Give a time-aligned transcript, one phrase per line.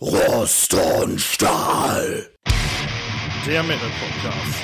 [0.00, 2.28] Rost und Stahl.
[3.44, 4.62] Der Metal Podcast.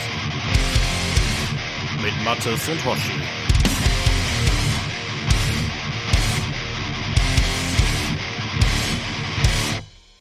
[2.01, 3.21] Mit Mattes und Hoshi.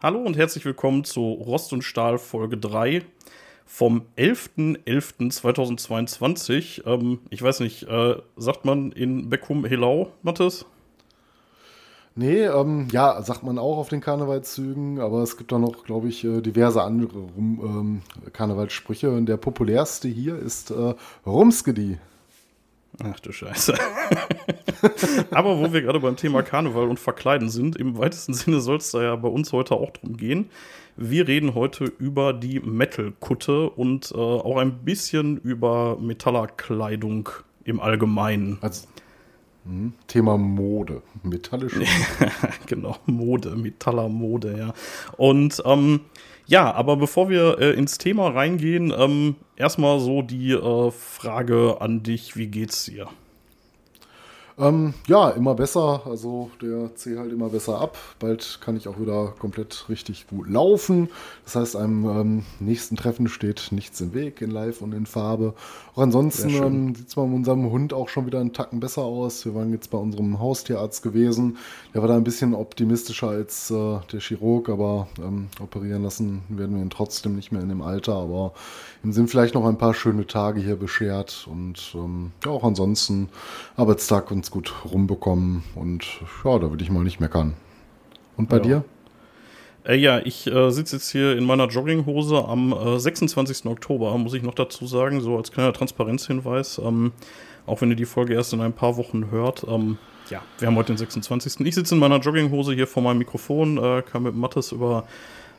[0.02, 3.04] Hallo und herzlich willkommen zu Rost und Stahl Folge 3
[3.68, 6.88] vom 11.11.2022.
[6.88, 10.66] Ähm, ich weiß nicht, äh, sagt man in Beckum Helau, Mattes?
[12.16, 16.09] Nee, ähm, ja, sagt man auch auf den Karnevalszügen, aber es gibt da noch, glaube
[16.09, 19.09] ich, äh, diverse andere ähm, Karnevalssprüche.
[19.09, 20.94] Und der populärste hier ist äh,
[21.26, 21.98] Rumskedi.
[23.03, 23.73] Ach du Scheiße.
[25.31, 28.91] aber wo wir gerade beim Thema Karneval und Verkleiden sind, im weitesten Sinne soll es
[28.91, 30.52] da ja bei uns heute auch drum gehen.
[30.95, 37.30] Wir reden heute über die Metal-Kutte und äh, auch ein bisschen über Metallerkleidung
[37.64, 38.59] im Allgemeinen.
[38.61, 38.88] Also,
[40.08, 42.31] Thema Mode, metallische Mode.
[42.66, 44.73] genau, Mode, Metallermode, ja.
[45.17, 46.02] Und ähm,
[46.45, 52.03] ja, aber bevor wir äh, ins Thema reingehen, ähm, erstmal so die äh, Frage an
[52.03, 53.08] dich, wie geht's dir?
[54.58, 56.04] Ähm, ja, immer besser.
[56.06, 57.98] Also der zieht halt immer besser ab.
[58.20, 61.09] Bald kann ich auch wieder komplett richtig gut laufen.
[61.44, 65.56] Das heißt, einem ähm, nächsten Treffen steht nichts im Weg in Live und in Farbe.
[65.96, 69.46] Auch ansonsten ähm, sieht es bei unserem Hund auch schon wieder einen Tacken besser aus.
[69.46, 71.58] Wir waren jetzt bei unserem Haustierarzt gewesen.
[71.94, 76.76] Der war da ein bisschen optimistischer als äh, der Chirurg, aber ähm, operieren lassen werden
[76.76, 78.14] wir ihn trotzdem nicht mehr in dem Alter.
[78.14, 78.54] Aber
[79.04, 83.30] ihm sind vielleicht noch ein paar schöne Tage hier beschert und ähm, ja, auch ansonsten
[83.76, 86.06] Arbeitstag ganz gut rumbekommen und
[86.44, 87.54] ja, da würde ich mal nicht meckern.
[88.38, 88.64] Und bei ja.
[88.64, 88.86] dir?
[89.86, 93.66] Äh, ja, ich äh, sitze jetzt hier in meiner Jogginghose am äh, 26.
[93.66, 96.80] Oktober, muss ich noch dazu sagen, so als kleiner Transparenzhinweis.
[96.80, 97.12] Ähm,
[97.66, 99.66] auch wenn ihr die Folge erst in ein paar Wochen hört.
[99.68, 99.98] Ähm,
[100.30, 101.66] ja, wir haben heute den 26.
[101.66, 105.06] Ich sitze in meiner Jogginghose hier vor meinem Mikrofon, äh, kann mit Mattes über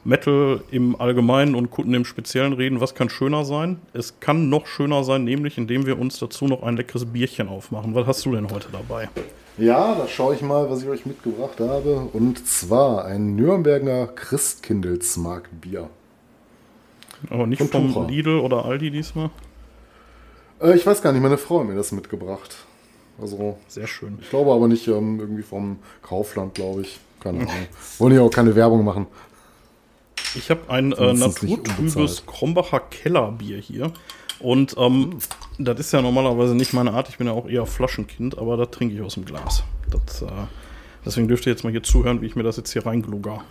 [0.05, 2.81] Metal im Allgemeinen und Kunden im Speziellen reden.
[2.81, 3.79] Was kann schöner sein?
[3.93, 7.95] Es kann noch schöner sein, nämlich indem wir uns dazu noch ein leckeres Bierchen aufmachen.
[7.95, 9.09] Was hast du denn heute dabei?
[9.57, 12.09] Ja, da schaue ich mal, was ich euch mitgebracht habe.
[12.13, 15.89] Und zwar ein Nürnberger Christkindlesmarktbier.
[17.31, 18.07] Aber nicht vom Tucher.
[18.07, 19.31] Lidl oder Aldi diesmal?
[20.61, 22.57] Äh, ich weiß gar nicht, meine Frau hat mir das mitgebracht.
[23.21, 24.19] Also, Sehr schön.
[24.21, 26.99] Ich glaube aber nicht ähm, irgendwie vom Kaufland, glaube ich.
[27.21, 27.53] Keine Ahnung.
[27.99, 29.07] Wollen ja auch keine Werbung machen.
[30.35, 33.93] Ich habe ein äh, naturtrübes Krombacher Kellerbier hier.
[34.41, 35.19] Und ähm, mhm.
[35.59, 37.09] das ist ja normalerweise nicht meine Art.
[37.09, 39.65] Ich bin ja auch eher Flaschenkind, aber das trinke ich aus dem Glas.
[39.91, 40.27] Das, äh,
[41.05, 43.43] deswegen dürft ihr jetzt mal hier zuhören, wie ich mir das jetzt hier reinglugger.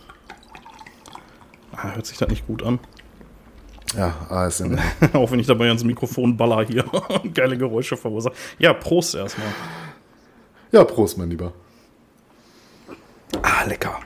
[1.72, 2.80] Ah, hört sich das nicht gut an?
[3.96, 4.80] Ja, ASMR.
[5.14, 6.86] auch wenn ich dabei ans Mikrofon baller hier
[7.24, 8.34] und geile Geräusche verursache.
[8.60, 9.48] Ja, Prost erstmal.
[10.72, 11.54] Ja, Prost, mein Lieber.
[13.42, 14.00] Ah, lecker.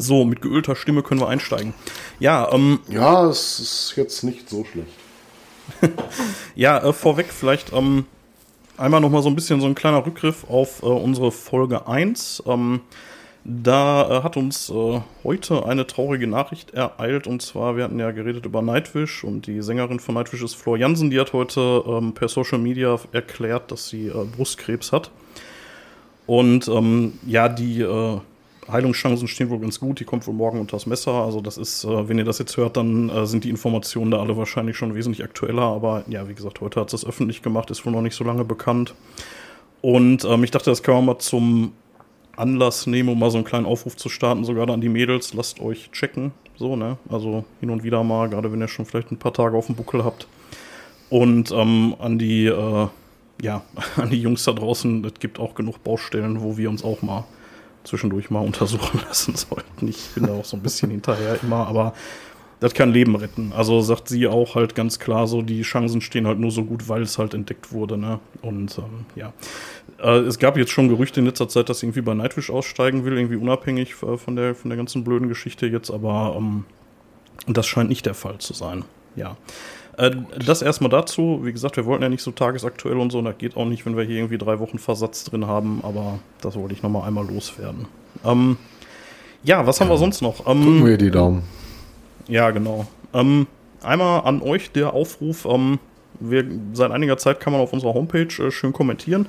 [0.00, 1.74] So, mit geölter Stimme können wir einsteigen.
[2.18, 2.80] Ja, ähm.
[2.88, 4.88] Ja, es ist jetzt nicht so schlecht.
[6.54, 8.06] ja, äh, vorweg vielleicht ähm,
[8.78, 12.44] einmal nochmal so ein bisschen so ein kleiner Rückgriff auf äh, unsere Folge 1.
[12.46, 12.80] Ähm,
[13.44, 18.10] da äh, hat uns äh, heute eine traurige Nachricht ereilt und zwar, wir hatten ja
[18.10, 22.14] geredet über Nightwish und die Sängerin von Nightwish ist Flor Jansen, die hat heute ähm,
[22.14, 25.10] per Social Media erklärt, dass sie äh, Brustkrebs hat.
[26.26, 28.20] Und ähm, ja, die äh,
[28.72, 30.00] Heilungschancen stehen wohl ganz gut.
[30.00, 31.12] Die kommt wohl morgen unter das Messer.
[31.12, 34.20] Also das ist, äh, wenn ihr das jetzt hört, dann äh, sind die Informationen da
[34.20, 35.62] alle wahrscheinlich schon wesentlich aktueller.
[35.62, 38.44] Aber ja, wie gesagt, heute hat es öffentlich gemacht, ist wohl noch nicht so lange
[38.44, 38.94] bekannt.
[39.80, 41.72] Und ähm, ich dachte, das können wir mal zum
[42.36, 45.34] Anlass nehmen, um mal so einen kleinen Aufruf zu starten, sogar an die Mädels.
[45.34, 46.32] Lasst euch checken.
[46.56, 46.98] So, ne?
[47.08, 49.76] Also hin und wieder mal, gerade wenn ihr schon vielleicht ein paar Tage auf dem
[49.76, 50.26] Buckel habt.
[51.08, 52.88] Und ähm, an die, äh,
[53.42, 53.62] ja,
[53.96, 57.24] an die Jungs da draußen, es gibt auch genug Baustellen, wo wir uns auch mal
[57.84, 59.88] zwischendurch mal untersuchen lassen sollten.
[59.88, 61.94] Ich bin da auch so ein bisschen hinterher immer, aber
[62.60, 63.52] das kann Leben retten.
[63.54, 66.88] Also sagt sie auch halt ganz klar so, die Chancen stehen halt nur so gut,
[66.88, 68.20] weil es halt entdeckt wurde, ne?
[68.42, 69.32] Und ähm, ja.
[69.98, 73.04] Äh, es gab jetzt schon Gerüchte in letzter Zeit, dass sie irgendwie bei Nightwish aussteigen
[73.04, 76.64] will, irgendwie unabhängig äh, von der, von der ganzen blöden Geschichte jetzt, aber ähm,
[77.46, 78.84] das scheint nicht der Fall zu sein.
[79.16, 79.38] Ja.
[80.00, 81.40] Äh, das erstmal dazu.
[81.42, 83.18] Wie gesagt, wir wollten ja nicht so tagesaktuell und so.
[83.18, 85.80] Und das geht auch nicht, wenn wir hier irgendwie drei Wochen Versatz drin haben.
[85.82, 87.86] Aber das wollte ich nochmal einmal loswerden.
[88.24, 88.56] Ähm,
[89.42, 90.46] ja, was haben wir sonst noch?
[90.46, 91.42] Ähm, Drücken wir die Daumen.
[92.28, 92.86] Ja, genau.
[93.12, 93.46] Ähm,
[93.82, 95.44] einmal an euch der Aufruf.
[95.44, 95.78] Ähm,
[96.18, 99.26] wir, seit einiger Zeit kann man auf unserer Homepage äh, schön kommentieren.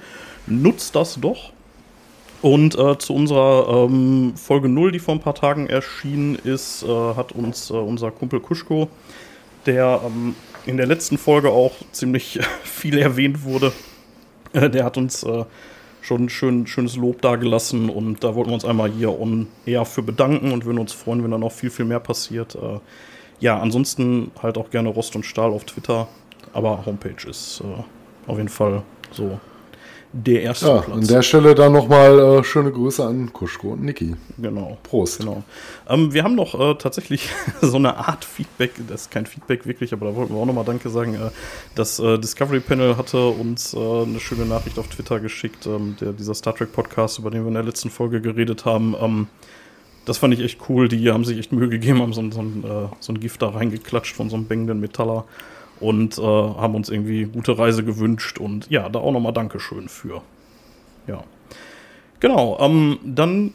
[0.48, 1.52] Nutzt das doch.
[2.42, 6.88] Und äh, zu unserer ähm, Folge 0, die vor ein paar Tagen erschienen ist, äh,
[6.88, 8.88] hat uns äh, unser Kumpel Kuschko,
[9.66, 10.34] der ähm,
[10.66, 13.72] in der letzten Folge auch ziemlich viel erwähnt wurde.
[14.54, 15.46] Äh, der hat uns äh,
[16.02, 20.02] schon schön, schönes Lob dagelassen und da wollten wir uns einmal hier on air für
[20.02, 22.56] bedanken und würden uns freuen, wenn da noch viel, viel mehr passiert.
[22.56, 22.80] Äh,
[23.40, 26.08] ja, ansonsten halt auch gerne Rost und Stahl auf Twitter,
[26.54, 27.64] aber Homepage ist
[28.28, 29.40] auf jeden Fall so
[30.14, 30.98] der erste ja, Platz.
[30.98, 34.16] An der Stelle dann nochmal äh, schöne Grüße an Kuschko und Niki.
[34.38, 34.78] Genau.
[34.84, 35.20] Prost.
[35.20, 35.44] Genau.
[35.88, 37.30] Ähm, wir haben noch äh, tatsächlich
[37.62, 40.66] so eine Art Feedback, das ist kein Feedback wirklich, aber da wollten wir auch nochmal
[40.66, 41.16] Danke sagen.
[41.16, 41.30] Äh,
[41.76, 46.12] das äh, Discovery Panel hatte uns äh, eine schöne Nachricht auf Twitter geschickt, ähm, der,
[46.12, 48.96] dieser Star Trek Podcast, über den wir in der letzten Folge geredet haben.
[49.00, 49.28] Ähm,
[50.06, 50.88] das fand ich echt cool.
[50.88, 53.50] Die haben sich echt Mühe gegeben, haben so, so, ein, äh, so ein Gift da
[53.50, 55.26] reingeklatscht von so einem bängenden Metaller
[55.82, 60.22] und äh, haben uns irgendwie gute Reise gewünscht und ja, da auch nochmal Dankeschön für.
[61.08, 61.24] Ja.
[62.20, 63.54] Genau, ähm, dann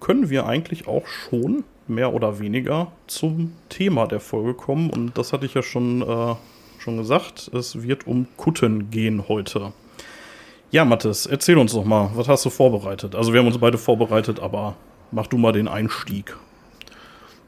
[0.00, 5.32] können wir eigentlich auch schon mehr oder weniger zum Thema der Folge kommen und das
[5.32, 6.34] hatte ich ja schon, äh,
[6.78, 9.72] schon gesagt, es wird um Kutten gehen heute.
[10.70, 13.14] Ja, Mathis, erzähl uns doch mal, was hast du vorbereitet?
[13.14, 14.76] Also wir haben uns beide vorbereitet, aber
[15.10, 16.36] mach du mal den Einstieg.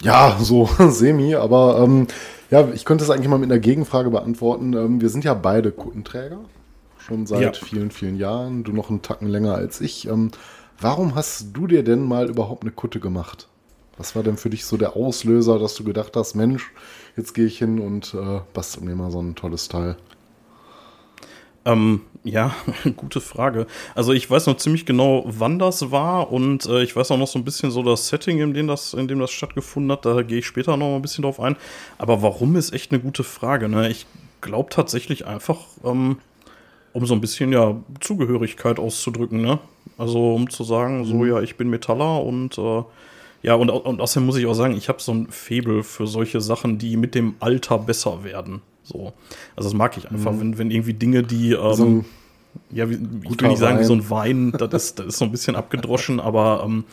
[0.02, 2.06] Ja, so semi, aber ähm,
[2.50, 4.72] ja, ich könnte es eigentlich mal mit einer Gegenfrage beantworten.
[4.72, 6.40] Ähm, wir sind ja beide Kuttenträger,
[6.98, 7.52] schon seit ja.
[7.52, 8.64] vielen, vielen Jahren.
[8.64, 10.08] Du noch einen Tacken länger als ich.
[10.08, 10.30] Ähm,
[10.80, 13.48] warum hast du dir denn mal überhaupt eine Kutte gemacht?
[13.96, 16.70] Was war denn für dich so der Auslöser, dass du gedacht hast, Mensch,
[17.16, 19.96] jetzt gehe ich hin und äh, bastel mir mal so ein tolles Teil?
[21.64, 22.54] Ähm, ja,
[22.96, 23.66] gute Frage.
[23.94, 27.26] Also ich weiß noch ziemlich genau, wann das war und äh, ich weiß auch noch
[27.26, 30.04] so ein bisschen so das Setting, in dem das, in dem das stattgefunden hat.
[30.04, 31.56] Da gehe ich später noch mal ein bisschen drauf ein.
[31.96, 33.68] Aber warum ist echt eine gute Frage.
[33.68, 33.88] Ne?
[33.90, 34.06] Ich
[34.40, 36.18] glaube tatsächlich einfach, ähm,
[36.92, 39.40] um so ein bisschen ja Zugehörigkeit auszudrücken.
[39.40, 39.58] Ne?
[39.96, 41.28] Also um zu sagen, so mhm.
[41.28, 42.82] ja, ich bin Metaller und äh,
[43.42, 46.40] ja, und, und außerdem muss ich auch sagen, ich habe so ein Febel für solche
[46.40, 48.62] Sachen, die mit dem Alter besser werden.
[48.82, 49.12] So.
[49.54, 50.40] Also das mag ich einfach, mhm.
[50.40, 52.04] wenn, wenn irgendwie Dinge, die ähm, so
[52.70, 53.80] ja, wie, ich will nicht sagen, Wein.
[53.80, 56.84] wie so ein Wein, das ist, das ist so ein bisschen abgedroschen, aber ähm,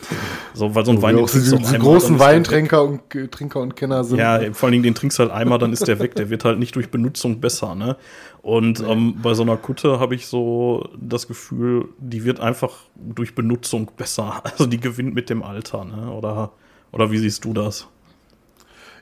[0.54, 4.04] so, weil so ein Wein, den trinkst du einmal, großen Weintrinker und Trinker und Kenner
[4.04, 4.18] sind.
[4.18, 6.44] Ja, vor allen Dingen den trinkst du halt einmal, dann ist der weg, der wird
[6.44, 7.96] halt nicht durch Benutzung besser, ne?
[8.42, 8.92] Und nee.
[8.92, 13.90] ähm, bei so einer Kutte habe ich so das Gefühl, die wird einfach durch Benutzung
[13.96, 14.42] besser.
[14.44, 16.10] Also die gewinnt mit dem Alter, ne?
[16.12, 16.52] Oder,
[16.92, 17.88] oder wie siehst du das?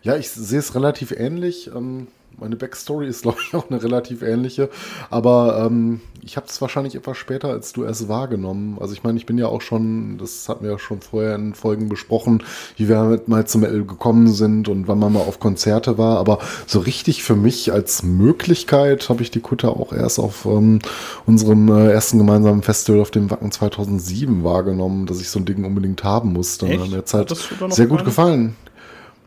[0.02, 1.70] Ja, ich sehe es relativ ähnlich.
[1.75, 2.08] Ähm
[2.44, 4.69] meine Backstory ist, glaube ich, auch eine relativ ähnliche.
[5.11, 8.79] Aber ähm, ich habe es wahrscheinlich etwas später als du es wahrgenommen.
[8.81, 11.55] Also ich meine, ich bin ja auch schon, das hatten wir ja schon vorher in
[11.55, 12.43] Folgen besprochen,
[12.76, 16.19] wie wir mal zum L gekommen sind und wann man mal auf Konzerte war.
[16.19, 20.81] Aber so richtig für mich als Möglichkeit habe ich die Kutte auch erst auf ähm,
[21.26, 25.64] unserem äh, ersten gemeinsamen Festival auf dem Wacken 2007 wahrgenommen, dass ich so ein Ding
[25.64, 26.67] unbedingt haben musste.
[26.67, 26.85] Echt?
[26.85, 27.35] In der Zeit
[27.70, 28.56] sehr gut gefallen.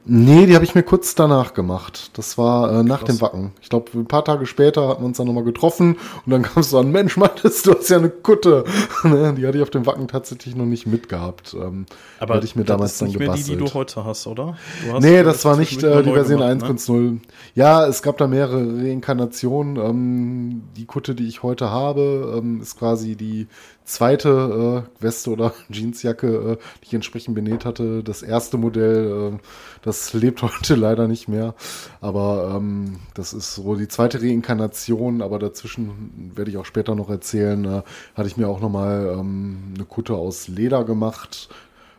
[0.09, 2.11] Nee, die habe ich mir kurz danach gemacht.
[2.13, 3.17] Das war äh, nach Krass.
[3.17, 3.51] dem Wacken.
[3.61, 6.61] Ich glaube, ein paar Tage später hatten wir uns dann nochmal getroffen und dann kam
[6.61, 8.63] es so an, Mensch, Mattes, du hast ja eine Kutte.
[9.03, 11.53] Ne, die hatte ich auf dem Wacken tatsächlich noch nicht mitgehabt.
[11.53, 11.85] Ähm,
[12.19, 13.47] Aber hatte ich mir damals ist dann nicht gebastelt.
[13.47, 14.57] mehr die, die du heute hast, oder?
[14.91, 16.91] Hast nee, das war nicht äh, die Version 1.0.
[16.91, 17.19] Ne?
[17.53, 19.77] Ja, es gab da mehrere Reinkarnationen.
[19.77, 23.47] Ähm, die Kutte, die ich heute habe, ähm, ist quasi die
[23.87, 28.03] zweite äh, Weste oder Jeansjacke, äh, die ich entsprechend benäht hatte.
[28.03, 29.37] Das erste Modell, äh,
[29.81, 31.55] das lebt heute leider nicht mehr.
[32.01, 35.21] Aber ähm, das ist so die zweite Reinkarnation.
[35.21, 37.81] Aber dazwischen werde ich auch später noch erzählen, äh,
[38.15, 41.49] hatte ich mir auch nochmal ähm, eine Kutte aus Leder gemacht.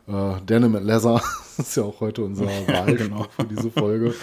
[0.07, 1.21] Äh, Denim and Leather
[1.59, 3.27] ist ja auch heute unser Wahlspruch genau.
[3.35, 4.15] für diese Folge.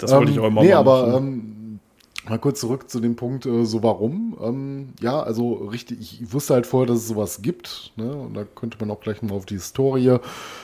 [0.00, 0.88] Das wollte ich auch mal ähm, nee, machen.
[0.88, 1.55] aber ähm,
[2.28, 4.36] Mal kurz zurück zu dem Punkt, äh, so warum.
[4.42, 7.92] Ähm, ja, also richtig, ich wusste halt vorher, dass es sowas gibt.
[7.94, 8.12] Ne?
[8.12, 10.18] Und da könnte man auch gleich mal auf die Historie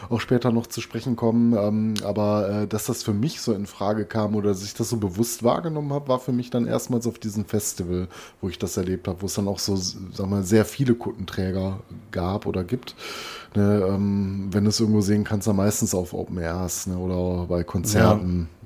[0.09, 1.57] auch später noch zu sprechen kommen.
[1.57, 4.91] Ähm, aber äh, dass das für mich so in Frage kam oder dass ich das
[4.91, 8.09] so bewusst wahrgenommen habe, war für mich dann erstmals auf diesem Festival,
[8.41, 11.79] wo ich das erlebt habe, wo es dann auch so, sag mal, sehr viele Kuttenträger
[12.11, 12.97] gab oder gibt.
[13.55, 13.87] Ne?
[13.89, 16.97] Ähm, wenn du es irgendwo sehen kannst, dann meistens auf Open Airs ne?
[16.97, 18.49] oder bei Konzerten.
[18.51, 18.62] Ja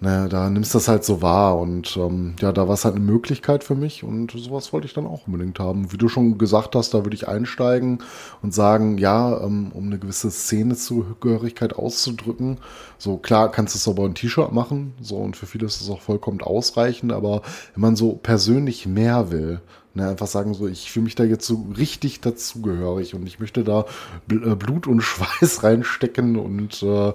[0.00, 2.94] ne, da nimmst du das halt so wahr und ähm, ja, da war es halt
[2.94, 5.92] eine Möglichkeit für mich und sowas wollte ich dann auch unbedingt haben.
[5.92, 7.98] Wie du schon gesagt hast, da würde ich einsteigen
[8.42, 12.58] und sagen, ja, ähm, um eine gewisse Szenezugehörigkeit auszudrücken.
[12.98, 15.90] So klar kannst du es aber ein T-Shirt machen, so und für viele ist es
[15.90, 17.42] auch vollkommen ausreichend, aber
[17.74, 19.60] wenn man so persönlich mehr will,
[19.98, 23.64] Ne, einfach sagen so, ich fühle mich da jetzt so richtig dazugehörig und ich möchte
[23.64, 23.84] da
[24.30, 27.12] äh, Blut und Schweiß reinstecken und äh,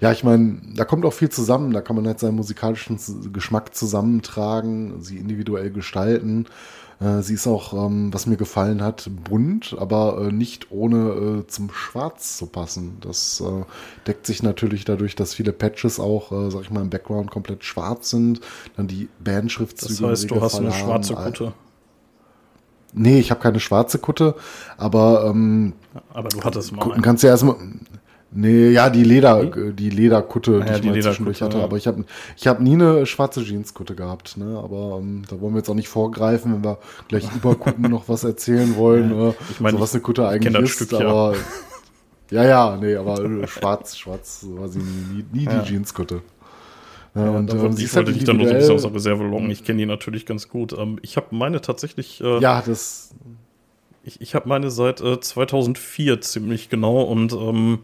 [0.00, 3.00] ja, ich meine, da kommt auch viel zusammen, da kann man halt seinen musikalischen
[3.32, 6.46] Geschmack zusammentragen, sie individuell gestalten.
[7.00, 11.46] Äh, sie ist auch, ähm, was mir gefallen hat, bunt, aber äh, nicht ohne äh,
[11.48, 12.98] zum Schwarz zu passen.
[13.00, 13.42] Das
[14.06, 17.64] deckt sich natürlich dadurch, dass viele Patches auch, äh, sag ich mal, im Background komplett
[17.64, 18.40] schwarz sind.
[18.76, 20.00] Dann die Bandschriftzüge.
[20.00, 21.54] Das heißt, du hast eine schwarze Kutte.
[22.92, 24.34] Nee, ich habe keine schwarze Kutte,
[24.76, 25.74] aber ähm,
[26.12, 26.82] Aber du hattest mal.
[26.82, 27.56] Kutten kannst du ja erstmal.
[28.32, 31.58] Nee, ja, die Leder, die Lederkutte, Ah ja, ich die mal zwischendurch hatte.
[31.58, 31.64] ja.
[31.64, 32.04] Aber ich habe
[32.36, 34.36] ich hab nie eine schwarze Jeanskutte gehabt.
[34.36, 34.56] Ne?
[34.62, 36.78] Aber ähm, da wollen wir jetzt auch nicht vorgreifen, wenn wir
[37.08, 39.10] gleich über Kutten noch was erzählen wollen.
[39.30, 40.70] äh, ich meine, so was eine Kutte ich eigentlich ist.
[40.70, 41.00] Stück, ja.
[41.08, 41.34] aber
[42.30, 45.62] ja, ja, nee, aber äh, schwarz, schwarz war sie nie, nie, nie Ja.
[45.62, 46.22] die Jeanskutte.
[47.14, 48.94] Ja, und da ähm, wollte, ich wollte dich dann nur so ein bisschen aus der
[48.94, 49.50] Reserve locken.
[49.50, 50.72] Ich kenne die natürlich ganz gut.
[50.72, 53.14] Ähm, ich habe meine tatsächlich, äh, Ja, das,
[54.04, 57.80] ich, ich habe meine seit äh, 2004 ziemlich genau und ähm,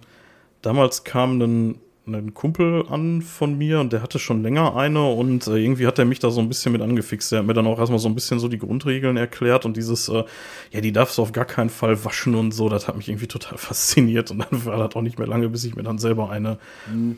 [0.63, 5.47] damals kam ein, ein Kumpel an von mir und der hatte schon länger eine und
[5.49, 7.33] äh, irgendwie hat er mich da so ein bisschen mit angefixt.
[7.33, 10.09] Der hat mir dann auch erstmal so ein bisschen so die Grundregeln erklärt und dieses,
[10.09, 10.23] äh,
[10.71, 13.27] ja, die darfst du auf gar keinen Fall waschen und so, das hat mich irgendwie
[13.27, 16.31] total fasziniert und dann war das auch nicht mehr lange, bis ich mir dann selber
[16.31, 16.59] eine,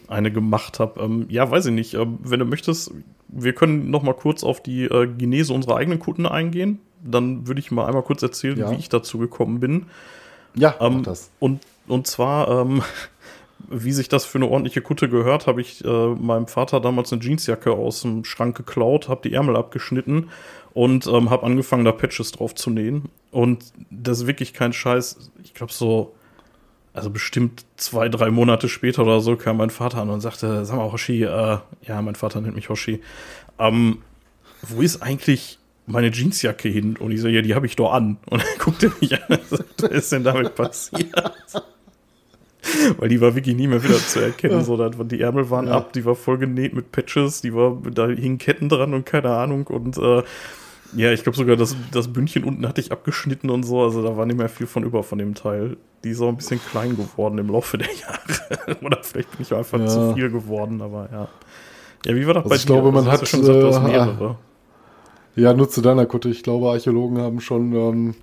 [0.08, 1.00] eine gemacht habe.
[1.02, 1.92] Ähm, ja, weiß ich nicht.
[1.94, 2.90] Ähm, wenn du möchtest,
[3.28, 6.78] wir können noch mal kurz auf die äh, Genese unserer eigenen Kunden eingehen.
[7.04, 8.70] Dann würde ich mal einmal kurz erzählen, Ja.
[8.70, 9.84] wie ich dazu gekommen bin.
[10.54, 11.30] ja, Ähm, das.
[11.38, 12.82] Und, und zwar, ähm,
[13.70, 17.22] wie sich das für eine ordentliche Kutte gehört, habe ich äh, meinem Vater damals eine
[17.22, 20.30] Jeansjacke aus dem Schrank geklaut, habe die Ärmel abgeschnitten
[20.74, 23.10] und ähm, habe angefangen, da Patches drauf zu nähen.
[23.30, 25.30] Und das ist wirklich kein Scheiß.
[25.42, 26.14] Ich glaube so,
[26.94, 30.76] also bestimmt zwei, drei Monate später oder so kam mein Vater an und sagte, sag
[30.76, 33.00] mal, Hoshi, äh, ja, mein Vater nennt mich Hoshi,
[33.58, 33.98] ähm,
[34.62, 36.96] wo ist eigentlich meine Jeansjacke hin?
[36.96, 38.18] Und ich so, ja, die habe ich doch an.
[38.26, 41.12] Und er guckte mich an und sagte, was ist denn damit passiert?
[42.98, 44.64] Weil die war wirklich nie mehr wieder zu erkennen.
[44.64, 45.74] So, da, die Ärmel waren Ja.
[45.74, 49.30] ab, die war voll genäht mit Patches, die war, da hingen Ketten dran und keine
[49.30, 49.66] Ahnung.
[49.68, 50.22] Und äh,
[50.96, 53.82] ja, ich glaube sogar, das, das Bündchen unten hatte ich abgeschnitten und so.
[53.82, 55.76] Also da war nicht mehr viel von über von dem Teil.
[56.04, 58.76] Die ist auch ein bisschen klein geworden im Laufe der Jahre.
[58.84, 59.86] Oder vielleicht bin ich einfach Ja.
[59.86, 61.28] zu viel geworden, aber ja.
[62.06, 62.66] Ja, wie war das Also bei ich dir?
[62.74, 64.36] glaube, man hat, schon gesagt, du hast äh, mehrere.
[65.36, 66.28] Ja, nur zu deiner Kutte.
[66.30, 68.14] Ich glaube, Archäologen haben schon ähm,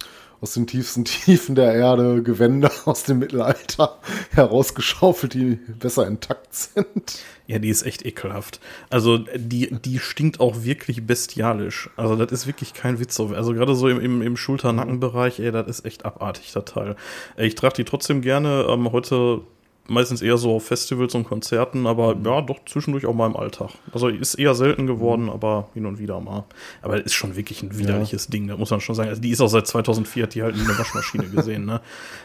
[0.46, 3.98] aus den tiefsten Tiefen der Erde Gewände aus dem Mittelalter
[4.30, 7.18] herausgeschaufelt, die besser intakt sind.
[7.48, 8.60] Ja, die ist echt ekelhaft.
[8.92, 11.90] Also die, die stinkt auch wirklich bestialisch.
[11.96, 13.20] Also das ist wirklich kein Witz.
[13.20, 16.96] Also gerade so im, im, im Schulter-Nackenbereich, ey, das ist echt abartig, der Teil.
[17.38, 18.68] Ich trage die trotzdem gerne.
[18.70, 19.42] Ähm, heute
[19.88, 23.72] meistens eher so auf Festivals und Konzerten, aber ja, doch zwischendurch auch mal im Alltag.
[23.92, 26.46] Also ist eher selten geworden, aber hin und wieder mal.
[26.82, 29.10] Aber ist schon wirklich ein widerliches Ding, da muss man schon sagen.
[29.10, 31.82] Also die ist auch seit 2004, hat die halt nie eine Waschmaschine gesehen, ne?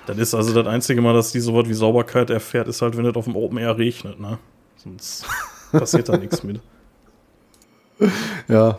[0.07, 2.97] Das ist also das einzige Mal, dass die so was wie Sauberkeit erfährt, ist halt,
[2.97, 4.39] wenn es auf dem Open Air regnet, ne?
[4.77, 5.27] Sonst
[5.73, 6.61] passiert da nichts mit.
[8.49, 8.79] Ja.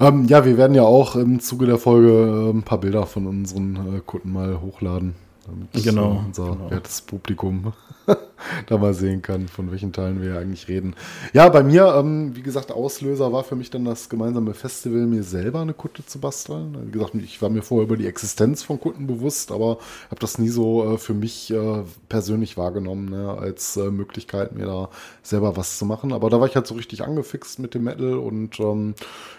[0.00, 3.26] Ähm, ja, wir werden ja auch im Zuge der Folge äh, ein paar Bilder von
[3.26, 5.14] unseren äh, Kunden mal hochladen.
[5.46, 6.70] Damit Genau, unser genau.
[6.70, 7.72] wertes Publikum
[8.66, 10.94] da mal sehen kann, von welchen Teilen wir eigentlich reden.
[11.32, 15.22] Ja, bei mir, ähm, wie gesagt, Auslöser war für mich dann das gemeinsame Festival, mir
[15.22, 16.76] selber eine Kutte zu basteln.
[16.86, 19.78] Wie gesagt, ich war mir vorher über die Existenz von Kutten bewusst, aber
[20.10, 24.66] habe das nie so äh, für mich äh, persönlich wahrgenommen, ne, als äh, Möglichkeit, mir
[24.66, 24.90] da
[25.22, 26.12] selber was zu machen.
[26.12, 28.94] Aber da war ich halt so richtig angefixt mit dem Metal und ähm,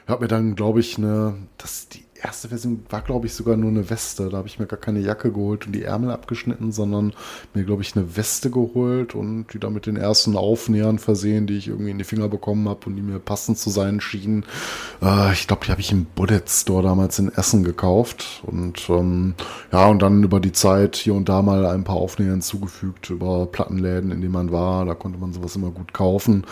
[0.08, 3.70] habe mir dann, glaube ich, eine, das die erste Version war, glaube ich, sogar nur
[3.70, 4.30] eine Weste.
[4.30, 7.14] Da habe ich mir gar keine Jacke geholt und die Ärmel abgeschnitten, sondern
[7.54, 11.58] mir, glaube ich, eine Weste geholt und die da mit den ersten Aufnähern versehen, die
[11.58, 14.46] ich irgendwie in die Finger bekommen habe und die mir passend zu sein schienen.
[15.02, 18.44] Äh, ich glaube, die habe ich im Bullet Store damals in Essen gekauft.
[18.44, 19.36] Und ähm,
[19.72, 23.46] ja, und dann über die Zeit hier und da mal ein paar Aufnäher hinzugefügt über
[23.46, 24.86] Plattenläden, in denen man war.
[24.86, 26.46] Da konnte man sowas immer gut kaufen.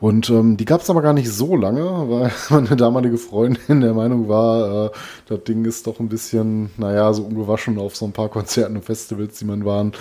[0.00, 3.92] Und ähm, die gab es aber gar nicht so lange, weil meine damalige Freundin der
[3.92, 4.90] Meinung war, äh,
[5.28, 8.84] das Ding ist doch ein bisschen, naja, so ungewaschen auf so ein paar Konzerten und
[8.84, 9.92] Festivals, die man waren.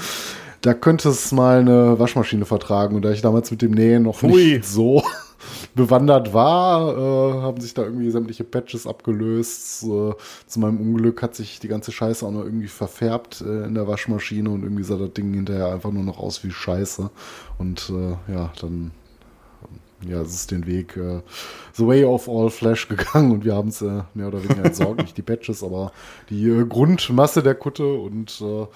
[0.62, 2.96] Da könnte es mal eine Waschmaschine vertragen.
[2.96, 4.56] Und da ich damals mit dem Nähen noch Hui.
[4.56, 5.04] nicht so
[5.76, 9.84] bewandert war, äh, haben sich da irgendwie sämtliche Patches abgelöst.
[9.84, 10.14] Äh,
[10.48, 13.88] zu meinem Unglück hat sich die ganze Scheiße auch noch irgendwie verfärbt äh, in der
[13.88, 17.10] Waschmaschine und irgendwie sah das Ding hinterher einfach nur noch aus wie Scheiße.
[17.58, 18.92] Und äh, ja, dann
[20.08, 21.22] ja, es ist den Weg äh,
[21.74, 25.02] The Way of All Flash gegangen und wir haben es äh, mehr oder weniger entsorgt,
[25.02, 25.92] nicht die Patches, aber
[26.30, 28.68] die äh, Grundmasse der Kutte und äh,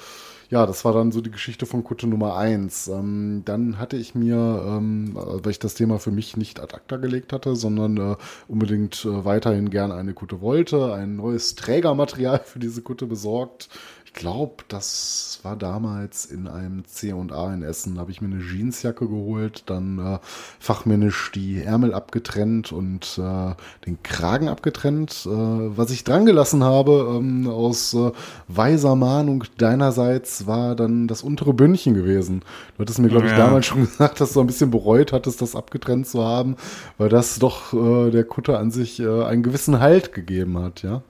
[0.54, 2.88] ja, das war dann so die Geschichte von Kutte Nummer eins.
[2.88, 4.36] Ähm, dann hatte ich mir,
[4.68, 8.16] ähm, weil ich das Thema für mich nicht ad acta gelegt hatte, sondern äh,
[8.48, 13.68] unbedingt äh, weiterhin gern eine Kutte wollte, ein neues Trägermaterial für diese Kutte besorgt.
[14.16, 17.96] Ich glaube, das war damals in einem C&A in Essen.
[17.96, 20.20] Da habe ich mir eine Jeansjacke geholt, dann äh,
[20.60, 23.56] fachmännisch die Ärmel abgetrennt und äh,
[23.88, 25.26] den Kragen abgetrennt.
[25.26, 28.12] Äh, was ich dran gelassen habe, ähm, aus äh,
[28.48, 32.42] weiser Mahnung deinerseits, war dann das untere Bündchen gewesen.
[32.78, 33.40] Du hattest mir, glaube ich, Ja.
[33.40, 36.56] damals schon gesagt, dass du ein bisschen bereut hattest, das abgetrennt zu haben,
[37.00, 41.02] weil das doch äh, der Kutte an sich äh, einen gewissen Halt gegeben hat, ja.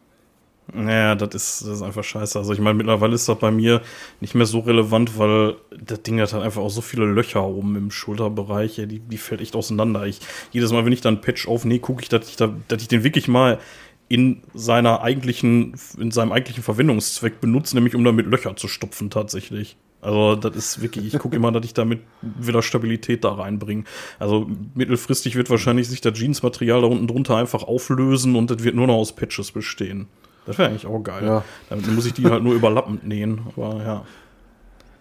[0.71, 2.39] Naja, das ist, das ist einfach scheiße.
[2.39, 3.81] Also ich meine, mittlerweile ist das bei mir
[4.21, 7.75] nicht mehr so relevant, weil das Ding hat halt einfach auch so viele Löcher oben
[7.75, 8.77] im Schulterbereich.
[8.77, 10.05] Ja, die, die fällt echt auseinander.
[10.05, 10.19] Ich,
[10.51, 13.03] jedes Mal, wenn ich dann Patch aufnehme, gucke ich, dass ich, da, dass ich den
[13.03, 13.59] wirklich mal
[14.07, 19.75] in seiner eigentlichen, in seinem eigentlichen Verwendungszweck benutze, nämlich um damit Löcher zu stopfen tatsächlich.
[20.01, 23.85] Also das ist wirklich, ich gucke immer, dass ich damit wieder Stabilität da reinbringe.
[24.19, 28.75] Also mittelfristig wird wahrscheinlich sich das Jeansmaterial da unten drunter einfach auflösen und das wird
[28.75, 30.07] nur noch aus Patches bestehen.
[30.45, 31.23] Das wäre eigentlich auch geil.
[31.25, 31.43] Ja.
[31.69, 33.41] Damit muss ich die halt nur überlappend nähen.
[33.55, 34.05] Aber ja.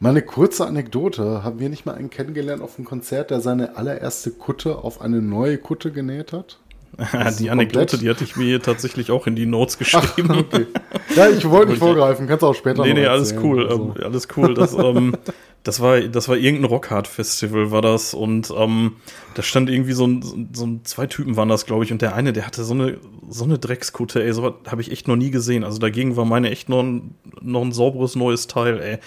[0.01, 1.45] Mal eine kurze Anekdote.
[1.45, 5.23] Haben wir nicht mal einen kennengelernt auf einem Konzert, der seine allererste Kutte auf eine
[5.23, 6.59] neue Kutte genäht hat?
[7.39, 10.29] die Anekdote, die hatte ich mir tatsächlich auch in die Notes geschrieben.
[10.31, 10.67] Ach, okay.
[11.15, 13.95] Ja, ich wollte nicht vorgreifen, kannst du auch später Nee, nee, alles cool, also.
[13.97, 14.55] ähm, alles cool.
[14.55, 15.17] Das, ähm,
[15.63, 18.15] das war, das war irgendein Rockhard-Festival, war das.
[18.15, 18.97] Und ähm,
[19.35, 21.93] da stand irgendwie so ein, so ein, zwei Typen waren das, glaube ich.
[21.93, 25.09] Und der eine, der hatte so eine, so eine Dreckskutte, ey, sowas habe ich echt
[25.09, 25.65] noch nie gesehen.
[25.65, 28.99] Also dagegen war meine echt noch ein, noch ein sauberes neues Teil, ey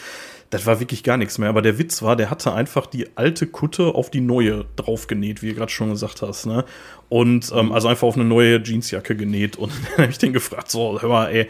[0.50, 1.50] das war wirklich gar nichts mehr.
[1.50, 5.50] Aber der Witz war, der hatte einfach die alte Kutte auf die neue draufgenäht, wie
[5.50, 6.46] du gerade schon gesagt hast.
[6.46, 6.66] Ne?
[7.10, 9.58] Und ähm, also einfach auf eine neue Jeansjacke genäht.
[9.58, 11.48] Und dann habe ich den gefragt, so, hör mal, ey,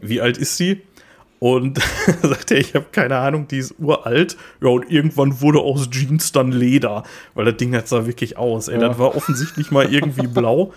[0.00, 0.80] wie alt ist die?
[1.38, 1.78] Und
[2.22, 4.36] sagt er, ich habe keine Ahnung, die ist uralt.
[4.60, 7.04] Ja, und irgendwann wurde aus Jeans dann Leder,
[7.34, 8.68] weil das Ding hat sah wirklich aus.
[8.68, 8.88] Ey, ja.
[8.88, 10.72] das war offensichtlich mal irgendwie blau.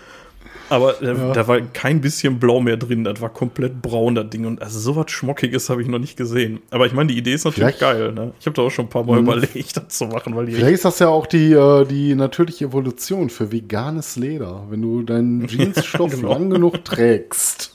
[0.72, 1.32] Aber äh, ja.
[1.32, 3.04] da war kein bisschen Blau mehr drin.
[3.04, 4.46] Das war komplett braun, das Ding.
[4.46, 6.60] Und also sowas Schmockiges habe ich noch nicht gesehen.
[6.70, 8.12] Aber ich meine, die Idee ist natürlich vielleicht, geil.
[8.12, 8.32] Ne?
[8.40, 9.32] Ich habe da auch schon ein paar Mal mh.
[9.32, 10.34] überlegt, das zu machen.
[10.34, 14.64] Weil vielleicht ist das ja auch die, äh, die natürliche Evolution für veganes Leder.
[14.70, 16.32] Wenn du deinen Jeansstoff genau.
[16.32, 17.74] lang genug trägst.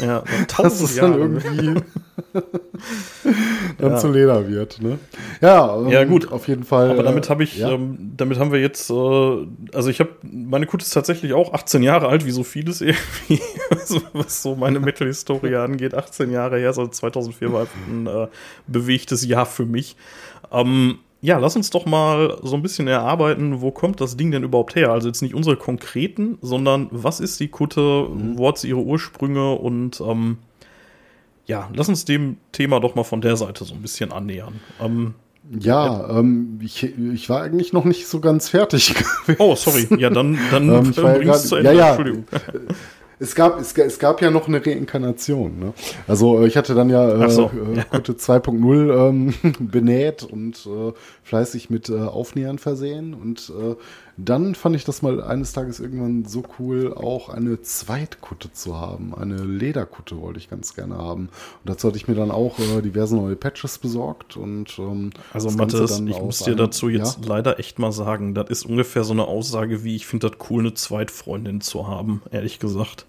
[0.00, 0.22] Ja,
[0.56, 1.76] dass es dann irgendwie
[3.78, 3.96] dann ja.
[3.96, 4.80] zu Leder wird.
[4.80, 4.98] Ne?
[5.40, 6.30] Ja, ähm, ja, gut.
[6.30, 6.90] Auf jeden Fall.
[6.90, 7.70] Aber damit habe ich, ja.
[7.70, 11.82] ähm, damit haben wir jetzt, äh, also ich habe, meine Kutte ist tatsächlich auch 18
[11.82, 13.40] Jahre alt, wie so vieles irgendwie,
[14.12, 15.94] was so meine Metal-Historie angeht.
[15.94, 18.28] 18 Jahre her, also 2004 war ein äh,
[18.66, 19.96] bewegtes Jahr für mich.
[20.50, 24.42] Ähm, ja, lass uns doch mal so ein bisschen erarbeiten, wo kommt das Ding denn
[24.42, 24.90] überhaupt her?
[24.90, 28.36] Also jetzt nicht unsere konkreten, sondern was ist die Kutte, mhm.
[28.36, 30.38] wo hat sie ihre Ursprünge und ähm,
[31.46, 34.60] ja, lass uns dem Thema doch mal von der Seite so ein bisschen annähern.
[34.80, 35.14] Ähm,
[35.60, 38.94] ja, ähm, ich, ich war eigentlich noch nicht so ganz fertig.
[39.38, 39.86] Oh, sorry.
[39.98, 41.74] Ja, dann, dann ähm, bringst du zu Ende.
[41.74, 42.04] Ja, ja.
[43.22, 45.58] Es gab, es, es gab ja noch eine Reinkarnation.
[45.58, 45.72] Ne?
[46.08, 47.84] Also äh, ich hatte dann ja, äh, so, ja.
[47.90, 53.14] Gute 2.0 ähm, benäht und äh, fleißig mit äh, Aufnähern versehen.
[53.14, 53.76] Und äh,
[54.16, 59.14] dann fand ich das mal eines Tages irgendwann so cool, auch eine Zweitkutte zu haben.
[59.14, 61.22] Eine Lederkutte wollte ich ganz gerne haben.
[61.22, 61.30] Und
[61.64, 64.36] dazu hatte ich mir dann auch äh, diverse neue Patches besorgt.
[64.36, 67.28] Und, ähm, also Mathis, ich muss dir dazu jetzt ja?
[67.28, 70.60] leider echt mal sagen, das ist ungefähr so eine Aussage wie, ich finde das cool,
[70.60, 73.06] eine Zweitfreundin zu haben, ehrlich gesagt.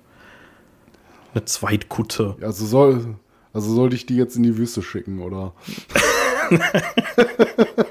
[1.34, 2.36] Eine Zweitkutte.
[2.41, 3.15] Also soll,
[3.54, 5.54] also sollte ich die jetzt in die Wüste schicken, oder?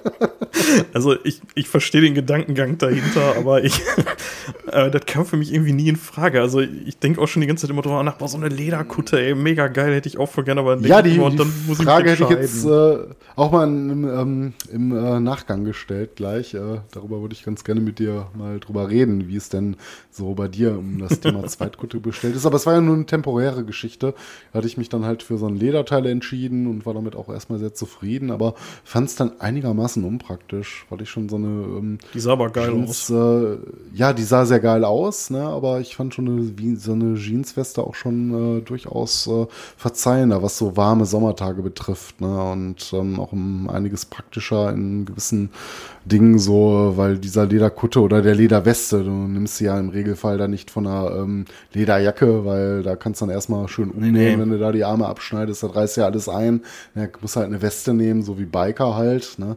[0.92, 3.80] Also ich, ich verstehe den Gedankengang dahinter, aber ich,
[4.72, 6.40] äh, das kam für mich irgendwie nie in Frage.
[6.40, 9.20] Also ich denke auch schon die ganze Zeit immer drüber nach, boah, so eine Lederkutte,
[9.20, 12.12] ey, mega geil, hätte ich auch voll gerne, aber ja, die, und dann muss Frage
[12.12, 12.98] ich hätte ich jetzt äh,
[13.36, 16.54] auch mal im, ähm, im äh, Nachgang gestellt gleich.
[16.54, 19.76] Äh, darüber würde ich ganz gerne mit dir mal drüber reden, wie es denn
[20.10, 22.46] so bei dir um das Thema Zweitkutte bestellt ist.
[22.46, 24.14] Aber es war ja nur eine temporäre Geschichte.
[24.52, 27.28] Da hatte ich mich dann halt für so ein Lederteil entschieden und war damit auch
[27.28, 28.41] erstmal sehr zufrieden, aber
[28.85, 31.46] fand es dann einigermaßen unpraktisch, weil ich schon so eine.
[31.46, 33.11] Ähm, die sah aber geil Jeans, aus.
[33.11, 33.59] Äh,
[33.94, 35.42] ja, die sah sehr geil aus, ne?
[35.42, 40.59] aber ich fand schon eine, so eine Jeansweste auch schon äh, durchaus äh, verzeihender, was
[40.59, 42.20] so warme Sommertage betrifft.
[42.20, 42.42] Ne?
[42.52, 45.50] Und ähm, auch um einiges praktischer in gewissen
[46.04, 50.50] Dingen so, weil dieser Lederkutte oder der Lederweste, du nimmst sie ja im Regelfall dann
[50.50, 54.40] nicht von einer ähm, Lederjacke, weil da kannst du dann erstmal schön umnehmen, nee, nee.
[54.40, 56.62] wenn du da die Arme abschneidest, da reißt ja alles ein.
[56.94, 59.56] Ja, musst halt eine Weste nehmen, so wie Biker halt, ne?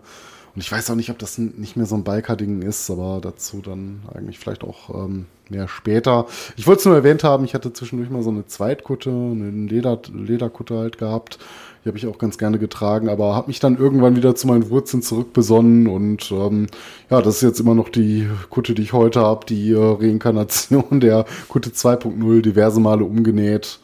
[0.56, 3.62] Und ich weiß auch nicht, ob das nicht mehr so ein Biker-Ding ist, aber dazu
[3.62, 6.28] dann eigentlich vielleicht auch ähm, mehr später.
[6.56, 10.00] Ich wollte es nur erwähnt haben, ich hatte zwischendurch mal so eine Zweitkutte, eine Leder,
[10.14, 11.40] Lederkutte halt gehabt.
[11.86, 14.72] Die habe ich auch ganz gerne getragen, aber habe mich dann irgendwann wieder zu meinen
[14.72, 16.66] Wurzeln zurückbesonnen und ähm,
[17.12, 21.00] ja, das ist jetzt immer noch die Kutte, die ich heute habe, die äh, Reinkarnation
[21.00, 23.78] der Kutte 2.0, diverse Male umgenäht.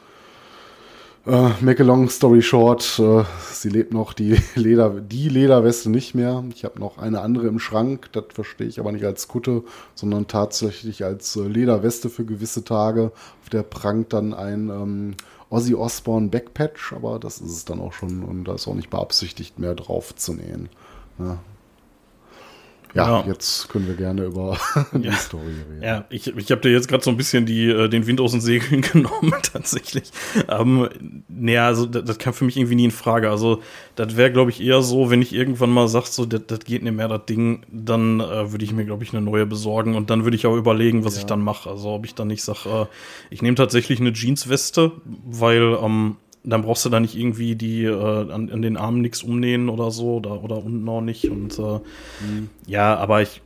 [1.27, 6.15] Äh, make a long story short, äh, sie lebt noch, die, Leder, die Lederweste nicht
[6.15, 6.43] mehr.
[6.55, 9.61] Ich habe noch eine andere im Schrank, das verstehe ich aber nicht als Kutte,
[9.93, 13.11] sondern tatsächlich als äh, Lederweste für gewisse Tage.
[13.43, 15.13] Auf der prangt dann ein ähm,
[15.51, 18.89] Ozzy Osbourne Backpatch, aber das ist es dann auch schon und da ist auch nicht
[18.89, 20.69] beabsichtigt mehr drauf zu nähen.
[21.19, 21.39] Ja.
[22.93, 23.27] Ja, Ja.
[23.27, 24.57] jetzt können wir gerne über
[24.93, 25.13] die Ja.
[25.13, 25.83] Story reden.
[25.83, 28.31] Ja, ich, ich habe dir jetzt gerade so ein bisschen die, äh, den Wind aus
[28.31, 30.11] den Segeln genommen, tatsächlich.
[30.49, 30.89] Ähm,
[31.27, 33.29] naja, also das, das kam für mich irgendwie nie in Frage.
[33.29, 33.61] Also,
[33.95, 36.83] das wäre, glaube ich, eher so, wenn ich irgendwann mal sag, so, das, das geht
[36.83, 40.09] nicht mehr, das Ding, dann äh, würde ich mir, glaube ich, eine neue besorgen und
[40.09, 41.69] dann würde ich auch überlegen, was ich dann mache.
[41.69, 42.85] Also, ob ich dann nicht sage, äh,
[43.29, 44.91] ich nehme tatsächlich eine Jeansweste,
[45.25, 49.21] weil ähm, dann brauchst du da nicht irgendwie die äh, an, an den Armen nichts
[49.23, 51.29] umnähen oder so oder, oder unten auch nicht.
[51.29, 51.79] Und äh,
[52.67, 53.41] ja, aber ich,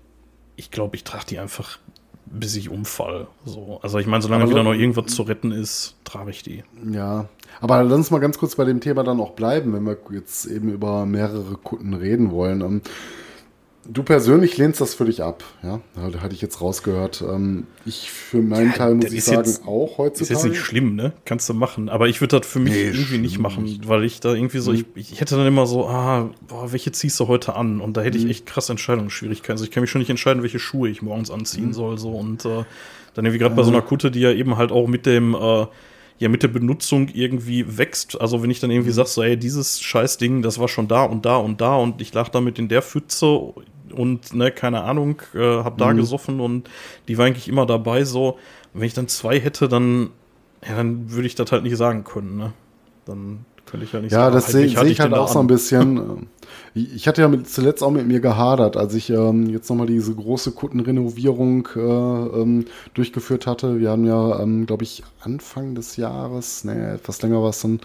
[0.55, 1.79] ich glaube, ich trage die einfach,
[2.25, 3.27] bis ich umfall.
[3.45, 3.79] So.
[3.81, 6.63] Also ich meine, solange Aber wieder so- noch irgendwas zu retten ist, trage ich die.
[6.91, 7.27] Ja,
[7.61, 10.45] aber lass uns mal ganz kurz bei dem Thema dann auch bleiben, wenn wir jetzt
[10.45, 12.81] eben über mehrere Kunden reden wollen.
[13.87, 15.79] Du persönlich lehnst das für dich ab, ja?
[15.95, 17.23] Da hatte ich jetzt rausgehört.
[17.27, 20.33] Ähm, Ich für meinen Teil muss ich ist sagen, jetzt- auch Ist heutzutage.
[20.33, 21.13] jetzt nicht schlimm, ne?
[21.23, 21.87] Kannst du machen.
[21.89, 23.87] Aber ich würde das für mich Nee, irgendwie nicht machen, nicht.
[23.87, 27.19] weil ich da irgendwie so, ich, ich hätte dann immer so, ah, boah, welche ziehst
[27.19, 27.79] du heute an?
[27.79, 28.25] Und da hätte Mhm.
[28.25, 29.51] ich echt krass Entscheidungsschwierigkeiten.
[29.51, 31.35] Also ich kann mich schon nicht entscheiden, welche Schuhe ich morgens Mhm.
[31.35, 31.99] anziehen soll.
[31.99, 32.09] So.
[32.09, 32.63] Und äh,
[33.13, 35.67] dann irgendwie gerade bei so einer Kutte, die ja eben halt auch mit dem, äh,
[36.17, 38.19] ja, mit der Benutzung irgendwie wächst.
[38.19, 38.77] Also wenn ich dann Mhm.
[38.77, 42.01] irgendwie sag, so, ey, dieses Scheißding, das war schon da und da und da und
[42.01, 43.53] ich lag damit in der Pfütze
[43.93, 45.79] und ne, keine Ahnung, äh, hab Mhm.
[45.79, 46.69] da gesoffen und
[47.07, 48.31] die war eigentlich immer dabei so.
[48.73, 50.09] Und wenn ich dann zwei hätte, dann,
[50.67, 52.53] ja, dann würde ich das halt nicht sagen können, ne?
[53.05, 55.39] Dann könnte ich ja nicht Ja, sagen, das halt, sehe seh ich halt auch so
[55.39, 56.27] ein bisschen.
[56.73, 60.13] Ich hatte ja mit, zuletzt auch mit mir gehadert, als ich ähm, jetzt nochmal diese
[60.13, 63.79] große Kuttenrenovierung äh, ähm, durchgeführt hatte.
[63.79, 67.79] Wir haben ja, ähm, glaube ich, Anfang des Jahres, ne, etwas länger war es dann,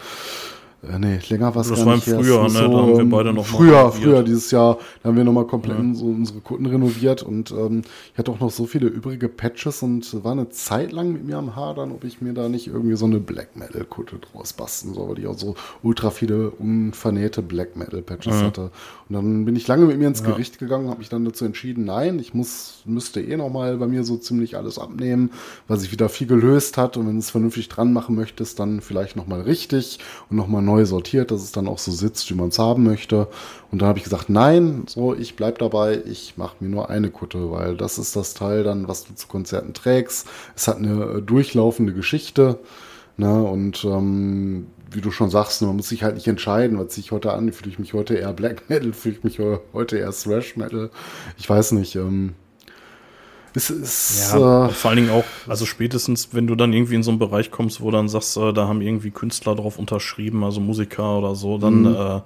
[0.82, 2.08] äh, nee, länger war es Das gar war im nicht.
[2.08, 4.02] erst Frühjahr, so, ne, da haben wir beide noch mal Früher, renoviert.
[4.02, 8.18] früher dieses Jahr, da haben wir nochmal komplett so unsere Kutten renoviert und ähm, ich
[8.18, 11.54] hatte auch noch so viele übrige Patches und war eine Zeit lang mit mir am
[11.54, 15.10] Hadern, ob ich mir da nicht irgendwie so eine Black Metal Kutte draus basteln soll,
[15.10, 18.70] weil ich auch so ultra viele unvernähte Black Metal Patches hatte.
[19.10, 21.84] Und dann bin ich lange mit mir ins Gericht gegangen, habe mich dann dazu entschieden,
[21.84, 25.32] nein, ich muss, müsste eh nochmal bei mir so ziemlich alles abnehmen,
[25.66, 28.80] weil sich wieder viel gelöst hat und wenn du es vernünftig dran machen möchtest, dann
[28.80, 29.98] vielleicht nochmal richtig
[30.30, 33.26] und nochmal neu sortiert, dass es dann auch so sitzt, wie man es haben möchte.
[33.72, 37.10] Und dann habe ich gesagt, nein, so, ich bleib dabei, ich mache mir nur eine
[37.10, 40.28] Kutte, weil das ist das Teil dann, was du zu Konzerten trägst.
[40.54, 42.60] Es hat eine äh, durchlaufende Geschichte.
[43.16, 47.04] Ne, und ähm, wie du schon sagst, man muss sich halt nicht entscheiden, was ziehe
[47.04, 47.52] ich heute an.
[47.52, 50.90] Fühle ich mich heute eher Black Metal, fühle ich mich he- heute eher Thrash Metal.
[51.38, 51.96] Ich weiß nicht.
[51.96, 52.34] Ähm,
[53.54, 57.02] es ist, Ja, äh, vor allen Dingen auch, also spätestens, wenn du dann irgendwie in
[57.02, 60.60] so einen Bereich kommst, wo dann sagst, äh, da haben irgendwie Künstler drauf unterschrieben, also
[60.60, 61.86] Musiker oder so, dann, Mhm.
[61.86, 62.20] äh,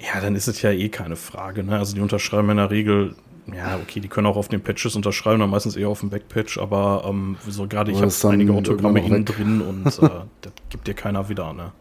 [0.00, 1.64] ja, dann ist es ja eh keine Frage.
[1.64, 1.78] Ne?
[1.78, 3.14] Also die unterschreiben in der Regel,
[3.54, 6.58] ja, okay, die können auch auf den Patches unterschreiben, dann meistens eher auf dem Backpatch,
[6.58, 10.94] aber ähm, so gerade ich habe einige Autogramme innen drin und äh, das gibt dir
[10.94, 11.72] keiner wieder, ne?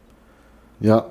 [0.80, 1.08] Ja.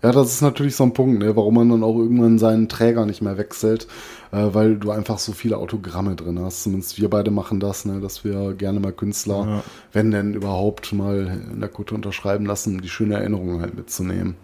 [0.00, 3.04] Ja, das ist natürlich so ein Punkt, ne, warum man dann auch irgendwann seinen Träger
[3.04, 3.88] nicht mehr wechselt,
[4.30, 6.62] äh, weil du einfach so viele Autogramme drin hast.
[6.62, 9.62] Zumindest wir beide machen das, ne, dass wir gerne mal Künstler, Ja.
[9.92, 14.36] wenn denn überhaupt, mal in der Kutte unterschreiben lassen, um die schöne Erinnerung halt mitzunehmen.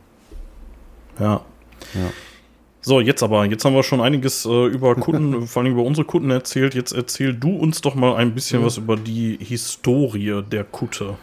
[1.21, 1.43] Ja.
[1.95, 2.11] Ja.
[2.87, 6.07] So, jetzt aber, jetzt haben wir schon einiges äh, über Kunden, vor allem über unsere
[6.07, 6.75] Kunden erzählt.
[6.75, 11.17] Jetzt erzähl du uns doch mal ein bisschen was über die Historie der Kutte.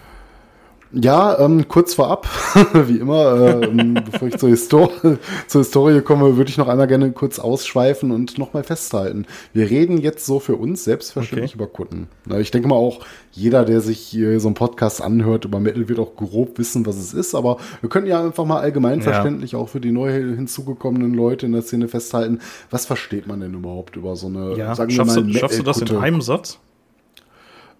[0.93, 2.27] Ja, ähm, kurz vorab,
[2.73, 4.91] wie immer, ähm, bevor ich zur, Histor
[5.47, 9.25] zur Historie komme, würde ich noch einmal gerne kurz ausschweifen und nochmal festhalten.
[9.53, 11.55] Wir reden jetzt so für uns selbstverständlich Okay.
[11.63, 12.07] über Kutten.
[12.25, 12.99] Na, ich denke mal auch,
[13.31, 16.97] jeder, der sich hier so einen Podcast anhört über Metal, wird auch grob wissen, was
[16.97, 17.35] es ist.
[17.35, 21.61] Aber wir können ja einfach mal allgemeinverständlich auch für die neu hinzugekommenen Leute in der
[21.61, 25.23] Szene festhalten, was versteht man denn überhaupt über so eine, Ja, sagen wir schaffst, mal,
[25.23, 26.59] du, schaffst du das in einem Satz?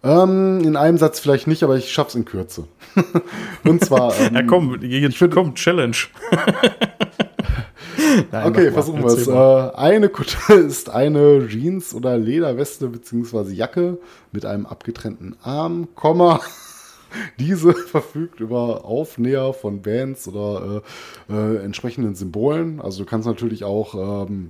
[0.04, 2.66] Ähm, in einem Satz vielleicht nicht, aber ich schaff's in Kürze.
[3.64, 4.14] und zwar.
[4.20, 5.96] Ähm, Ja, komm, jetzt find- komm, Challenge.
[8.32, 9.28] Nein, Okay, versuchen wir es.
[9.28, 14.00] Äh, eine Kutte ist eine Jeans- oder Lederweste beziehungsweise Jacke
[14.32, 16.40] mit einem abgetrennten Arm, Komma.
[17.40, 20.82] Diese verfügt über Aufnäher von Bands oder
[21.30, 22.80] äh, äh, entsprechenden Symbolen.
[22.82, 24.50] Also du kannst natürlich auch ähm,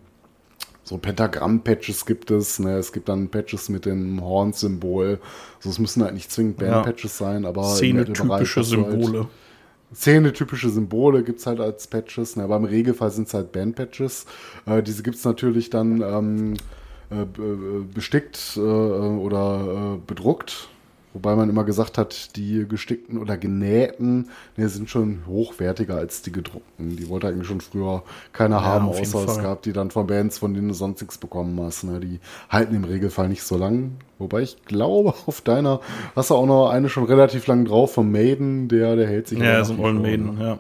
[0.84, 2.60] so Pentagramm-Patches gibt es.
[2.60, 2.78] Ne?
[2.78, 5.20] Es gibt dann Patches mit dem Horn-Symbol.
[5.58, 6.82] Also es müssen halt nicht zwingend Ja.
[6.82, 9.28] Band-Patches sein, aber Metal-Bereich Szene-typische du halt- Symbole.
[9.94, 14.26] Szene-typische Symbole gibt es halt als Patches, ne, aber im Regelfall sind es halt Band-Patches.
[14.66, 16.54] Äh, diese gibt es natürlich dann ähm,
[17.10, 20.70] äh, be- bestickt äh, oder äh, bedruckt.
[21.14, 26.32] Wobei man immer gesagt hat, die gestickten oder genähten ne, sind schon hochwertiger als die
[26.32, 26.96] gedruckten.
[26.96, 30.08] Die wollte eigentlich schon früher keiner haben, auf jeden außer es gab die dann von
[30.08, 31.84] Bands, von denen du sonst nichts bekommen hast.
[31.84, 32.00] Ne?
[32.00, 32.20] Die
[32.50, 33.92] halten im Regelfall nicht so lang.
[34.20, 35.82] Wobei ich glaube, auf deiner
[36.16, 39.40] hast du auch noch eine schon relativ lang drauf vom Maiden, der, der hält sich
[39.40, 40.44] Ja, so ein Old Maiden, ne?
[40.44, 40.60] ja.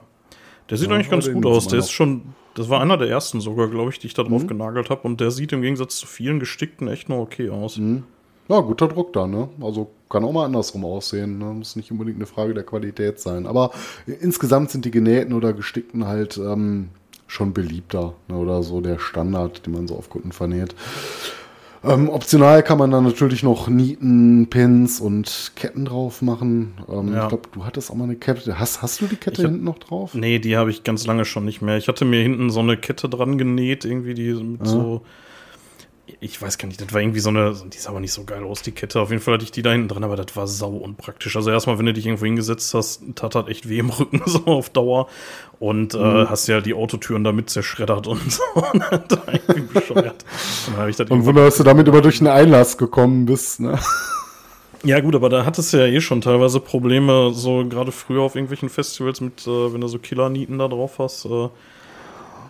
[0.69, 1.67] Der sieht Ja, eigentlich ganz gut aus.
[1.67, 2.21] Der ist schon,
[2.55, 4.29] das war einer der ersten sogar, glaube ich, die ich da Mhm.
[4.29, 5.01] drauf genagelt habe.
[5.03, 7.77] Und der sieht im Gegensatz zu vielen gestickten echt noch okay aus.
[7.77, 8.03] Mhm.
[8.51, 9.47] Ja, guter Druck da, ne?
[9.61, 11.37] Also kann auch mal andersrum aussehen.
[11.37, 11.45] Ne?
[11.45, 13.47] Muss nicht unbedingt eine Frage der Qualität sein.
[13.47, 13.71] Aber
[14.19, 16.89] insgesamt sind die genähten oder gestickten halt ähm,
[17.27, 18.13] schon beliebter.
[18.27, 18.35] Ne?
[18.35, 20.75] Oder so der Standard, den man so auf Kunden vernäht.
[21.83, 26.73] Ähm, optional kann man dann natürlich noch Nieten, Pins und Ketten drauf machen.
[26.91, 27.23] Ähm, Ja.
[27.23, 28.59] Ich glaube, du hattest auch mal eine Kette.
[28.59, 30.13] Hast, hast du die Kette hab- hinten noch drauf?
[30.13, 31.77] Nee, die habe ich ganz lange schon nicht mehr.
[31.77, 35.01] Ich hatte mir hinten so eine Kette dran genäht, irgendwie, die mit so.
[36.19, 38.43] Ich weiß gar nicht, das war irgendwie so eine, die sah aber nicht so geil
[38.43, 38.99] aus, die Kette.
[38.99, 41.35] Auf jeden Fall hatte ich die da hinten dran, aber das war sau unpraktisch.
[41.35, 44.45] Also erstmal, wenn du dich irgendwo hingesetzt hast, tat das echt weh im Rücken, so
[44.45, 45.07] auf Dauer.
[45.59, 48.41] Und äh, hast ja die Autotüren damit zerschreddert und so.
[48.55, 48.73] war
[49.33, 50.25] irgendwie bescheuert.
[50.67, 53.25] Dann habe ich das Und irgendwann Wunder, dass du damit immer durch den Einlass gekommen
[53.25, 53.59] bist.
[53.59, 53.79] Ne?
[54.83, 58.35] Ja, gut, aber da hattest du ja eh schon teilweise Probleme, so gerade früher auf
[58.35, 61.25] irgendwelchen Festivals mit, äh, wenn du so Killer-Nieten da drauf hast.
[61.25, 61.49] Äh,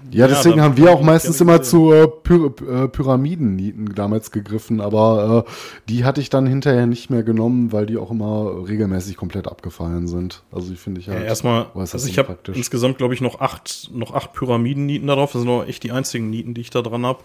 [0.10, 4.82] Ja, deswegen da haben wir auch meistens immer zu äh, Py äh, Pyramiden-Nieten damals gegriffen,
[4.82, 5.52] aber äh,
[5.90, 10.08] die hatte ich dann hinterher nicht mehr genommen, weil die auch immer regelmäßig komplett abgefallen
[10.08, 10.44] sind.
[10.52, 11.26] Also die finde ich ja, halt.
[11.26, 15.34] erstmal, äußerst also ich habe insgesamt, glaube ich, noch acht, noch acht Pyramiden-Nieten da drauf.
[15.34, 17.20] Das sind auch echt die einzigen Nieten, die ich da dran habe.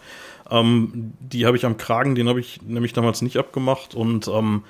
[0.51, 3.95] Ähm, die habe ich am Kragen, den habe ich nämlich damals nicht abgemacht.
[3.95, 4.62] Und ähm,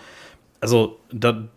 [0.61, 1.49] also da,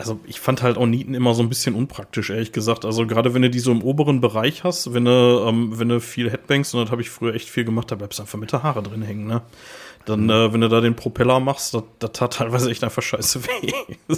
[0.00, 2.84] also ich fand halt auch Nieten immer so ein bisschen unpraktisch, ehrlich gesagt.
[2.84, 6.00] Also gerade wenn du die so im oberen Bereich hast, wenn du, ähm, wenn du
[6.00, 8.50] viel Headbangs, und das habe ich früher echt viel gemacht, da bleibst du einfach mit
[8.52, 9.42] der Haare drin hängen, ne?
[10.06, 10.30] Dann, Mhm.
[10.30, 13.72] äh, wenn du da den Propeller machst, das, das tat teilweise echt einfach scheiße weh.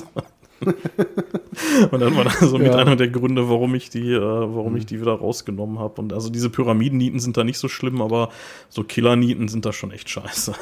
[1.90, 2.77] und dann war das so mit Ja.
[2.77, 6.01] einer der Gründe, warum ich die, äh, warum ich die wieder rausgenommen habe.
[6.01, 8.29] Und also diese Pyramiden-Nieten sind da nicht so schlimm, aber
[8.68, 10.55] so Killer-Nieten sind da schon echt scheiße.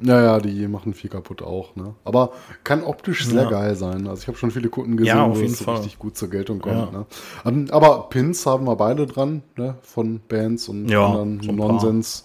[0.00, 1.74] Ja, ja, die machen viel kaputt auch.
[1.74, 1.94] Ne?
[2.04, 2.30] Aber
[2.62, 3.50] kann optisch sehr Ja.
[3.50, 4.06] geil sein.
[4.06, 5.76] Also ich habe schon viele Kunden gesehen, Ja, wo es Fall.
[5.76, 6.74] richtig gut zur Geltung kommt.
[6.76, 6.90] Ja.
[6.90, 7.06] Ne?
[7.44, 9.74] Ähm, aber Pins haben wir beide dran, ne?
[9.82, 11.50] von Bands und anderen so.
[11.52, 12.24] Nonsens.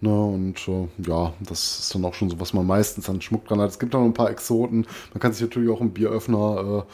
[0.00, 3.46] Ne, und äh, ja, das ist dann auch schon so, was man meistens an Schmuck
[3.48, 3.70] dran hat.
[3.70, 4.86] Es gibt auch noch ein paar Exoten.
[5.12, 6.92] Man kann sich natürlich auch einen Bieröffner äh,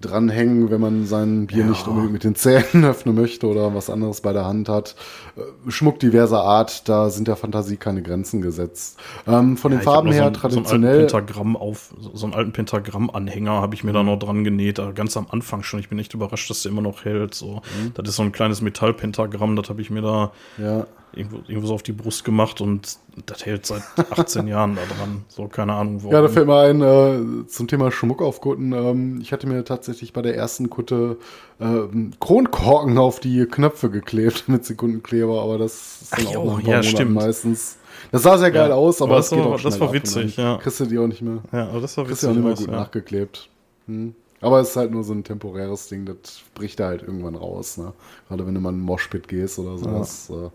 [0.00, 1.66] dranhängen, wenn man sein Bier Ja.
[1.66, 4.94] nicht unbedingt mit den Zähnen öffnen möchte oder was anderes bei der Hand hat.
[5.36, 8.98] Äh, Schmuck diverser Art, da sind der Fantasie keine Grenzen gesetzt.
[9.26, 10.68] Ähm, von den ich hab Farben her so einen, traditionell.
[10.68, 14.44] So einen alten Pentagramm auf, so einen alten Pentagramm-Anhänger habe ich mir da noch dran
[14.44, 15.80] genäht, äh, ganz am Anfang schon.
[15.80, 17.34] Ich bin echt überrascht, dass der immer noch hält.
[17.34, 17.62] So.
[17.94, 20.86] Das ist so ein kleines Metallpentagramm, das habe ich mir da ja.
[21.12, 25.24] Irgendwo, irgendwo so auf die Brust gemacht und das hält seit 18 Jahren da dran.
[25.28, 26.12] So, keine Ahnung warum.
[26.12, 28.72] Ja, da fällt mir ein, äh, zum Thema Schmuck auf Kutten.
[28.72, 31.16] Ähm, ich hatte mir tatsächlich bei der ersten Kutte
[31.58, 31.82] äh,
[32.20, 36.58] Kronkorken auf die Knöpfe geklebt mit Sekundenkleber, aber das ist dann Ach auch jo, nach
[36.58, 37.14] ein paar ja, stimmt.
[37.14, 37.78] meistest.
[38.12, 40.58] Das sah sehr geil Ja, aus, aber aber das geht war- das war witzig, ja.
[40.58, 42.42] Kriegst du die auch nicht mehr, ja, aber das war kriegst du witzig.
[42.42, 42.80] auch nicht mehr gut ja.
[42.80, 43.48] nachgeklebt.
[43.86, 44.14] Hm.
[44.42, 47.78] Aber es ist halt nur so ein temporäres Ding, das bricht da halt irgendwann raus.
[47.78, 47.94] Ne?
[48.28, 50.28] Gerade wenn du mal in einen Moshpit gehst oder sowas.
[50.30, 50.50] Äh,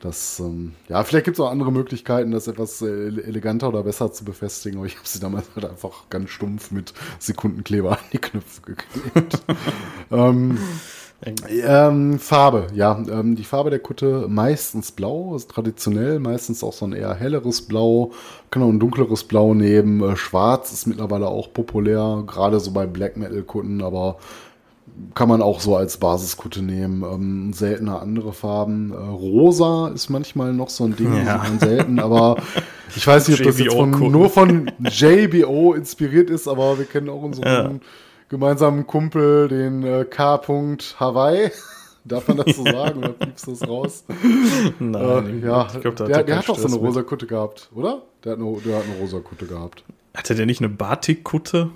[0.00, 4.12] das, ähm, ja, vielleicht gibt es auch andere Möglichkeiten, das etwas äh, eleganter oder besser
[4.12, 8.18] zu befestigen, aber ich habe sie damals halt einfach ganz stumpf mit Sekundenkleber an die
[8.18, 9.38] Knöpfe geklebt.
[10.10, 10.58] ähm,
[11.66, 12.96] ähm, Farbe, ja.
[13.10, 17.62] Ähm, die Farbe der Kutte meistens blau, ist traditionell, meistens auch so ein eher helleres
[17.62, 18.12] Blau,
[18.50, 20.00] kann auch ein dunkleres Blau nehmen.
[20.00, 24.18] Äh, Schwarz ist mittlerweile auch populär, gerade so bei Black Metal Kutten, aber
[25.14, 27.02] kann man auch so als Basiskutte nehmen.
[27.02, 28.92] Ähm, seltener andere Farben.
[28.92, 31.44] Äh, Rosa ist manchmal noch so ein Ding, Ja.
[31.60, 32.36] selten, aber
[32.96, 37.08] ich weiß nicht, ob das jetzt von, nur von JBO inspiriert ist, aber wir kennen
[37.08, 37.70] auch unseren Ja.
[38.28, 40.40] gemeinsamen Kumpel, den äh, K.
[40.98, 41.50] Hawaii.
[42.04, 44.04] Darf man das so sagen oder piepst du das raus?
[44.78, 47.02] Nein, äh, ja, ich glaub, da der, er der keinen hat doch so eine rosa
[47.02, 48.02] Kutte gehabt, oder?
[48.24, 49.84] Der hat eine, der hat eine rosa Kutte gehabt.
[50.16, 51.70] Hatte der nicht eine Batik-Kutte?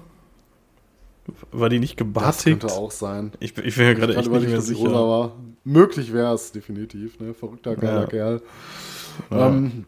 [1.53, 2.61] War die nicht Das gebartigt?
[2.61, 3.33] könnte auch sein.
[3.41, 4.81] Ich, bin- ich bin mir gerade echt nicht ich mehr sicher.
[4.89, 5.33] rosa war.
[5.65, 7.33] Möglich wäre es definitiv, ne?
[7.35, 8.07] Verrückter geiler Ja.
[8.07, 8.43] Kerl.
[9.31, 9.47] Ja.
[9.49, 9.85] Ähm,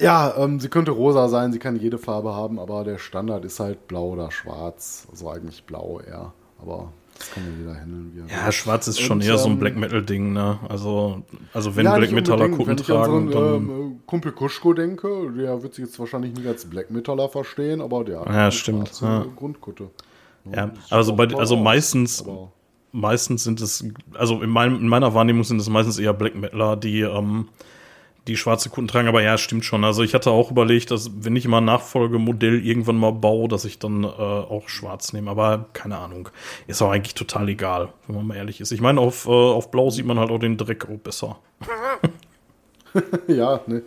[0.00, 3.58] ja, ähm, sie könnte rosa sein, sie kann jede Farbe haben, aber der Standard ist
[3.60, 5.08] halt blau oder schwarz.
[5.10, 6.32] Also eigentlich blau eher.
[6.60, 9.52] Aber das kann ja jeder handeln, wie Ja, schwarz ist schon Und, eher so ein
[9.54, 10.58] ähm, Black Metal-Ding, ne?
[10.68, 11.22] Also,
[11.54, 12.58] also wenn Ja, Black Metaller unbedingt.
[12.58, 13.54] Kutten Wenn ich an tragen, so dann.
[13.54, 17.80] einen ähm, Kumpel Kuschko denke, der wird sich jetzt wahrscheinlich nicht als Black Metaller verstehen,
[17.80, 19.24] aber der hat Ja, eine stimmt, ja.
[19.34, 19.88] Grundkutte.
[20.54, 22.24] Ja, also, bei, also meistens,
[22.92, 26.76] meistens sind es, also in, meinem, in meiner Wahrnehmung sind es meistens eher Black Metaler,
[26.76, 27.48] die, ähm,
[28.26, 29.08] die schwarze Kutten tragen.
[29.08, 29.84] Aber ja, stimmt schon.
[29.84, 33.64] Also ich hatte auch überlegt, dass wenn ich mal ein Nachfolgemodell irgendwann mal baue, dass
[33.64, 35.30] ich dann äh, auch schwarz nehme.
[35.30, 36.28] Aber keine Ahnung.
[36.66, 38.72] Ist auch eigentlich total egal, wenn man mal ehrlich ist.
[38.72, 41.38] Ich meine, auf, äh, auf Blau sieht man halt auch den Dreck auch besser.
[43.28, 43.82] Ja, ne.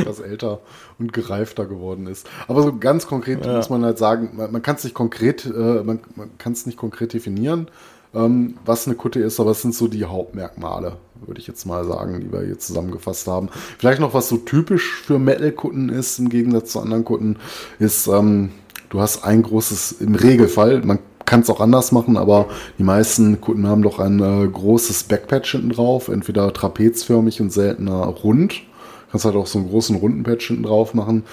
[0.00, 0.60] Etwas älter
[0.98, 2.28] und gereifter geworden ist.
[2.46, 5.82] Aber so ganz konkret muss man halt sagen, man, man kann es nicht konkret, äh,
[5.82, 7.68] man, man kann es nicht konkret definieren.
[8.14, 11.84] ähm, was eine Kutte ist, aber es sind so die Hauptmerkmale, würde ich jetzt mal
[11.84, 13.48] sagen, die wir hier zusammengefasst haben.
[13.78, 17.36] Vielleicht noch, was so typisch für Metal-Kutten ist, im Gegensatz zu anderen Kutten,
[17.78, 18.50] ist, ähm,
[18.90, 22.46] du hast ein großes, im Regelfall, man kann es auch anders machen, aber
[22.78, 28.06] die meisten Kunden haben doch ein äh, großes Backpatch hinten drauf, entweder trapezförmig und seltener
[28.06, 28.62] rund.
[29.10, 31.24] Kannst halt auch so einen großen runden Patch hinten drauf machen.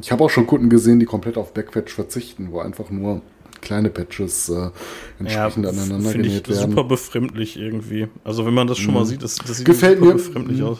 [0.00, 3.22] Ich habe auch schon Kunden gesehen, die komplett auf Backpatch verzichten, wo einfach nur
[3.62, 4.68] kleine Patches äh,
[5.18, 6.70] entsprechend ja, aneinander Finde ich genäht werden.
[6.70, 8.06] super befremdlich irgendwie.
[8.22, 10.14] Also wenn man das schon mal sieht, das, das sieht Gefällt super mir.
[10.14, 10.66] befremdlich Mhm.
[10.66, 10.78] aus.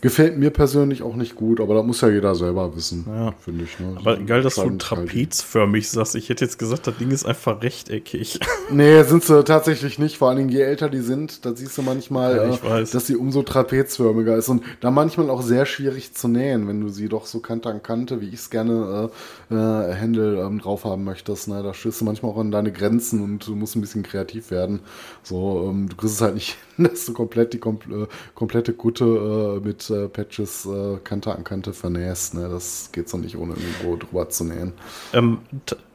[0.00, 3.32] Gefällt mir persönlich auch nicht gut, aber da muss ja jeder selber wissen, Ja.
[3.40, 3.80] finde ich.
[3.80, 3.96] Ne?
[3.96, 6.14] Aber geil, dass du trapezförmig sagst.
[6.14, 8.38] Ich hätte jetzt gesagt, das Ding ist einfach rechteckig.
[8.70, 10.18] Nee, sind sie tatsächlich nicht.
[10.18, 12.90] Vor allen Dingen, je älter die sind, da siehst du manchmal, Ja, ich äh, weiß.
[12.90, 14.50] dass sie umso trapezförmiger ist.
[14.50, 17.82] Und da manchmal auch sehr schwierig zu nähen, wenn du sie doch so Kante an
[17.82, 19.10] Kante, wie ich es gerne
[19.50, 21.48] äh, äh, Händel ähm, drauf haben möchtest.
[21.48, 21.62] Ne?
[21.62, 24.80] Da stößt du manchmal auch an deine Grenzen und du musst ein bisschen kreativ werden.
[25.22, 29.04] So, ähm, du kriegst es halt nicht, dass du komplett die kom äh, komplette Kutte
[29.04, 32.34] äh, mit äh, Patches äh, Kante an Kante vernähst.
[32.34, 32.48] Ne?
[32.48, 34.72] Das geht so nicht, ohne irgendwo drüber zu nähen.
[35.12, 35.38] Ähm,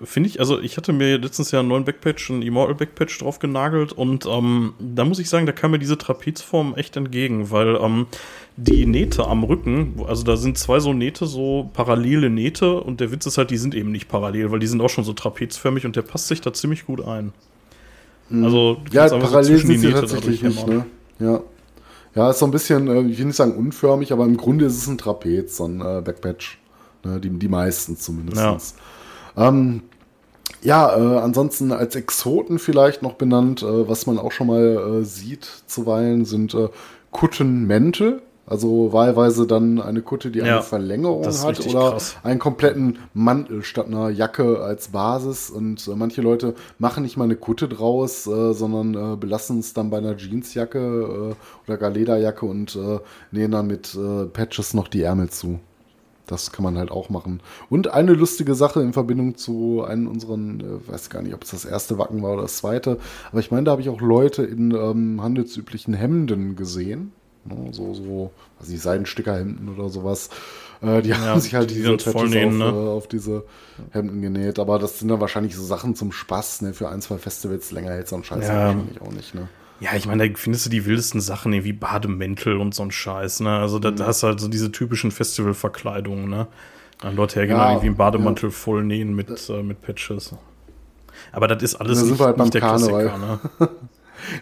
[0.04, 3.40] Finde ich, also ich hatte mir letztens ja einen neuen Backpatch, einen Immortal Backpatch drauf
[3.40, 7.78] genagelt und ähm, da muss ich sagen, da kam mir diese Trapezform echt entgegen, weil
[7.78, 8.08] ähm,
[8.58, 13.12] die Nähte am Rücken, also da sind zwei so Nähte, so parallele Nähte und der
[13.12, 15.86] Witz ist halt, die sind eben nicht parallel, weil die sind auch schon so trapezförmig
[15.86, 17.34] und der passt sich da ziemlich gut ein.
[18.42, 20.86] Also du Ja, so parallel die sind sie tatsächlich nicht, ne?
[21.20, 21.42] Ja.
[22.16, 24.78] Ja, ist so ein bisschen, äh, ich will nicht sagen unförmig, aber im Grunde ist
[24.78, 26.60] es ein Trapez, so ein äh, Backpatch.
[27.04, 27.20] Ne?
[27.20, 28.76] Die, die meisten zumindest.
[29.36, 29.82] Ähm,
[30.62, 35.04] ja, äh, ansonsten als Exoten vielleicht noch benannt, äh, was man auch schon mal äh,
[35.04, 36.70] sieht zuweilen, sind äh,
[37.12, 38.22] Kuttenmäntel.
[38.46, 42.18] Also wahlweise dann eine Kutte, die Ja, eine Verlängerung hat oder krass.
[42.24, 45.50] einen kompletten Mantel statt einer Jacke als Basis.
[45.50, 49.74] Und äh, manche Leute machen nicht mal eine Kutte draus, äh, sondern äh, belassen es
[49.74, 53.00] dann bei einer Jeansjacke äh, oder gar Lederjacke und äh,
[53.32, 55.60] nähen dann mit äh, Patches noch die Ärmel zu.
[56.28, 57.42] Das kann man halt auch machen.
[57.70, 61.52] Und eine lustige Sache in Verbindung zu einem unseren, äh, weiß gar nicht, ob es
[61.52, 62.98] das erste Wacken war oder das zweite,
[63.32, 67.14] aber ich meine, da habe ich auch Leute in ähm, handelsüblichen Hemden gesehen.
[67.46, 70.30] Ne, so, so, weiß nicht, Seidenstickerhemden oder sowas.
[70.82, 72.80] Äh, die haben sich halt die diese nähen, auf, ne?
[72.80, 73.44] äh, auf diese
[73.92, 74.60] Hemden genäht.
[74.60, 76.74] Aber das sind dann wahrscheinlich so Sachen zum Spaß, ne?
[76.74, 78.68] Für ein, zwei Festivals länger hält so ein Scheiß Ja.
[78.68, 79.48] wahrscheinlich auch nicht, ne?
[79.80, 82.92] Ja, ich meine, da findest du die wildesten Sachen, ne, wie Bademäntel und so ein
[82.92, 83.58] Scheiß, ne?
[83.60, 83.98] Also da, Mhm.
[83.98, 86.48] da hast du halt so diese typischen Festivalverkleidungen, ne?
[87.02, 90.34] Dann Leute hergehen Ja, ja, irgendwie einen Bademantel voll nähen mit, äh, mit Patches.
[91.34, 93.06] Aber das ist alles nicht, halt nicht der Karneval.
[93.10, 93.18] Klassiker,
[93.60, 93.70] ne?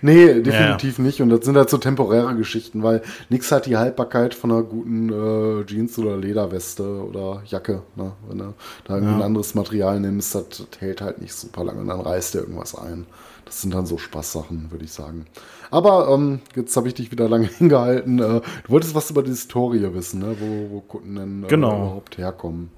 [0.01, 1.21] Nee, definitiv nicht.
[1.21, 5.09] Und das sind halt so temporäre Geschichten, weil nichts hat die Haltbarkeit von einer guten
[5.09, 7.81] äh, Jeans- oder Lederweste oder Jacke.
[7.95, 8.11] Ne?
[8.27, 8.53] Wenn du
[8.85, 12.01] da irgendwie ein anderes Material nimmst, das, das hält halt nicht super lange und dann
[12.01, 13.05] reißt dir irgendwas ein.
[13.45, 15.25] Das sind dann so Spaßsachen, würde ich sagen.
[15.71, 18.19] Aber ähm, jetzt habe ich dich wieder lange hingehalten.
[18.19, 20.35] Äh, du wolltest was über die Historie wissen, ne?
[20.39, 21.75] wo, wo Kunden denn äh, Genau.
[21.75, 22.69] überhaupt herkommen.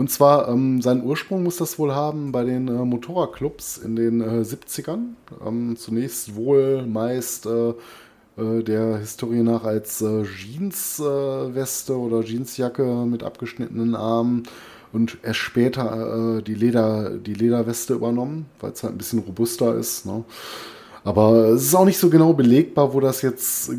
[0.00, 4.22] Und zwar, ähm, seinen Ursprung muss das wohl haben bei den äh, Motorradclubs in den
[4.22, 5.08] äh, 70ern.
[5.46, 7.74] Ähm, zunächst wohl meist äh,
[8.38, 14.44] äh, der Historie nach als äh, Jeansweste äh, oder Jeansjacke mit abgeschnittenen Armen
[14.94, 19.74] und erst später äh, die, Leder, die Lederweste übernommen, weil es halt ein bisschen robuster
[19.74, 20.06] ist.
[20.06, 20.24] Ne?
[21.02, 23.74] Aber es ist auch nicht so genau belegbar, wo das jetzt äh,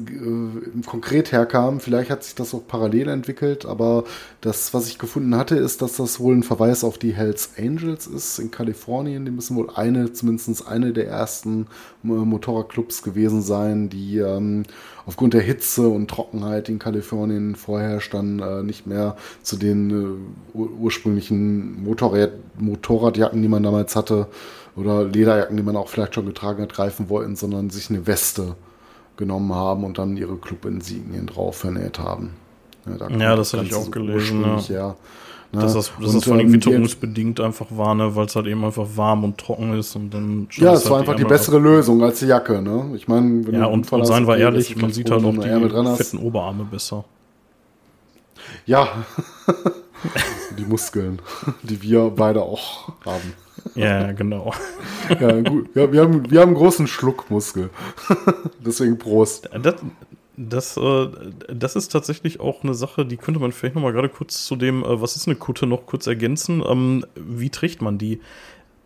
[0.88, 1.80] konkret herkam.
[1.80, 4.06] Vielleicht hat sich das auch parallel entwickelt, aber
[4.42, 8.08] das, was ich gefunden hatte, ist, dass das wohl ein Verweis auf die Hells Angels
[8.08, 9.26] ist in Kalifornien.
[9.26, 11.68] Die müssen wohl eine, zumindest eine der ersten
[12.04, 14.64] äh, Motorradclubs gewesen sein, die ähm,
[15.06, 20.58] aufgrund der Hitze und Trockenheit in Kalifornien vorherrscht, dann äh, nicht mehr zu den äh,
[20.58, 24.28] ur ursprünglichen Motorrad Motorradjacken, die man damals hatte,
[24.76, 28.56] oder Lederjacken, die man auch vielleicht schon getragen hat, greifen wollten, sondern sich eine Weste
[29.18, 32.32] genommen haben und dann ihre Club-Insignien drauf vernäht haben.
[32.86, 34.96] da kommt Ja, das hatte ich auch gelesen, ja.
[35.54, 35.60] Ne?
[35.60, 38.16] Dass das, dass Und, das vor allem ähm, die- witterungsbedingt einfach war, ne?
[38.16, 41.02] weil es halt eben einfach warm und trocken ist und dann Ja, es war halt
[41.02, 42.62] einfach die Ärmel bessere Lösung als die Jacke.
[42.62, 42.92] Ne?
[42.96, 43.42] Ich meine.
[43.52, 45.98] Ja, und, und hast, seien wir ehrlich, man sieht halt auch die hast.
[45.98, 47.04] fetten Oberarme besser.
[48.66, 48.88] Ja,
[50.58, 51.20] die Muskeln,
[51.64, 53.34] die wir beide auch haben.
[53.76, 54.54] Ja, genau.
[55.20, 55.70] Ja, gut.
[55.76, 57.70] Ja, wir, haben, wir haben einen großen Schluckmuskel.
[58.66, 59.50] Deswegen Prost.
[59.62, 59.76] Das,
[60.38, 61.08] das, äh,
[61.54, 64.56] das ist tatsächlich auch eine Sache, die könnte man vielleicht noch mal gerade kurz zu
[64.56, 66.64] dem, äh, was ist eine Kutte, noch kurz ergänzen.
[66.68, 68.20] Ähm, wie trägt man die?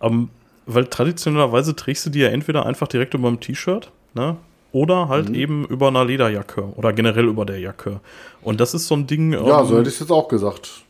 [0.02, 0.30] Ähm,
[0.66, 4.38] weil traditionellerweise trägst du die ja entweder einfach direkt über dem T-Shirt, ne?
[4.72, 5.36] Oder halt Mhm.
[5.36, 8.02] eben über einer Lederjacke oder generell über der Jacke.
[8.42, 9.32] Und das ist so ein Ding.
[9.32, 10.82] Ja, ähm, so hätte ich es jetzt auch gesagt.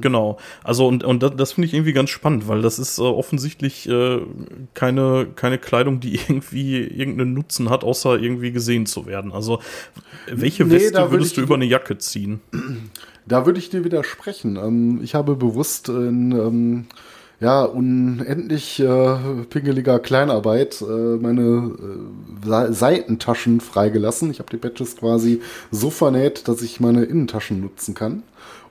[0.00, 0.38] Genau.
[0.62, 3.88] Also und, und das, das finde ich irgendwie ganz spannend, weil das ist äh, offensichtlich
[3.88, 4.20] äh,
[4.74, 9.32] keine, keine Kleidung, die irgendwie irgendeinen Nutzen hat, außer irgendwie gesehen zu werden.
[9.32, 9.60] Also
[10.26, 12.40] welche Nee, Weste würdest ich du über eine Jacke ziehen?
[13.26, 14.56] Da würde ich dir widersprechen.
[14.56, 16.84] Ähm, ich habe bewusst in ähm,
[17.40, 19.16] ja, unendlich äh,
[19.50, 21.72] pingeliger Kleinarbeit äh, meine
[22.46, 24.30] äh, Seitentaschen freigelassen.
[24.30, 28.22] Ich habe die Badges quasi so vernäht, dass ich meine Innentaschen nutzen kann.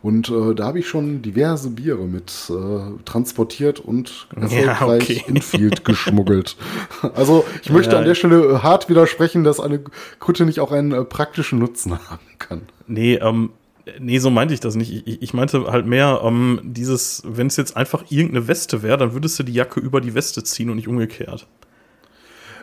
[0.04, 5.24] Und äh, da habe ich schon diverse Biere mit äh, transportiert und erfolgreich okay.
[5.28, 6.58] in Field geschmuggelt.
[7.16, 7.99] Also ich möchte Ja.
[7.99, 9.80] an der Stelle äh, hart widersprechen, dass eine
[10.20, 12.64] Kutte nicht auch einen äh, praktischen Nutzen haben kann.
[12.86, 13.51] Nee, ähm,
[13.97, 15.08] nee, so meinte ich das nicht.
[15.08, 19.14] Ich, ich meinte halt mehr, ähm, dieses, wenn es jetzt einfach irgendeine Weste wäre, dann
[19.14, 21.47] würdest du die Jacke über die Weste ziehen und nicht umgekehrt.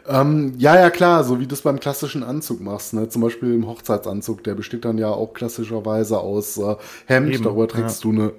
[0.08, 2.94] Ähm, ja, ja, klar, so wie du es beim klassischen Anzug machst.
[2.94, 3.08] Ne?
[3.08, 6.76] Zum Beispiel im Hochzeitsanzug, der besteht dann ja auch klassischerweise aus äh,
[7.06, 7.34] Hemd.
[7.34, 8.32] Eben, darüber trägst du eine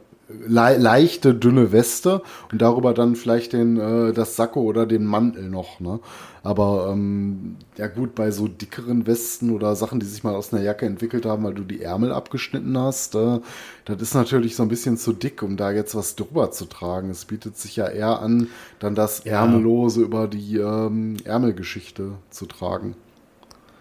[0.47, 2.21] le leichte, dünne Weste
[2.51, 5.79] und darüber dann vielleicht den, äh, das Sakko oder den Mantel noch.
[5.79, 5.99] Ne?
[6.43, 10.63] Aber ähm, ja gut, bei so dickeren Westen oder Sachen, die sich mal aus einer
[10.63, 13.39] Jacke entwickelt haben, weil du die Ärmel abgeschnitten hast, äh,
[13.85, 17.09] das ist natürlich so ein bisschen zu dick, um da jetzt was drüber zu tragen.
[17.11, 18.47] Es bietet sich ja eher an,
[18.79, 22.95] dann das Ärmellose über die ähm, Ärmelgeschichte zu tragen.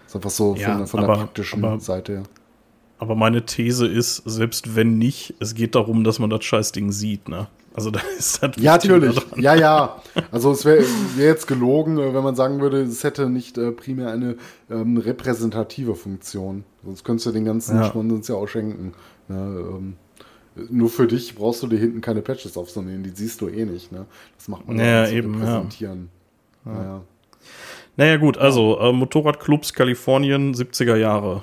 [0.06, 2.22] Ist einfach so Ja, von, von aber- der praktischen aber- Seite her.
[3.00, 7.28] Aber meine These ist, selbst wenn nicht, es geht darum, dass man das Scheißding sieht,
[7.30, 7.48] ne?
[7.72, 9.14] Also da ist das Ja, natürlich.
[9.14, 9.40] daran.
[9.40, 10.02] Ja, ja.
[10.30, 10.84] Also es wäre
[11.16, 14.36] wär jetzt gelogen, äh, wenn man sagen würde, es hätte nicht äh, primär eine
[14.70, 16.64] ähm, repräsentative Funktion.
[16.84, 17.90] Sonst könntest du den ganzen Ja.
[17.90, 18.92] Schmonzens ja auch schenken.
[19.30, 19.94] Ja, ähm,
[20.68, 23.92] nur für dich brauchst du dir hinten keine Patches aufzunehmen, die siehst du eh nicht.
[23.92, 24.04] Ne?
[24.36, 25.38] Das macht man Ja, zu eben, ja.
[25.54, 26.10] repräsentieren.
[26.66, 27.00] Ja.
[27.96, 31.42] Naja, gut, also äh, Motorradclubs Kalifornien, 70er Jahre.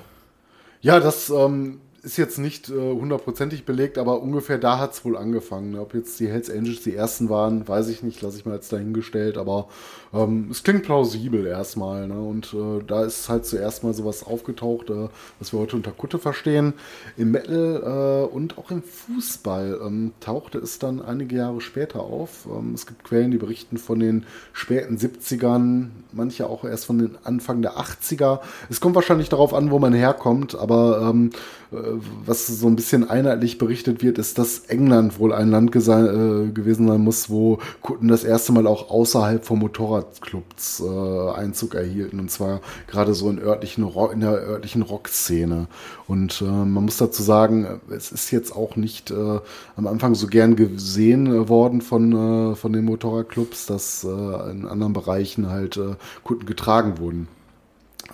[0.80, 5.16] Ja, das ähm, ist jetzt nicht äh, hundertprozentig belegt, aber ungefähr da hat es wohl
[5.16, 5.76] angefangen.
[5.76, 8.72] Ob jetzt die Hells Angels die ersten waren, weiß ich nicht, lasse ich mal jetzt
[8.72, 9.68] dahingestellt, aber
[10.12, 12.08] ähm, es klingt plausibel erstmal.
[12.08, 12.18] Ne?
[12.20, 16.18] Und äh, da ist halt zuerst mal sowas aufgetaucht, äh, was wir heute unter Kutte
[16.18, 16.74] verstehen.
[17.16, 22.46] Im Metal äh, und auch im Fußball ähm, tauchte es dann einige Jahre später auf.
[22.46, 27.18] Ähm, es gibt Quellen, die berichten von den späten 70ern, manche auch erst von den
[27.24, 28.40] Anfang der 80er.
[28.70, 31.30] Es kommt wahrscheinlich darauf an, wo man herkommt, aber ähm,
[31.70, 31.76] äh,
[32.24, 36.88] was so ein bisschen einheitlich berichtet wird, ist, dass England wohl ein Land äh, gewesen
[36.88, 39.58] sein muss, wo Kutten das erste Mal auch außerhalb von
[39.98, 42.20] Motorradclubs äh, Einzug erhielten.
[42.20, 45.66] Und zwar gerade so in, örtlichen Rock, in der örtlichen Rockszene.
[46.06, 49.40] Und äh, man muss dazu sagen, es ist jetzt auch nicht äh,
[49.76, 54.66] am Anfang so gern gesehen äh, worden von, äh, von den Motorradclubs, dass äh, in
[54.66, 55.80] anderen Bereichen halt
[56.24, 57.28] Kutten getragen wurden.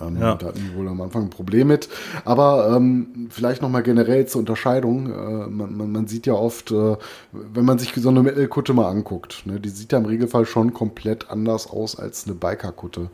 [0.01, 0.35] Ähm, Ja.
[0.35, 1.89] Da hatten die wohl am Anfang ein Problem mit.
[2.25, 5.11] Aber ähm, vielleicht nochmal generell zur Unterscheidung.
[5.11, 6.97] Äh, man, man, man sieht ja oft, äh,
[7.33, 10.73] wenn man sich so eine Metal-Kutte mal anguckt, ne, die sieht ja im Regelfall schon
[10.73, 13.11] komplett anders aus als eine Biker-Kutte.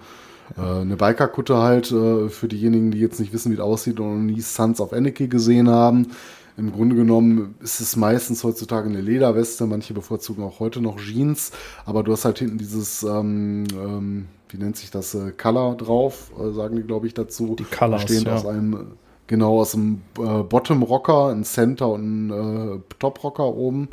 [0.57, 4.27] Äh, eine Biker-Kutte halt, äh, für diejenigen, die jetzt nicht wissen, wie das aussieht und
[4.27, 6.09] noch nie Sons of Anarchy gesehen haben.
[6.57, 11.53] Im Grunde genommen ist es meistens heutzutage eine Lederweste, manche bevorzugen auch heute noch Jeans,
[11.85, 16.33] aber du hast halt hinten dieses, ähm, ähm, wie nennt sich das, äh, Color drauf,
[16.39, 17.57] äh, sagen die, glaube ich, dazu.
[17.59, 18.37] Die Colors, Bestehend ja.
[18.37, 18.79] aus einem, äh,
[19.27, 23.89] genau, aus einem äh, Bottom-Rocker, ein Center und ein äh, Top-Rocker oben.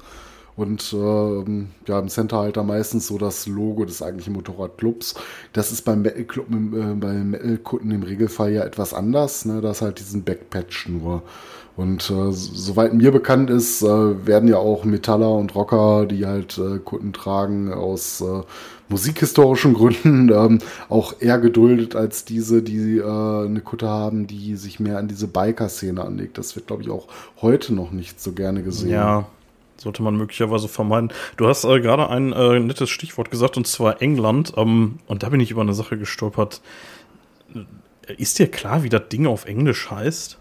[0.58, 5.14] Und ähm, ja, im Center halt da meistens so das Logo des eigentlichen Motorradclubs.
[5.54, 9.46] Das ist beim Metal Club, äh, bei Metal-Kunden im Regelfall ja etwas anders.
[9.46, 9.62] Ne?
[9.62, 11.22] Da ist halt diesen Backpatch nur.
[11.78, 16.58] Und äh, soweit mir bekannt ist, äh, werden ja auch Metaller und Rocker, die halt
[16.58, 18.42] äh, Kutten tragen, aus äh,
[18.90, 20.58] musikhistorischen Gründen ähm,
[20.90, 25.28] auch eher geduldet als diese, die äh, eine Kutte haben, die sich mehr an diese
[25.28, 26.40] Biker-Szene anlegt.
[26.40, 27.08] Das wird, glaube ich, auch
[27.44, 28.90] heute noch nicht so gerne gesehen.
[28.90, 29.28] Ja,
[29.78, 31.14] sollte man möglicherweise vermeiden.
[31.36, 32.30] Du hast äh, gerade ein
[32.66, 34.52] nettes Stichwort gesagt, und zwar England.
[34.58, 36.60] Ähm, und da bin ich über eine Sache gestolpert.
[38.18, 40.40] Ist dir klar, wie das Ding auf Englisch heißt?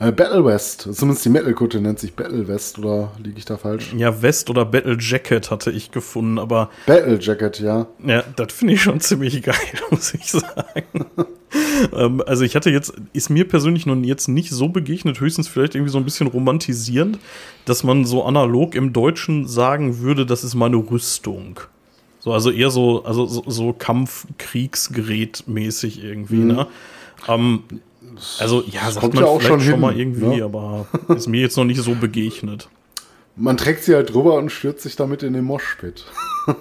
[0.00, 3.92] Äh, Battle West, zumindest die Metal-Kutte nennt sich Battle West, oder liege ich da falsch?
[3.96, 7.86] Ja, West oder Battle Jacket hatte ich gefunden, aber Battle Jacket, ja.
[8.04, 9.54] ja, das finde ich schon ziemlich geil,
[9.90, 11.06] muss ich sagen.
[11.92, 15.74] ähm, also ich hatte jetzt, ist mir persönlich noch jetzt nicht so begegnet, höchstens vielleicht
[15.74, 17.18] irgendwie so ein bisschen romantisierend,
[17.64, 21.60] dass man so analog im Deutschen sagen würde, das ist meine Rüstung.
[22.18, 26.66] So, also eher so, also so, so Kampfkriegsgerät mäßig irgendwie, ne?
[27.28, 27.64] Ähm,
[28.38, 30.44] also ja, sagt kommt man ja auch schon schon, hin, mal irgendwie, ne?
[30.44, 32.68] aber ist mir jetzt noch nicht so begegnet.
[33.36, 36.04] Man trägt sie halt drüber und stürzt sich damit in den Moshpit.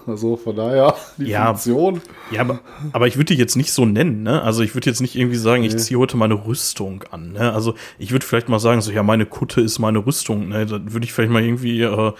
[0.08, 1.48] Also von daher, die Ja.
[1.54, 2.02] Funktion.
[2.32, 2.62] Ja, aber,
[2.94, 4.42] aber ich würde die jetzt nicht so nennen, ne?
[4.42, 5.78] Also ich würde jetzt nicht irgendwie sagen, ich Nee.
[5.80, 7.52] ziehe heute meine Rüstung an, ne?
[7.52, 10.66] Also ich würde vielleicht mal sagen, so, ja, meine Kutte ist meine Rüstung, ne?
[10.66, 12.14] Dann würde ich vielleicht mal irgendwie, äh,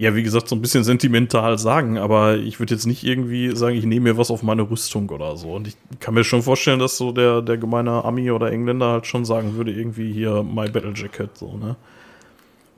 [0.00, 3.76] ja, wie gesagt, so ein bisschen sentimental sagen, aber ich würde jetzt nicht irgendwie sagen,
[3.76, 5.52] ich nehme mir was auf meine Rüstung oder so.
[5.52, 9.06] Und ich kann mir schon vorstellen, dass so der, der gemeine Ami oder Engländer halt
[9.06, 11.76] schon sagen würde, irgendwie hier my Battle Jacket, so, ne?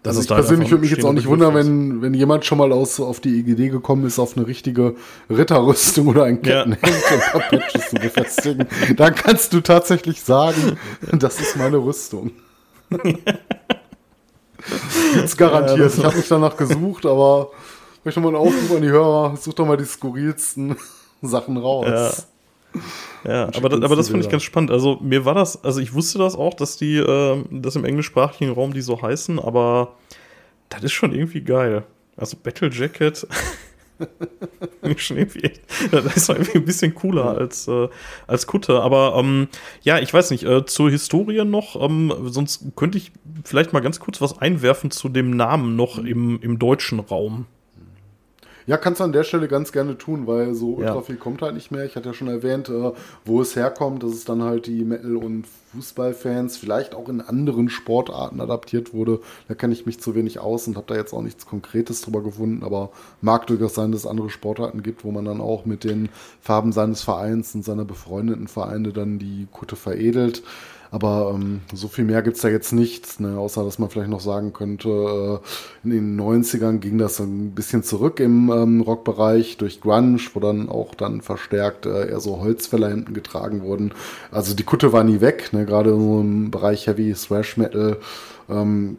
[0.03, 2.59] Dass Also ich halt persönlich würde mich jetzt auch nicht wundern, wenn, wenn jemand schon
[2.59, 4.97] mal aus, auf die Idee gekommen ist, auf eine richtige
[5.31, 6.65] Ritterrüstung oder ein Ja.
[6.65, 8.67] Kettenhemd und ein paar Patches zu befestigen.
[8.97, 10.77] Dann kannst du tatsächlich sagen,
[11.13, 12.33] das ist meine Rüstung.
[15.17, 15.97] Jetzt garantiert.
[15.97, 17.51] ich habe mich danach gesucht, aber
[17.99, 20.77] ich möchte mal einen Aufruf an die Hörer, such doch mal die skurrilsten
[21.23, 22.27] Sachen raus.
[23.25, 24.71] Ja, Und aber, das, aber das fand ich ganz spannend.
[24.71, 28.53] Also mir war das, also ich wusste das auch, dass die, äh, dass im englischsprachigen
[28.53, 29.95] Raum die so heißen, aber
[30.71, 31.85] das ist schon irgendwie geil.
[32.17, 33.27] Also Battle Jacket
[35.45, 37.89] echt, das ist irgendwie ein bisschen cooler als, äh,
[38.27, 38.81] als Kutte.
[38.81, 39.49] Aber ähm,
[39.83, 43.13] ja, ich weiß nicht, äh, zur Historie noch, ähm, sonst könnte ich
[43.45, 47.47] vielleicht mal ganz kurz was einwerfen zu dem Namen noch im, im deutschen Raum.
[48.67, 51.01] Ja, kannst du an der Stelle ganz gerne tun, weil so ultra Ja.
[51.03, 51.85] viel kommt halt nicht mehr.
[51.85, 52.93] Ich hatte ja schon erwähnt, äh,
[53.25, 57.69] wo es herkommt, dass es dann halt die Metal- und Fußballfans vielleicht auch in anderen
[57.71, 59.21] Sportarten adaptiert wurde.
[59.49, 62.23] Da kenne ich mich zu wenig aus und habe da jetzt auch nichts Konkretes drüber
[62.23, 62.91] gefunden, aber
[63.21, 66.09] mag durchaus sein, dass es andere Sportarten gibt, wo man dann auch mit den
[66.41, 70.43] Farben seines Vereins und seiner befreundeten Vereine dann die Kutte veredelt.
[70.93, 73.39] Aber ähm, so viel mehr gibt's da jetzt nicht, ne?
[73.39, 77.83] außer dass man vielleicht noch sagen könnte, äh, in den 90ern ging das ein bisschen
[77.83, 83.15] zurück im ähm, Rockbereich durch Grunge, wo dann auch dann verstärkt äh, eher so Holzfällerhemden
[83.15, 83.93] getragen wurden.
[84.31, 85.65] Also die Kutte war nie weg, ne?
[85.65, 87.97] gerade so im Bereich Heavy Thrash Metal.
[88.51, 88.99] Ähm,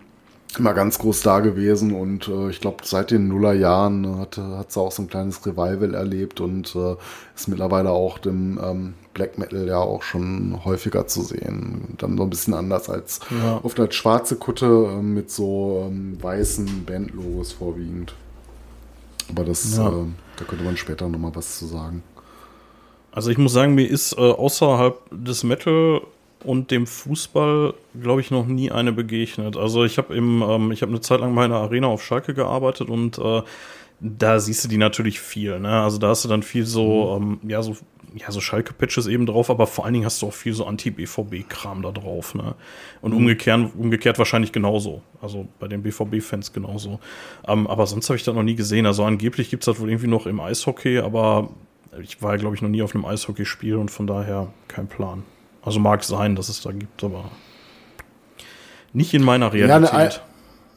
[0.58, 4.80] immer ganz groß da gewesen und äh, ich glaube seit den Nullerjahren hat hat sie
[4.80, 6.96] auch so ein kleines Revival erlebt und äh,
[7.36, 11.96] ist mittlerweile auch dem ähm, Black Metal ja auch schon häufiger zu sehen.
[11.98, 13.60] Dann so ein bisschen anders als Ja.
[13.64, 18.16] oft als schwarze Kutte äh, mit so ähm, weißen Bandlogos vorwiegend.
[19.30, 19.90] Aber das, Ja.
[19.90, 20.06] äh,
[20.38, 22.04] da könnte man später noch mal was zu sagen.
[23.12, 26.02] Also ich muss sagen, mir ist äh, außerhalb des Metal
[26.44, 29.56] und dem Fußball, glaube ich, noch nie eine begegnet.
[29.56, 32.34] Also ich habe im, ähm, ich habe eine Zeit lang in einer Arena auf Schalke
[32.34, 33.44] gearbeitet und äh,
[34.00, 35.60] da siehst du die natürlich viel.
[35.60, 35.70] Ne?
[35.82, 37.78] Also da hast du dann viel so, ähm, ja so,
[38.16, 41.82] ja so Schalke-Patches eben drauf, aber vor allen Dingen hast du auch viel so Anti-BVB-Kram
[41.82, 42.36] da drauf.
[42.36, 42.56] Ne?
[43.02, 45.02] Und umgekehrt, umgekehrt wahrscheinlich genauso.
[45.22, 47.00] Also bei den BVB-Fans genauso.
[47.48, 48.86] Ähm, aber sonst habe ich das noch nie gesehen.
[48.86, 51.50] Also angeblich gibt es das wohl irgendwie noch im Eishockey, aber
[52.02, 55.24] ich war, glaube ich, noch nie auf einem Eishockeyspiel und von daher kein Plan.
[55.62, 57.32] Also mag sein, dass es da gibt, aber
[58.92, 60.22] nicht in meiner Ja, ne, Realität.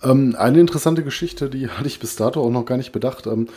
[0.03, 3.27] Ähm, eine interessante Geschichte, die hatte ich bis dato auch noch gar nicht bedacht.
[3.27, 3.49] Ähm,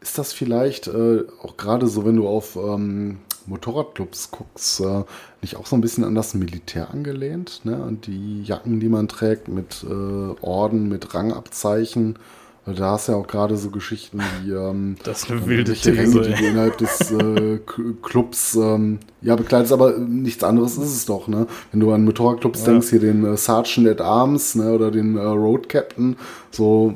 [0.00, 3.18] ist das vielleicht äh, auch gerade so, wenn du auf ähm,
[3.48, 5.04] Motorradclubs guckst, äh,
[5.42, 7.60] nicht auch so ein bisschen an das Militär angelehnt?
[7.64, 7.76] Ne?
[7.76, 12.18] An die Jacken, die man trägt mit äh, Orden, mit Rangabzeichen.
[12.66, 15.96] Da hast du ja auch gerade so Geschichten wie ähm, Das ist eine wilde These,
[15.96, 17.58] Ränge, die du innerhalb des äh,
[18.02, 21.46] Clubs ähm, ja bekleidest, aber nichts anderes ist es doch, ne?
[21.72, 22.72] Wenn du an Motorradclubs Ja.
[22.72, 26.16] denkst, hier den äh, Sergeant at Arms, ne, oder den äh, Road Captain,
[26.50, 26.92] so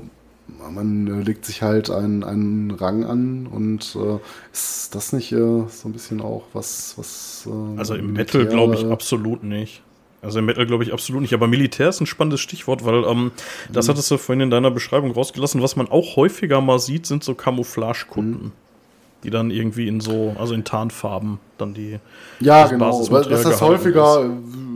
[0.70, 4.18] man äh, legt sich halt einen, einen Rang an und äh,
[4.52, 8.74] ist das nicht äh, so ein bisschen auch was, was äh, Also im Metal glaube
[8.74, 9.82] ich äh, absolut nicht.
[10.22, 11.34] Also im Metal glaube ich absolut nicht.
[11.34, 13.32] Aber Militär ist ein spannendes Stichwort, weil ähm,
[13.72, 13.90] das Mhm.
[13.92, 15.62] hattest du vorhin in deiner Beschreibung rausgelassen.
[15.62, 18.44] Was man auch häufiger mal sieht, sind so Camouflage-Kunden.
[18.46, 18.52] Mhm.
[19.24, 22.00] Die dann irgendwie in so, also in Tarnfarben dann die.
[22.40, 23.06] Ja, das genau.
[23.08, 24.28] Das ist häufiger äh,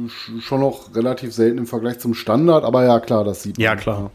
[0.09, 3.65] sch- schon noch relativ selten im Vergleich zum Standard, aber ja, klar, das sieht man.
[3.65, 4.13] Ja, klar.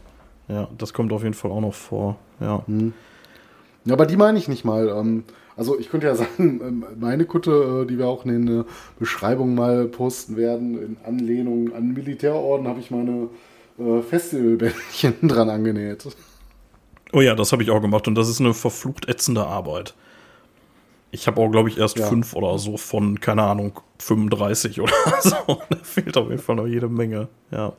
[0.52, 2.16] Ja, das kommt auf jeden Fall auch noch vor.
[2.40, 2.62] Ja.
[3.84, 4.88] Ja, aber die meine ich nicht mal.
[4.88, 5.24] Ähm,
[5.56, 8.64] also ich könnte ja sagen, ähm, meine Kutte, äh, die wir auch in den äh,
[8.98, 13.28] Beschreibungen mal posten werden, in Anlehnung an Militärorden, habe ich meine
[13.78, 16.06] äh, Festivalbändchen dran angenäht.
[17.12, 19.94] Oh ja, das habe ich auch gemacht und das ist eine verflucht ätzende Arbeit.
[21.10, 22.06] Ich habe auch, glaube ich, erst Ja.
[22.06, 25.36] fünf oder so von, keine Ahnung, 35 oder so.
[25.46, 27.28] Da fehlt auf jeden Fall noch jede Menge.
[27.50, 27.74] Ja.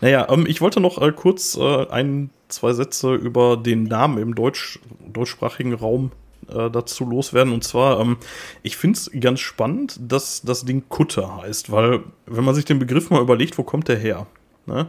[0.00, 4.34] Naja, ähm, ich wollte noch äh, kurz äh, ein, zwei Sätze über den Namen im
[4.34, 4.78] Deutsch,
[5.12, 6.12] deutschsprachigen Raum
[6.48, 7.52] äh, dazu loswerden.
[7.52, 8.16] Und zwar, ähm,
[8.62, 12.78] ich finde es ganz spannend, dass das Ding Kutte heißt, weil, wenn man sich den
[12.78, 14.26] Begriff mal überlegt, wo kommt der her?
[14.66, 14.86] Ne?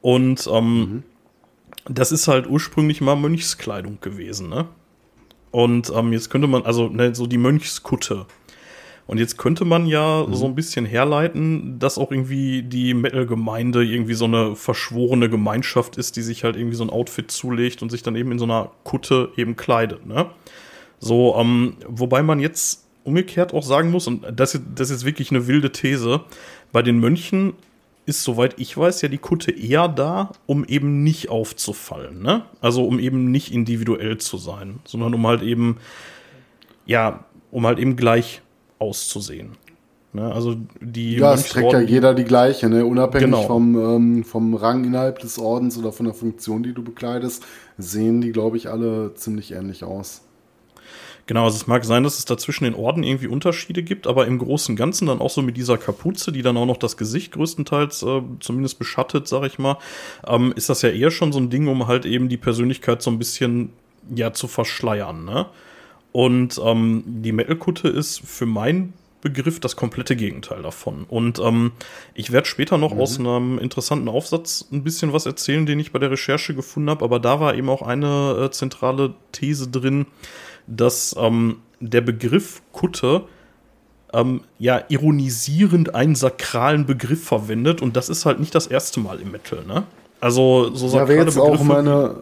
[0.00, 1.02] Und ähm,
[1.88, 4.66] das ist halt ursprünglich mal Mönchskleidung gewesen, ne?
[5.50, 8.26] Und ähm, jetzt könnte man, also ne, so die Mönchskutte.
[9.08, 10.34] Und jetzt könnte man ja mhm.
[10.34, 16.16] so ein bisschen herleiten, dass auch irgendwie die Metal-Gemeinde irgendwie so eine verschworene Gemeinschaft ist,
[16.16, 18.70] die sich halt irgendwie so ein Outfit zulegt und sich dann eben in so einer
[18.84, 20.26] Kutte eben kleidet, ne?
[21.00, 25.46] So, ähm, wobei man jetzt umgekehrt auch sagen muss, und das, das ist wirklich eine
[25.46, 26.20] wilde These,
[26.70, 27.54] bei den Mönchen
[28.04, 32.44] ist, soweit ich weiß, ja die Kutte eher da, um eben nicht aufzufallen, ne?
[32.60, 35.78] Also um eben nicht individuell zu sein, sondern um halt eben,
[36.84, 38.42] ja, um halt eben gleich
[38.78, 39.56] auszusehen.
[40.12, 40.32] Ne?
[40.32, 42.84] Also die ja, es trägt ja jeder die gleiche, ne?
[42.84, 43.42] unabhängig genau.
[43.42, 47.44] vom, ähm, vom Rang innerhalb des Ordens oder von der Funktion, die du bekleidest,
[47.76, 50.22] sehen die, glaube ich, alle ziemlich ähnlich aus.
[51.26, 54.26] Genau, also es mag sein, dass es da zwischen den Orden irgendwie Unterschiede gibt, aber
[54.26, 56.96] im Großen und Ganzen dann auch so mit dieser Kapuze, die dann auch noch das
[56.96, 59.76] Gesicht größtenteils äh, zumindest beschattet, sag ich mal,
[60.26, 63.10] ähm, ist das ja eher schon so ein Ding, um halt eben die Persönlichkeit so
[63.10, 63.74] ein bisschen
[64.14, 65.46] ja zu verschleiern, ne?
[66.12, 71.04] Und ähm, die Metal-Kutte ist für meinen Begriff das komplette Gegenteil davon.
[71.08, 71.72] Und ähm,
[72.14, 73.00] ich werde später noch mhm.
[73.00, 77.04] aus einem interessanten Aufsatz ein bisschen was erzählen, den ich bei der Recherche gefunden habe.
[77.04, 80.06] Aber da war eben auch eine äh, zentrale These drin,
[80.66, 83.24] dass ähm, der Begriff Kutte
[84.12, 87.82] ähm, ja ironisierend einen sakralen Begriff verwendet.
[87.82, 89.84] Und das ist halt nicht das erste Mal im Metal, ne?
[90.20, 91.60] Also so sakrale ja, jetzt Begriffe.
[91.60, 92.16] Auch meine,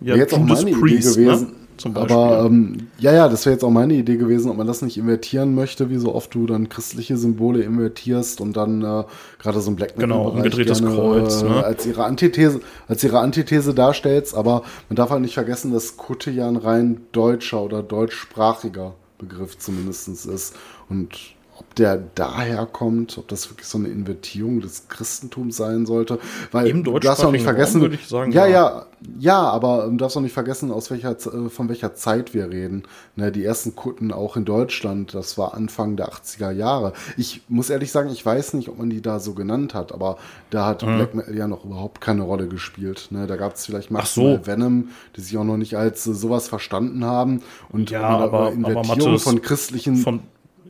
[0.00, 1.48] ja, jetzt auch meine Priest, Idee gewesen.
[1.48, 1.61] Ne?
[1.82, 2.16] Zum Beispiel.
[2.16, 4.96] Aber ähm, ja, ja, das wäre jetzt auch meine Idee gewesen, ob man das nicht
[4.96, 9.04] invertieren möchte, wie so oft du dann christliche Symbole invertierst und dann äh,
[9.38, 11.64] gerade so ein Black genau, umgedrehtes gerne, Kreuz, ne?
[11.64, 14.34] als ihre Antithese, als ihre Antithese darstellst.
[14.34, 19.58] Aber man darf halt nicht vergessen, dass Kutte ja ein rein deutscher oder deutschsprachiger Begriff
[19.58, 20.54] zumindest ist.
[20.88, 26.18] Und ob der daher kommt, ob das wirklich so eine Invertierung des Christentums sein sollte.
[26.50, 28.86] Weil Im du darfst auch nicht vergessen, Raum, ich sagen, ja, ja,
[29.18, 32.82] ja, aber du darfst auch nicht vergessen, aus welcher, äh, von welcher Zeit wir reden.
[33.16, 36.92] Ne, die ersten Kutten auch in Deutschland, das war Anfang der 80er Jahre.
[37.16, 40.18] Ich muss ehrlich sagen, ich weiß nicht, ob man die da so genannt hat, aber
[40.50, 40.96] da hat mhm.
[40.96, 43.08] Black Metal ja noch überhaupt keine Rolle gespielt.
[43.10, 44.46] Ne, da gab es vielleicht maximal so.
[44.46, 47.42] Venom, die sich auch noch nicht als äh, sowas verstanden haben.
[47.70, 49.96] Und ja, aber, Invertierung aber von christlichen.
[49.96, 50.20] Von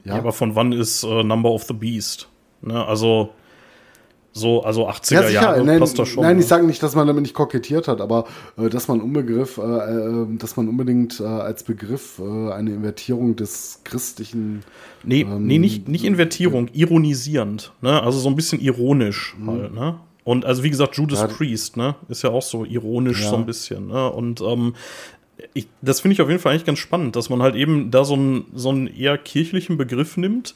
[0.04, 0.14] ja.
[0.14, 2.28] aber von wann ist äh, Number of the Beast?
[2.62, 2.84] Ne?
[2.84, 3.30] Also
[4.34, 6.22] so, also 80er ja, Jahre nein, passt das schon.
[6.22, 6.42] Nein, ne?
[6.42, 8.24] ich sage nicht, dass man damit nicht kokettiert hat, aber
[8.56, 13.36] äh, dass man Unbegriff, äh, äh, dass man unbedingt äh, als Begriff äh, eine Invertierung
[13.36, 14.62] des christlichen.
[15.04, 18.02] Nee, ähm, nee, nicht, nicht Invertierung, ironisierend, ne?
[18.02, 19.50] Also so ein bisschen ironisch mhm.
[19.50, 20.00] halt, ne?
[20.24, 21.96] Und also wie gesagt, Judas ja, Priest, ne?
[22.08, 23.30] Ist ja auch so ironisch ja.
[23.30, 24.10] so ein bisschen, ne?
[24.10, 24.74] Und ähm,
[25.54, 28.04] ich, das finde ich auf jeden Fall eigentlich ganz spannend, dass man halt eben da
[28.04, 30.54] so einen, so einen eher kirchlichen Begriff nimmt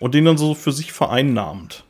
[0.00, 1.84] und den dann so für sich vereinnahmt.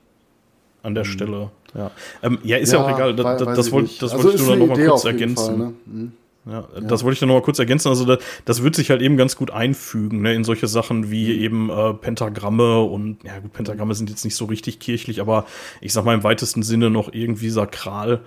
[0.83, 1.09] An der mhm.
[1.09, 1.51] Stelle.
[1.75, 1.91] Ja,
[2.23, 3.17] ähm, ja ist ja, ja auch egal.
[3.17, 5.45] Da, da, das wollte das also wollt ich nur noch mal kurz ergänzen.
[5.45, 5.75] Fall, ne?
[5.87, 6.13] mhm.
[6.47, 7.89] Ja, ja, das wollte ich dann noch mal kurz ergänzen.
[7.89, 11.25] Also das, das wird sich halt eben ganz gut einfügen ne, in solche Sachen wie
[11.35, 11.43] mhm.
[11.43, 15.47] eben äh, Pentagramme und ja gut, Pentagramme sind jetzt nicht so richtig kirchlich, aber
[15.81, 18.21] ich sag mal im weitesten Sinne noch irgendwie sakral.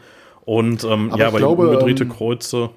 [0.46, 2.72] Und ähm, aber ja, aber glaube, umgedrehte ähm, Kreuze.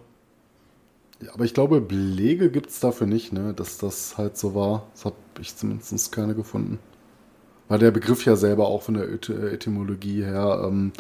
[1.35, 4.87] Aber ich glaube, Belege gibt es dafür nicht, ne, dass das halt so war.
[4.95, 6.79] Das habe ich zumindest keine gefunden.
[7.68, 10.93] Weil der Begriff ja selber auch von der Etymologie her ähm,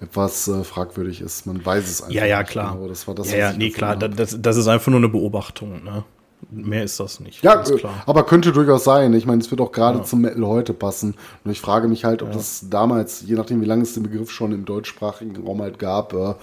[0.00, 1.46] etwas äh, fragwürdig ist.
[1.46, 2.14] Man weiß es einfach.
[2.14, 2.74] Ja, ja, klar.
[2.74, 2.88] Genau.
[2.88, 3.96] Das war das, ja, ja, nee, klar.
[3.96, 5.84] Das, das ist einfach nur eine Beobachtung.
[5.84, 6.04] Ne?
[6.50, 7.42] Mehr ist das nicht.
[7.42, 8.02] Ja, klar.
[8.06, 9.12] aber könnte durchaus sein.
[9.12, 10.04] Ich meine, es wird auch gerade ja.
[10.04, 11.14] zum Metal heute passen.
[11.44, 12.34] Und ich frage mich halt, ob ja.
[12.34, 16.14] das damals, je nachdem, wie lange es den Begriff schon im deutschsprachigen Raum halt gab,
[16.14, 16.34] äh,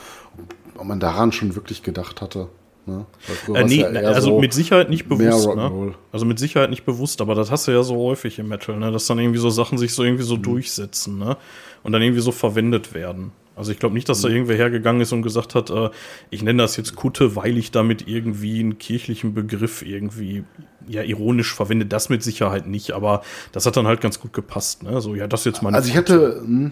[0.77, 2.47] ob man daran schon wirklich gedacht hatte.
[2.87, 3.05] Ne?
[3.53, 5.47] Äh, nee, also so mit Sicherheit nicht bewusst.
[5.55, 5.93] Ne?
[6.11, 8.91] Also mit Sicherheit nicht bewusst, aber das hast du ja so häufig im Metal, ne?
[8.91, 10.43] dass dann irgendwie so Sachen sich so irgendwie so mhm.
[10.43, 11.37] durchsetzen ne?
[11.83, 13.31] und dann irgendwie so verwendet werden.
[13.57, 14.23] Also ich glaube nicht, dass mhm.
[14.23, 15.89] da irgendwer hergegangen ist und gesagt hat, äh,
[16.29, 20.43] ich nenne das jetzt Kutte, weil ich damit irgendwie einen kirchlichen Begriff irgendwie
[20.87, 21.85] ja ironisch verwende.
[21.85, 23.21] Das mit Sicherheit nicht, aber
[23.51, 24.83] das hat dann halt ganz gut gepasst.
[24.83, 25.01] Ne?
[25.01, 25.73] So, ja, das jetzt mal.
[25.73, 26.71] Also ich hätte, hm,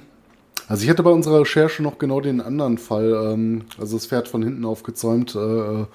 [0.68, 4.28] also ich hätte bei unserer Recherche noch genau den anderen Fall, ähm, also das Pferd
[4.28, 5.86] von hinten aufgezäumt, äh,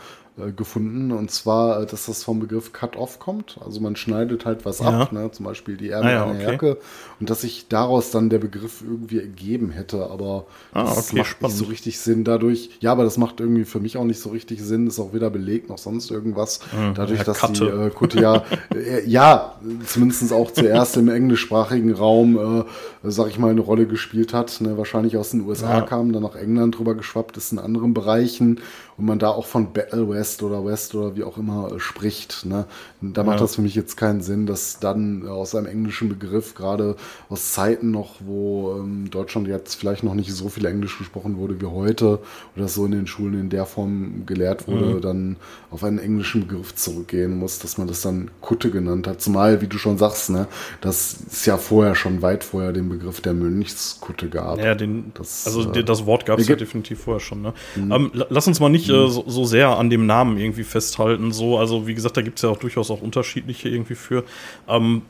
[0.40, 1.12] äh, gefunden.
[1.12, 3.58] Und zwar, äh, dass das vom Begriff Cut-Off kommt.
[3.64, 4.86] Also man schneidet halt was ja.
[4.86, 5.30] ab, ne?
[5.30, 6.52] zum Beispiel die Ärmel ah, ja, einer okay.
[6.52, 6.78] Jacke.
[7.18, 10.10] Und dass sich daraus dann der Begriff irgendwie ergeben hätte.
[10.10, 11.56] Aber ah, das okay, macht spannend.
[11.56, 12.70] nicht so richtig Sinn dadurch.
[12.80, 14.86] Ja, aber das macht irgendwie für mich auch nicht so richtig Sinn.
[14.86, 16.60] Ist auch weder belegt noch sonst irgendwas.
[16.72, 17.64] Mhm, dadurch, dass Katte.
[17.64, 19.54] die äh, Kutte ja, äh, ja,
[19.86, 22.64] zumindest auch zuerst im englischsprachigen Raum, äh,
[23.02, 24.60] sag ich mal, eine Rolle gespielt hat.
[24.60, 24.76] Ne?
[24.78, 25.80] Wahrscheinlich aus den USA ja.
[25.82, 28.60] kam, dann nach England drüber geschwappt ist in anderen Bereichen
[29.00, 32.44] und man da auch von Battle West oder West oder wie auch immer äh, spricht.
[32.44, 32.66] Ne?
[33.00, 33.40] Da macht Ja.
[33.44, 36.96] das für mich jetzt keinen Sinn, dass dann äh, aus einem englischen Begriff, gerade
[37.30, 41.58] aus Zeiten noch, wo ähm, Deutschland jetzt vielleicht noch nicht so viel Englisch gesprochen wurde
[41.62, 42.18] wie heute
[42.56, 45.00] oder so in den Schulen in der Form gelehrt wurde, Mhm.
[45.00, 45.36] dann
[45.70, 49.22] auf einen englischen Begriff zurückgehen muss, dass man das dann Kutte genannt hat.
[49.22, 50.46] Zumal, wie du schon sagst, ne,
[50.82, 54.58] das ist ja vorher schon weit vorher den Begriff der Mönchskutte gab.
[54.58, 57.40] Ja, den, Das, also äh, das Wort gab es ja definitiv vorher schon.
[57.40, 57.54] Ne?
[57.76, 61.32] Ähm, la- lass uns mal nicht äh, so, so sehr an dem Namen irgendwie festhalten.
[61.32, 64.24] So, also wie gesagt, da gibt es ja auch durchaus auch unterschiedliche irgendwie für.
[64.68, 65.02] Ähm,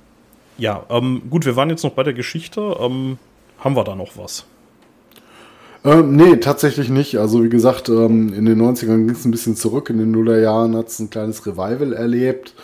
[0.58, 2.76] ja, ähm, gut, wir waren jetzt noch bei der Geschichte.
[2.80, 3.18] Ähm,
[3.58, 4.44] haben wir da noch was?
[5.84, 7.16] Ähm, nee, tatsächlich nicht.
[7.18, 9.88] Also wie gesagt, ähm, in den 90ern ging es ein bisschen zurück.
[9.88, 12.54] In den Nullerjahren hat es ein kleines Revival erlebt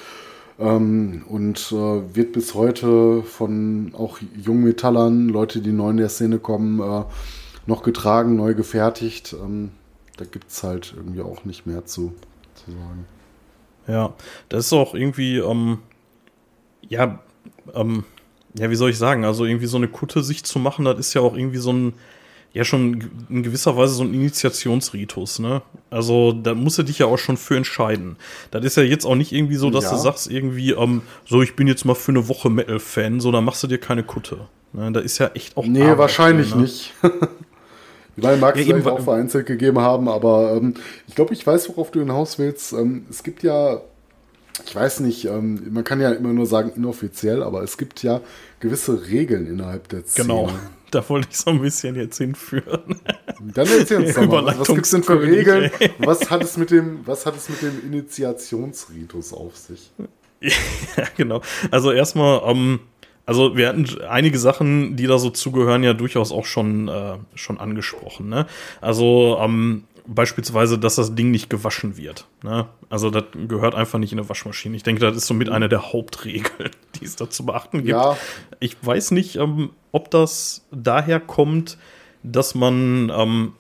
[0.59, 6.39] ähm, und äh, wird bis heute von auch Jungmetallern, Leute, die neu in der Szene
[6.39, 7.05] kommen, äh,
[7.67, 9.35] noch getragen, neu gefertigt.
[10.17, 12.15] Da gibt es halt irgendwie auch nicht mehr zu,
[12.55, 13.07] zu sagen.
[13.89, 14.15] Ja,
[14.49, 15.79] das ist auch irgendwie, ähm,
[16.89, 17.21] ja,
[17.75, 18.05] ähm,
[18.55, 19.25] ja, wie soll ich sagen?
[19.25, 21.93] Also irgendwie so eine Kutte sich zu machen, das ist ja auch irgendwie so ein,
[22.53, 25.61] ja schon in gewisser Weise so ein Initiationsritus, ne?
[25.91, 28.17] Also da musst du dich ja auch schon für entscheiden.
[28.51, 29.91] Das ist ja jetzt auch nicht irgendwie so, dass Ja.
[29.91, 33.43] du sagst irgendwie, ähm, so ich bin jetzt mal für eine Woche Metal-Fan, so da
[33.43, 34.39] machst du dir keine Kutte.
[34.73, 34.91] Ne?
[34.91, 36.63] Da ist ja echt auch Nee, Arbeit wahrscheinlich ne?
[36.63, 36.95] nicht.
[38.17, 40.75] Weil mag Ja, es eben, vielleicht auch vereinzelt gegeben haben, aber ähm,
[41.07, 42.73] ich glaube, ich weiß, worauf du hinaus willst.
[42.73, 43.81] Ähm, es gibt ja,
[44.65, 48.21] ich weiß nicht, ähm, man kann ja immer nur sagen inoffiziell, aber es gibt ja
[48.61, 50.29] gewisse Regeln innerhalb der Szene.
[50.29, 50.51] Genau,
[50.91, 53.01] da wollte ich so ein bisschen jetzt hinführen.
[53.55, 55.71] Dann erzähl uns doch mal, was gibt es denn für Regeln?
[55.99, 59.91] Was hat es mit dem, was hat es mit dem Initiationsritus auf sich?
[60.41, 61.41] Ja, genau.
[61.71, 62.81] Also erstmal, ähm,
[63.27, 67.59] also wir hatten einige Sachen, die da so zugehören, ja durchaus auch schon, äh, schon
[67.59, 68.29] angesprochen.
[68.29, 68.47] Ne?
[68.81, 72.27] Also ähm, beispielsweise, dass das Ding nicht gewaschen wird.
[72.43, 72.67] Ne?
[72.89, 74.77] Also das gehört einfach nicht in eine Waschmaschine.
[74.77, 76.71] Ich denke, das ist somit eine der Hauptregeln,
[77.01, 77.89] die es da zu beachten gibt.
[77.91, 78.17] Ja.
[78.61, 81.79] Ich weiß nicht, ähm, ob das daher kommt,
[82.23, 83.53] dass man, ähm,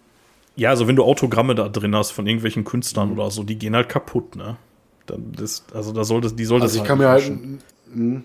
[0.54, 2.66] ja, also wenn du Autogramme da drin hast von irgendwelchen Mhm.
[2.66, 4.56] Künstlern oder so, die gehen halt kaputt, ne?
[5.06, 7.58] Dann das, also da sollte, die sollte Also ich kann nicht mir halt, waschen.
[7.92, 8.20] mh.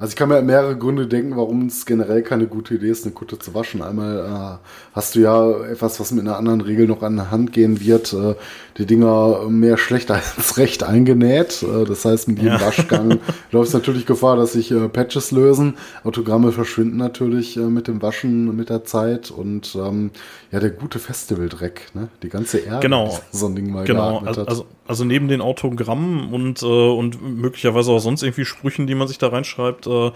[0.00, 3.12] Also ich kann mir mehrere Gründe denken, warum es generell keine gute Idee ist, eine
[3.14, 3.82] Kutte zu waschen.
[3.82, 7.52] Einmal äh, hast du ja etwas, was mit einer anderen Regel noch an der Hand
[7.52, 8.12] gehen wird.
[8.12, 8.34] Äh,
[8.78, 11.62] die Dinger mehr schlecht als recht eingenäht.
[11.62, 12.60] Äh, das heißt, mit jedem Ja.
[12.62, 13.20] Waschgang
[13.52, 15.74] läuft natürlich Gefahr, dass sich äh, Patches lösen.
[16.02, 20.10] Autogramme verschwinden natürlich äh, mit dem Waschen mit der Zeit und ähm,
[20.50, 22.08] ja, der gute Festivaldreck, ne?
[22.22, 23.20] Die ganze Erde, Genau.
[23.30, 24.48] so ein Ding mal Genau, geatmet hat.
[24.48, 24.66] also, also
[25.04, 29.28] neben den Autogrammen und, äh, und möglicherweise auch sonst irgendwie Sprüchen, die man sich da
[29.28, 30.10] reinschreibt, äh,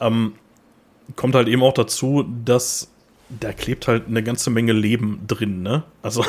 [0.00, 0.32] ähm,
[1.16, 2.90] kommt halt eben auch dazu, dass
[3.28, 5.84] da klebt halt eine ganze Menge Leben drin, ne?
[6.02, 6.24] Also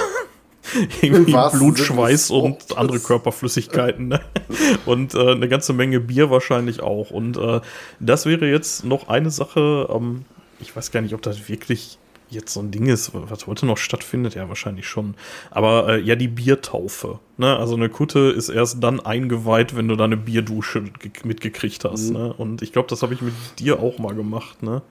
[1.02, 4.22] irgendwie Blut, Schweiß und andere Körperflüssigkeiten, ne?
[4.86, 7.12] Und äh, eine ganze Menge Bier wahrscheinlich auch.
[7.12, 7.62] Und äh,
[8.00, 10.26] das wäre jetzt noch eine Sache, ähm,
[10.60, 11.98] ich weiß gar nicht, ob das wirklich
[12.30, 15.16] jetzt so ein Ding ist, was heute noch stattfindet, ja, wahrscheinlich schon.
[15.52, 17.20] Aber äh, ja, die Biertaufe.
[17.38, 17.56] Ne?
[17.58, 22.10] Also eine Kutte ist erst dann eingeweiht, wenn du da eine Bierdusche ge- mitgekriegt hast.
[22.10, 22.14] Mhm.
[22.18, 22.34] Ne?
[22.34, 24.82] Und ich glaube, das habe ich mit dir auch mal gemacht, ne?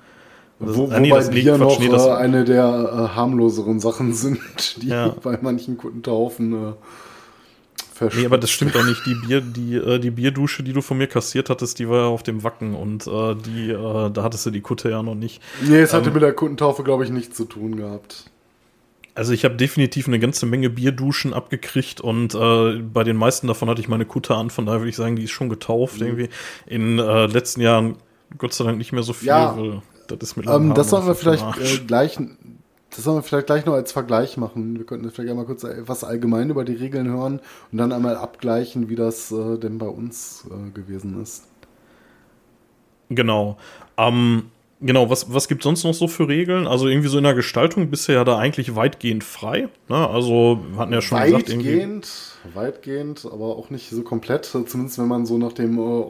[0.61, 2.65] Das- Wo, ah, nee, wobei das- Bier Quatsch, noch nee, das- äh, eine der
[3.13, 5.15] äh, harmloseren Sachen sind, die Ja.
[5.23, 6.73] bei manchen Kuttentaufen äh,
[8.01, 9.05] Nee, aber das stimmt auch nicht.
[9.07, 12.07] Die Bier, die, äh, die Bierdusche, die du von mir kassiert hattest, die war ja
[12.07, 15.43] auf dem Wacken und äh, die, äh, da hattest du die Kutte ja noch nicht.
[15.63, 18.31] Nee, es hatte ähm, mit der Kuttentaufe, glaube ich, nichts zu tun gehabt.
[19.15, 23.69] Also ich habe definitiv eine ganze Menge Bierduschen abgekriegt und äh, bei den meisten davon
[23.69, 26.29] hatte ich meine Kutte an, von daher würde ich sagen, die ist schon getauft irgendwie.
[26.67, 27.97] In äh, letzten Jahren
[28.37, 29.57] Gott sei Dank nicht mehr so viel, Ja.
[30.07, 32.17] das ist mit Ähm, das sollen wir vielleicht äh, gleich,
[32.91, 34.79] das sollen wir vielleicht gleich noch als Vergleich machen.
[34.79, 38.89] Wir könnten vielleicht einmal kurz etwas allgemein über die Regeln hören und dann einmal abgleichen,
[38.89, 41.45] wie das äh, denn bei uns äh, gewesen ist.
[43.11, 43.57] Genau.
[43.97, 44.51] Ähm,
[44.81, 46.67] genau, was, was gibt sonst noch so für Regeln?
[46.67, 49.69] Also irgendwie so in der Gestaltung bist du ja da eigentlich weitgehend frei.
[49.89, 50.09] Ne?
[50.09, 51.69] Also wir hatten ja schon gesagt, irgendwie.
[51.69, 52.09] Weitgehend,
[52.55, 54.45] weitgehend, aber auch nicht so komplett.
[54.45, 56.05] Zumindest wenn man so nach dem, äh,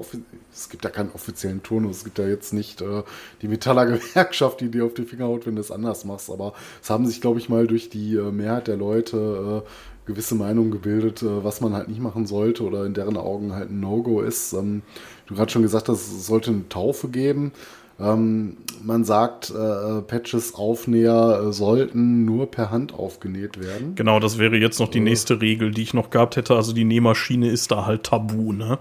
[0.53, 3.03] es gibt ja keinen offiziellen Turnus, es gibt ja jetzt nicht äh,
[3.43, 6.31] die Metaller Gewerkschaft, die dir auf die Finger haut, wenn du es anders machst.
[6.31, 6.53] Aber
[6.83, 9.69] es haben sich, glaube ich, mal durch die äh, Mehrheit der Leute äh,
[10.09, 13.71] gewisse Meinungen gebildet, äh, was man halt nicht machen sollte oder in deren Augen halt
[13.71, 14.55] ein No-Go ist.
[14.55, 14.83] Ähm,
[15.27, 17.53] du gerade schon gesagt hast, es sollte eine Taufe geben.
[18.01, 23.94] Ähm, man sagt, äh, Patches, Aufnäher äh, sollten nur per Hand aufgenäht werden.
[23.96, 26.55] Genau, das wäre jetzt noch die nächste Regel, die ich noch gehabt hätte.
[26.55, 28.78] Also die Nähmaschine ist da halt tabu, ne?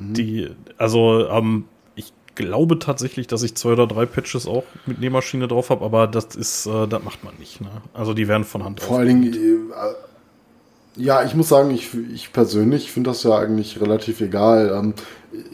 [0.00, 1.64] Die, also, ähm,
[1.96, 6.06] ich glaube tatsächlich, dass ich zwei oder drei Patches auch mit Nähmaschine drauf habe, aber
[6.06, 7.70] das ist, äh, das macht man nicht, ne?
[7.94, 9.74] Also die werden von Hand Vor allen Dingen, äh,
[10.98, 14.74] Ja, ich muss sagen, ich, ich persönlich finde das ja eigentlich relativ egal.
[14.76, 14.94] Ähm,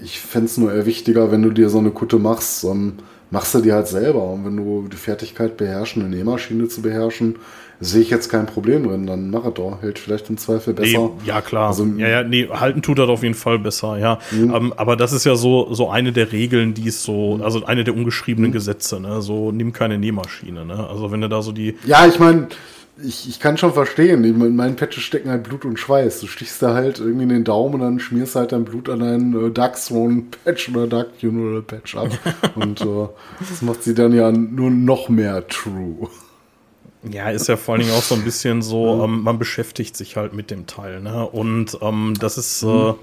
[0.02, 2.94] ich fände es nur eher wichtiger, wenn du dir so eine Kutte machst, ähm,
[3.30, 4.24] machst du die halt selber.
[4.24, 7.36] Und wenn du die Fertigkeit beherrschen, eine Nähmaschine zu beherrschen,
[7.80, 9.06] sehe ich jetzt kein Problem drin.
[9.06, 9.82] Dann mach es doch.
[9.82, 10.98] Hält vielleicht im Zweifel besser.
[10.98, 11.68] Nee, ja, klar.
[11.68, 14.18] Also, ja, ja, nee, halten tut das auf jeden Fall besser, ja.
[14.30, 14.54] Mhm.
[14.54, 17.84] Ähm, aber das ist ja so, so eine der Regeln, die es so, also eine
[17.84, 18.54] der ungeschriebenen mhm.
[18.54, 19.20] Gesetze, ne?
[19.20, 20.88] So, nimm keine Nähmaschine, ne?
[20.88, 21.76] Also wenn du da so die.
[21.84, 22.48] Ja, ich meine,
[23.02, 24.22] ich, ich kann schon verstehen.
[24.24, 26.20] In meinen Patches stecken halt Blut und Schweiß.
[26.20, 29.02] Du stichst da halt irgendwie in den Daumen und dann schmierst halt dein Blut an
[29.02, 32.10] einen äh, Dark Throne Patch oder Dark Funeral Patch ab.
[32.54, 33.08] und äh,
[33.40, 36.08] das macht sie dann ja nur noch mehr true.
[37.10, 40.16] Ja, ist ja vor allen Dingen auch so ein bisschen so, ähm, man beschäftigt sich
[40.16, 41.28] halt mit dem Teil, ne?
[41.28, 42.94] Und ähm, das ist, äh, mhm.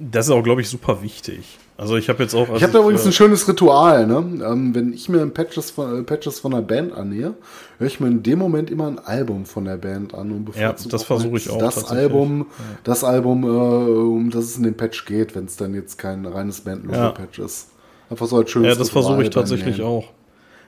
[0.00, 1.58] Das ist auch, glaube ich, super wichtig.
[1.76, 2.48] Also ich habe jetzt auch.
[2.56, 4.16] Ich habe da übrigens ein schönes Ritual, ne?
[4.44, 7.34] Ähm, wenn ich mir Patches von, äh, Patches von der Band annähe,
[7.78, 10.72] höre ich mir in dem Moment immer ein Album von der Band an und Ja,
[10.72, 11.58] das versuche ich auch.
[11.58, 12.64] Das Album, ja.
[12.82, 16.26] das Album, äh, um das es in den Patch geht, wenn es dann jetzt kein
[16.26, 17.44] reines Bandlogo-Patch ja.
[17.44, 17.68] ist.
[18.10, 20.06] Einfach so als schönes Ja, das versuche ich tatsächlich auch.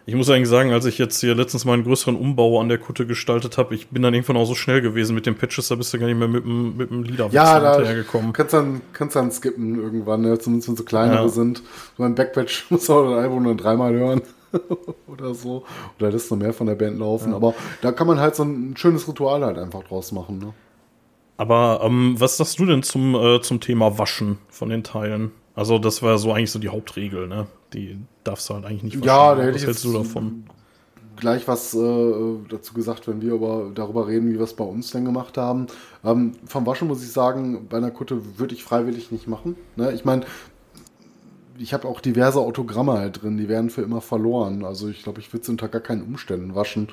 [0.07, 2.79] Ich muss eigentlich sagen, als ich jetzt hier letztens mal einen größeren Umbau an der
[2.79, 5.75] Kutte gestaltet habe, ich bin dann irgendwann auch so schnell gewesen mit den Patches, da
[5.75, 8.33] bist du gar nicht mehr mit dem, mit dem Liederwechsel ja, da hinterhergekommen.
[8.33, 10.39] Kannst dann, kannst dann skippen irgendwann, ne?
[10.39, 11.29] zumindest wenn so kleinere ja.
[11.29, 11.63] sind.
[11.97, 14.23] So ein Backpatch muss auch ein Album dann dreimal hören.
[15.07, 15.65] oder so.
[15.99, 17.31] Oder lässt noch mehr von der Band laufen.
[17.31, 17.37] Ja.
[17.37, 20.39] Aber da kann man halt so ein schönes Ritual halt einfach draus machen.
[20.39, 20.53] Ne?
[21.37, 25.31] Aber ähm, was sagst du denn zum, äh, zum Thema Waschen von den Teilen?
[25.55, 27.47] Also, das war so eigentlich so die Hauptregel, ne?
[27.73, 29.07] Die darfst du halt eigentlich nicht waschen.
[29.07, 30.45] Ja, da hätte was ich hältst du davon?
[31.17, 34.91] Gleich was äh, dazu gesagt, wenn wir über, darüber reden, wie wir es bei uns
[34.91, 35.67] denn gemacht haben.
[36.03, 39.57] Ähm, vom Waschen muss ich sagen, bei einer Kutte würde ich freiwillig nicht machen.
[39.77, 39.93] Ne?
[39.93, 40.25] Ich meine,
[41.59, 44.65] ich habe auch diverse Autogramme halt drin, die werden für immer verloren.
[44.65, 46.89] Also ich glaube, ich würde es unter gar keinen Umständen waschen.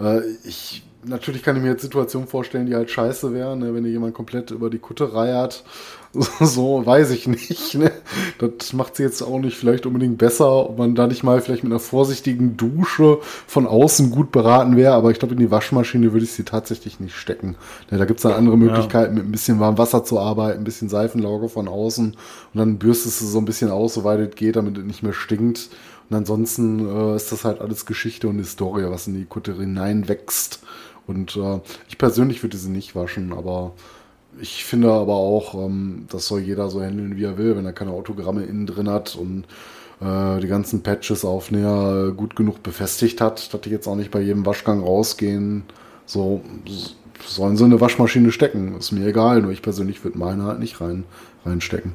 [0.00, 3.74] Äh, ich natürlich kann ich mir jetzt Situationen vorstellen, die halt scheiße wären, ne?
[3.74, 5.64] wenn dir jemand komplett über die Kutte reiert.
[6.40, 7.74] So, weiß ich nicht.
[7.74, 7.92] Ne?
[8.38, 11.64] Das macht sie jetzt auch nicht vielleicht unbedingt besser, ob man da nicht mal vielleicht
[11.64, 16.12] mit einer vorsichtigen Dusche von außen gut beraten wäre, aber ich glaube, in die Waschmaschine
[16.12, 17.56] würde ich sie tatsächlich nicht stecken.
[17.90, 17.98] Ne?
[17.98, 19.22] Da gibt es dann andere Möglichkeiten, ja.
[19.22, 23.20] mit ein bisschen warmem Wasser zu arbeiten, ein bisschen Seifenlauge von außen und dann bürstest
[23.20, 25.68] du so ein bisschen aus, soweit es geht, damit es nicht mehr stinkt.
[26.10, 30.60] Und ansonsten äh, ist das halt alles Geschichte und Historie, was in die Kutte hineinwächst.
[31.06, 33.72] Und äh, ich persönlich würde sie nicht waschen, aber
[34.40, 37.72] ich finde aber auch, ähm, das soll jeder so handeln, wie er will, wenn er
[37.72, 39.44] keine Autogramme innen drin hat und
[40.00, 44.10] äh, die ganzen Patches auf Näher gut genug befestigt hat, dass die jetzt auch nicht
[44.10, 45.64] bei jedem Waschgang rausgehen.
[46.06, 46.42] So
[47.26, 48.76] sollen sie in eine Waschmaschine stecken.
[48.76, 51.04] Ist mir egal, nur ich persönlich würde meine halt nicht rein,
[51.44, 51.92] reinstecken.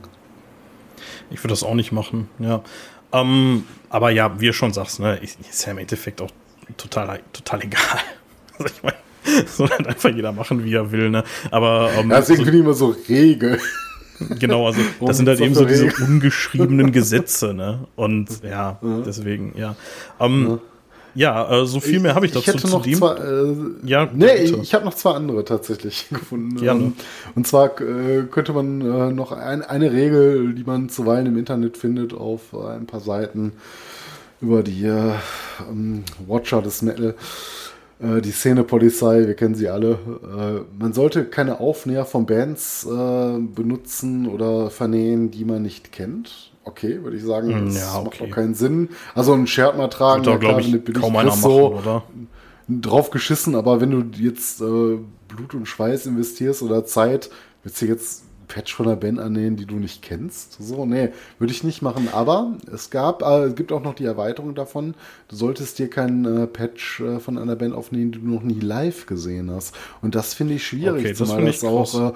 [1.30, 2.62] Ich würde das auch nicht machen, ja.
[3.12, 6.32] Ähm, aber ja, wie du schon sagst, ne, ist ja im Endeffekt auch
[6.78, 7.82] total, total egal.
[8.56, 8.98] Also ich meine,
[9.60, 11.24] halt einfach jeder machen, wie er will, ne?
[11.52, 13.60] Aber ähm, ja, deswegen so, finde ich immer so Regeln.
[14.40, 17.88] Genau, also das sind halt eben so diese ungeschriebenen Gesetze, ne?
[17.96, 19.76] Und ja, deswegen, ja.
[20.20, 20.60] Ähm,
[21.16, 22.50] ja, äh, so viel mehr habe ich dazu.
[22.50, 22.96] Ich hätte noch dem.
[22.96, 24.60] zwei, äh, ja, nee, bitte.
[24.64, 26.58] ich habe noch zwei andere tatsächlich gefunden.
[26.58, 26.82] Gerne.
[26.82, 26.94] Ähm,
[27.36, 31.78] und zwar äh, könnte man äh, noch ein, eine Regel, die man zuweilen im Internet
[31.78, 33.54] findet, auf ein paar Seiten
[34.42, 35.14] über die äh,
[35.70, 37.16] ähm, Watcher des Metal
[38.00, 39.92] äh, die Szenepolizei, wir kennen sie alle.
[39.92, 46.52] Äh, man sollte keine Aufnäher von Bands äh, benutzen oder vernähen, die man nicht kennt.
[46.66, 48.06] Okay, würde ich sagen, das ja, okay.
[48.06, 48.90] macht auch keinen Sinn.
[49.16, 52.04] Also ein Shirt mal tragen, ja, glaube ich, kaum einer machen, so oder?
[52.70, 57.30] drauf geschissen, aber wenn du jetzt äh, Blut und Schweiß investierst oder Zeit,
[57.64, 58.24] willst du jetzt
[58.54, 60.58] Patch von einer Band annehmen, die du nicht kennst.
[60.62, 62.10] So, nee, würde ich nicht machen.
[62.12, 64.94] Aber es gab, äh, es gibt auch noch die Erweiterung davon.
[65.28, 68.60] Du solltest dir keinen äh, Patch äh, von einer Band aufnehmen, die du noch nie
[68.60, 69.74] live gesehen hast.
[70.04, 72.14] Und das finde ich schwierig, okay, das zumal das auch äh,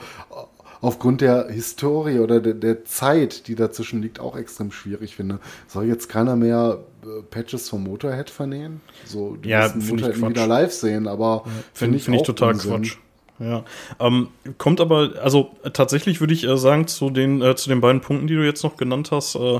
[0.81, 5.39] aufgrund der Historie oder der, der, Zeit, die dazwischen liegt, auch extrem schwierig finde.
[5.67, 8.81] Soll jetzt keiner mehr äh, Patches vom Motorhead vernähen?
[9.05, 12.53] So, du ja, Motorhead wieder live sehen, aber ja, finde find ich, find ich total
[12.53, 12.71] Unsinn.
[12.71, 12.97] Quatsch.
[13.39, 13.63] Ja,
[13.99, 18.01] ähm, kommt aber, also tatsächlich würde ich äh, sagen, zu den, äh, zu den beiden
[18.01, 19.59] Punkten, die du jetzt noch genannt hast, äh,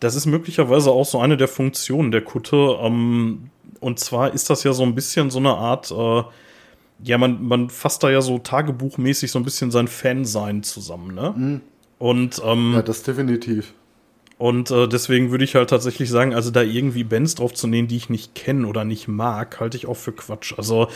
[0.00, 2.76] das ist möglicherweise auch so eine der Funktionen der Kutte.
[2.80, 3.50] Ähm,
[3.80, 6.22] und zwar ist das ja so ein bisschen so eine Art, äh,
[7.02, 11.34] ja, man, man fasst da ja so tagebuchmäßig so ein bisschen sein Fansein zusammen, ne?
[11.36, 11.60] Mhm.
[11.98, 13.72] Und, ähm, ja, das definitiv.
[14.36, 17.88] Und äh, deswegen würde ich halt tatsächlich sagen, also da irgendwie Bands drauf zu nehmen,
[17.88, 20.54] die ich nicht kenne oder nicht mag, halte ich auch für Quatsch.
[20.56, 20.88] Also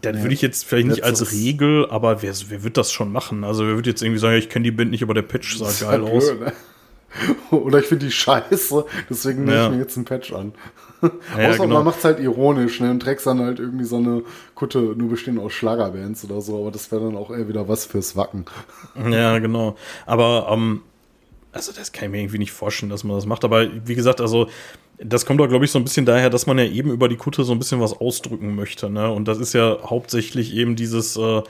[0.00, 3.44] dann würde ich jetzt vielleicht nicht als Regel, aber wer, wer wird das schon machen?
[3.44, 5.90] Also wer wird jetzt irgendwie sagen, ich kenne die Band nicht, aber der Patch sah
[5.90, 6.28] geil aus.
[6.28, 6.52] Blöd, ne?
[7.50, 9.66] Oder ich finde die scheiße, deswegen nehme Ja.
[9.66, 10.54] ich mir jetzt einen Patch an.
[11.36, 11.74] Ja, Außer genau.
[11.74, 12.90] man macht es halt ironisch, ne?
[12.90, 14.22] Und trägst dann halt irgendwie so eine
[14.54, 17.84] Kutte, nur bestehend aus Schlagerbands oder so, aber das wäre dann auch eher wieder was
[17.84, 18.46] fürs Wacken.
[19.10, 19.76] Ja, genau.
[20.06, 20.80] Aber, ähm,
[21.52, 23.44] also das kann ich mir irgendwie nicht vorstellen, dass man das macht.
[23.44, 24.48] Aber wie gesagt, also
[25.04, 27.16] das kommt doch, glaube ich, so ein bisschen daher, dass man ja eben über die
[27.16, 28.88] Kutte so ein bisschen was ausdrücken möchte.
[28.90, 29.10] Ne?
[29.10, 31.42] Und das ist ja hauptsächlich eben dieses, äh,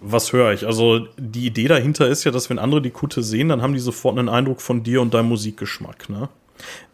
[0.00, 0.66] was höre ich?
[0.66, 3.80] Also die Idee dahinter ist ja, dass wenn andere die Kutte sehen, dann haben die
[3.80, 6.10] sofort einen Eindruck von dir und deinem Musikgeschmack.
[6.10, 6.28] Ne?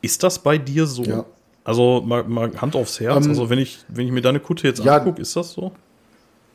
[0.01, 1.03] Ist das bei dir so?
[1.03, 1.25] Ja.
[1.65, 3.25] Also mal, mal Hand aufs Herz.
[3.25, 4.97] Ähm, also wenn ich, wenn ich mir deine Kutte jetzt ja.
[4.97, 5.73] angucke, ist das so?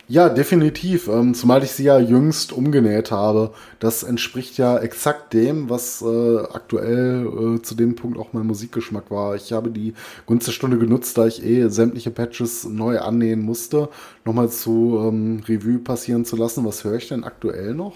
[0.10, 1.08] Ja, definitiv.
[1.08, 3.54] Ähm, zumal ich sie ja jüngst umgenäht habe.
[3.80, 9.10] Das entspricht ja exakt dem, was äh, aktuell äh, zu dem Punkt auch mein Musikgeschmack
[9.10, 9.36] war.
[9.36, 9.94] Ich habe die
[10.26, 13.88] Gunst der Stunde genutzt, da ich eh sämtliche Patches neu annähen musste,
[14.26, 16.66] nochmal zu ähm, Revue passieren zu lassen.
[16.66, 17.96] Was höre ich denn aktuell noch?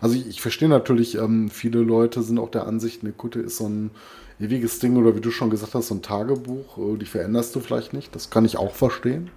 [0.00, 3.56] Also ich, ich verstehe natürlich, ähm, viele Leute sind auch der Ansicht, eine Kutte ist
[3.56, 3.90] so ein
[4.40, 6.78] ewiges Ding oder wie du schon gesagt hast, so ein Tagebuch.
[6.78, 8.14] Äh, die veränderst du vielleicht nicht.
[8.14, 9.30] Das kann ich auch verstehen.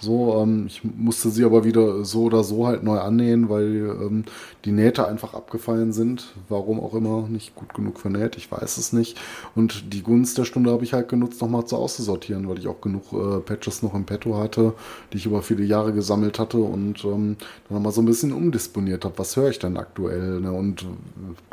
[0.00, 4.24] So, ähm, ich musste sie aber wieder so oder so halt neu annähen, weil ähm,
[4.64, 6.34] die Nähte einfach abgefallen sind.
[6.48, 9.18] Warum auch immer nicht gut genug vernäht, ich weiß es nicht.
[9.54, 12.80] Und die Gunst der Stunde habe ich halt genutzt, nochmal zu auszusortieren, weil ich auch
[12.80, 14.74] genug äh, Patches noch im Petto hatte,
[15.12, 17.36] die ich über viele Jahre gesammelt hatte und ähm,
[17.68, 19.18] dann nochmal so ein bisschen umdisponiert habe.
[19.18, 20.40] Was höre ich denn aktuell?
[20.40, 20.52] Ne?
[20.52, 20.86] Und äh,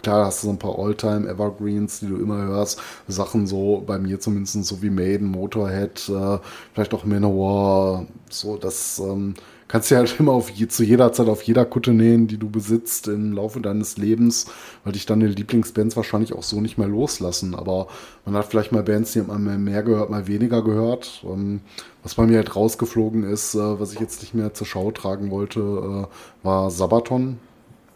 [0.02, 2.82] klar hast du so ein paar Alltime Evergreens, die du immer hörst.
[3.08, 6.40] Sachen so, bei mir zumindest so wie Maiden, Motorhead, äh,
[6.74, 8.06] vielleicht auch Manowar,
[8.40, 9.36] so, das ähm,
[9.68, 12.50] kannst du halt immer auf je, zu jeder Zeit auf jeder Kutte nähen, die du
[12.50, 14.48] besitzt im Laufe deines Lebens,
[14.84, 17.56] weil dich deine Lieblingsbands wahrscheinlich auch so nicht mehr loslassen.
[17.56, 17.88] Aber
[18.26, 21.24] man hat vielleicht mal Bands, die hat man mehr gehört, mal weniger gehört.
[21.26, 21.62] Ähm,
[22.04, 25.32] was bei mir halt rausgeflogen ist, äh, was ich jetzt nicht mehr zur Schau tragen
[25.32, 27.40] wollte, äh, war Sabaton,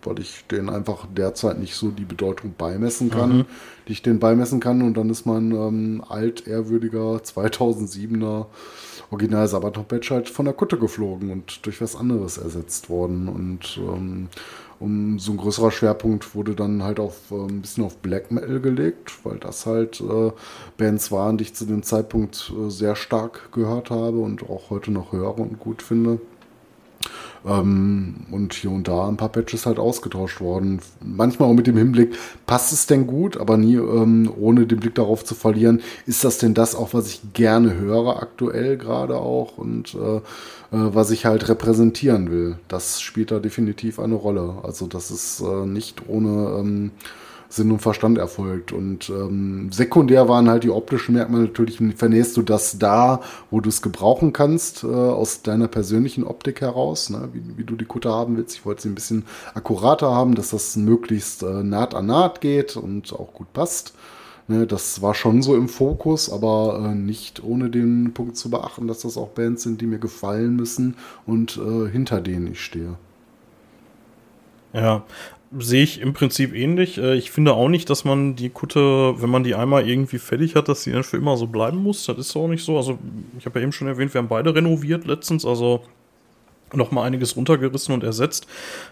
[0.08, 3.46] weil ich den einfach derzeit nicht so die Bedeutung beimessen kann,
[3.88, 4.82] die ich den beimessen kann.
[4.82, 8.46] Und dann ist mein ähm, altehrwürdiger 2007er
[9.10, 13.30] Original Sabaton Patch halt von der Kutte geflogen und durch was anderes ersetzt worden.
[13.30, 14.28] Und ähm,
[14.80, 18.60] um so ein größerer Schwerpunkt wurde dann halt auf äh, ein bisschen auf Black Metal
[18.60, 20.32] gelegt, weil das halt äh,
[20.78, 24.92] Bands waren, die ich zu dem Zeitpunkt äh, sehr stark gehört habe und auch heute
[24.92, 26.20] noch höre und gut finde.
[27.48, 30.80] Ähm, und hier und da ein paar Patches halt ausgetauscht worden.
[31.02, 34.96] Manchmal auch mit dem Hinblick, passt es denn gut, aber nie ähm, ohne den Blick
[34.96, 39.58] darauf zu verlieren, ist das denn das auch, was ich gerne höre aktuell gerade auch
[39.58, 40.22] und äh, äh,
[40.72, 42.58] was ich halt repräsentieren will.
[42.68, 44.56] Das spielt da definitiv eine Rolle.
[44.64, 46.92] Also das ist äh, nicht ohne ähm,
[47.50, 48.72] Sinn und Verstand erfolgt.
[48.72, 53.22] Und ähm, sekundär waren halt die optischen Merkmale natürlich, vernähst du das da,
[53.52, 57.30] wo du es gebrauchen kannst, äh, aus deiner persönlichen Optik heraus, ne?
[57.34, 58.56] wie, wie du die Kutte haben willst.
[58.56, 62.76] Ich wollte sie ein bisschen akkurater haben, dass das möglichst äh, Naht an Naht geht
[62.76, 63.94] und auch gut passt.
[64.50, 68.88] Ne, das war schon so im Fokus, aber äh, nicht ohne den Punkt zu beachten,
[68.88, 70.96] dass das auch Bands sind, die mir gefallen müssen
[71.26, 72.96] und äh, hinter denen ich stehe.
[74.72, 75.04] Ja,
[75.58, 76.98] sehe ich im Prinzip ähnlich.
[76.98, 80.56] Äh, Ich finde auch nicht, dass man die Kutte, wenn man die einmal irgendwie fertig
[80.56, 82.06] hat, dass die dann für immer so bleiben muss.
[82.06, 82.78] Das ist auch nicht so.
[82.78, 83.00] Also,
[83.40, 85.84] ich habe ja eben schon erwähnt, wir haben beide renoviert letztens, also
[86.74, 88.46] noch mal einiges runtergerissen und ersetzt.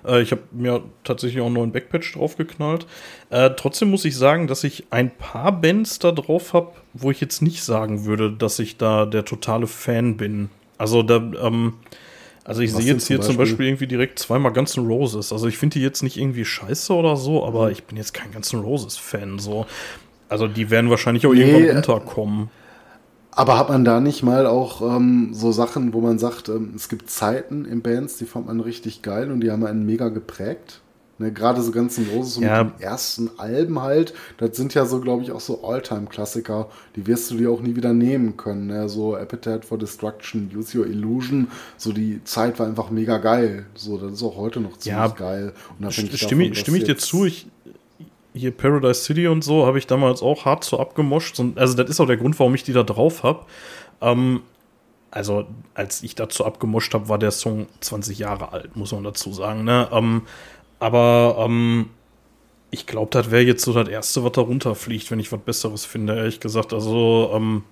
[0.05, 2.87] Äh, Ich habe mir tatsächlich auch einen neuen Backpatch draufgeknallt.
[3.29, 7.19] Äh, trotzdem muss ich sagen, dass ich ein paar Bands da drauf habe, wo ich
[7.19, 10.49] jetzt nicht sagen würde, dass ich da der totale Fan bin.
[10.77, 11.73] Also da, ähm,
[12.45, 13.65] also ich sehe jetzt hier zum Beispiel?
[13.65, 15.33] Irgendwie direkt zweimal Guns N' Roses.
[15.33, 17.47] Also ich finde die jetzt nicht irgendwie scheiße oder so, Mhm.
[17.47, 19.39] aber ich bin jetzt kein Guns N' Roses Fan.
[19.39, 19.65] So,
[20.29, 22.49] also die werden wahrscheinlich auch Nee, irgendwann runterkommen.
[23.31, 26.87] Aber hat man da nicht mal auch ähm, so Sachen, wo man sagt, ähm, es
[26.87, 30.79] gibt Zeiten in Bands, die fand man richtig geil und die haben einen mega geprägt?
[31.17, 32.65] Ne, Gerade so ganz im Großen, so Ja.
[32.65, 37.07] mit den ersten Alben halt, das sind ja so, glaube ich, auch so Alltime-Klassiker, die
[37.07, 38.67] wirst du dir auch nie wieder nehmen können.
[38.67, 38.89] Ne?
[38.89, 41.47] So Appetite for Destruction, Use Your Illusion,
[41.77, 43.65] so die Zeit war einfach mega geil.
[43.75, 45.53] So, das ist auch heute noch ziemlich Ja, geil.
[45.79, 47.47] Unabhängig Stimme, davon, stimme ich dir zu, ich,
[48.33, 51.39] hier Paradise City und so habe ich damals auch hart so abgemoscht.
[51.39, 53.45] Und, also das ist auch der Grund, warum ich die da drauf habe.
[54.01, 54.41] Ähm,
[55.11, 59.31] also als ich dazu abgemoscht habe, war der Song 20 Jahre alt, muss man dazu
[59.31, 59.63] sagen.
[59.63, 59.87] Ne?
[59.93, 60.23] Ähm,
[60.79, 61.89] aber ähm,
[62.71, 65.85] ich glaube, das wäre jetzt so das Erste, was da runterfliegt, wenn ich was Besseres
[65.85, 66.73] finde, ehrlich gesagt.
[66.73, 67.63] Also, ähm,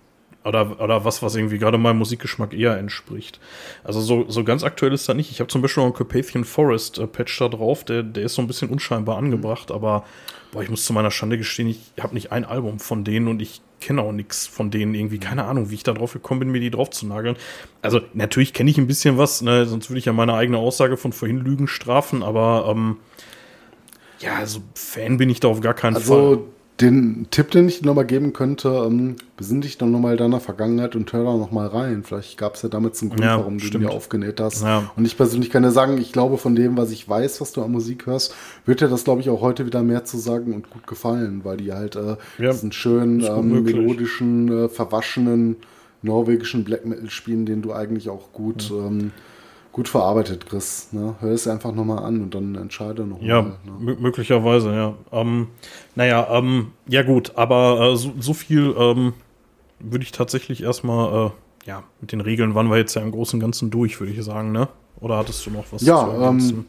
[0.43, 3.39] oder, oder was, was irgendwie gerade meinem Musikgeschmack eher entspricht.
[3.83, 5.31] Also so, so ganz aktuell ist das nicht.
[5.31, 8.35] Ich habe zum Beispiel noch einen Carpathian Forest äh, Patch da drauf, der, der ist
[8.35, 10.03] so ein bisschen unscheinbar angebracht, aber
[10.51, 13.41] boah, ich muss zu meiner Schande gestehen, ich habe nicht ein Album von denen und
[13.41, 15.19] ich kenne auch nichts von denen irgendwie.
[15.19, 17.35] Keine Ahnung, wie ich da drauf gekommen bin, mir die drauf zu nageln.
[17.81, 19.65] Also natürlich kenne ich ein bisschen was, ne?
[19.65, 22.97] sonst würde ich ja meine eigene Aussage von vorhin Lügen strafen, aber ähm,
[24.19, 26.39] ja, also Fan bin ich da auf gar keinen Fall.
[26.83, 30.95] Den Tipp, den ich dir nochmal geben könnte, ähm, besinn dich dann nochmal deiner Vergangenheit
[30.95, 32.03] und hör da nochmal rein.
[32.03, 33.85] Vielleicht gab es ja damit einen Grund, Ja, warum du stimmt.
[33.85, 34.61] mir aufgenäht hast.
[34.63, 34.91] Ja.
[34.95, 37.63] Und ich persönlich kann dir sagen, ich glaube, von dem, was ich weiß, was du
[37.63, 40.69] an Musik hörst, wird dir das, glaube ich, auch heute wieder mehr zu sagen und
[40.69, 45.55] gut gefallen, weil die halt äh, Ja, diesen schönen, ähm, melodischen, äh, verwaschenen
[46.01, 49.11] norwegischen Black Metal spielen, den du eigentlich auch gut, ähm,
[49.73, 50.93] gut verarbeitet kriegst.
[50.93, 51.15] Ne?
[51.19, 53.27] Hör es einfach nochmal an und dann entscheide nochmal.
[53.27, 53.55] Ja, ne?
[53.81, 54.93] mö- möglicherweise, ja.
[55.11, 55.47] Ähm,
[55.95, 59.13] naja, ähm, ja gut, aber äh, so, so viel ähm,
[59.79, 63.37] würde ich tatsächlich erstmal, äh, ja, mit den Regeln waren wir jetzt ja im Großen
[63.37, 64.69] und Ganzen durch, würde ich sagen, ne?
[65.01, 66.57] Oder hattest du noch was Ja, zu ergänzen?
[66.59, 66.65] ähm,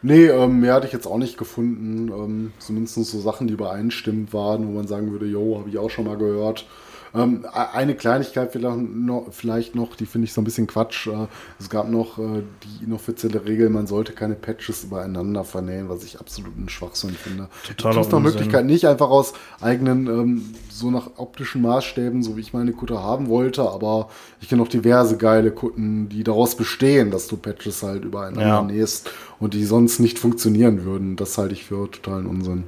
[0.00, 2.08] Nee, ähm, mehr hatte ich jetzt auch nicht gefunden.
[2.12, 5.90] Ähm, zumindest so Sachen, die übereinstimmend waren, wo man sagen würde, jo, habe ich auch
[5.90, 6.66] schon mal gehört.
[7.14, 11.06] Ähm, e- eine Kleinigkeit vielleicht noch, die finde ich so ein bisschen Quatsch.
[11.06, 11.26] Äh,
[11.58, 12.42] es gab noch äh,
[12.80, 17.48] die inoffizielle Regel, man sollte keine Patches übereinander vernähen, was ich absolut einen Schwachsinn finde.
[17.66, 18.20] Totaler es gibt noch.
[18.20, 23.02] Möglichkeit, nicht einfach aus eigenen, ähm, so nach optischen Maßstäben, so wie ich meine Kutte
[23.02, 24.08] haben wollte, aber
[24.40, 28.62] ich kenne auch diverse geile Kutten, die daraus bestehen, dass du Patches halt übereinander Ja.
[28.62, 31.16] nähst und die sonst nicht funktionieren würden.
[31.16, 32.64] Das halte ich für totalen Unsinn.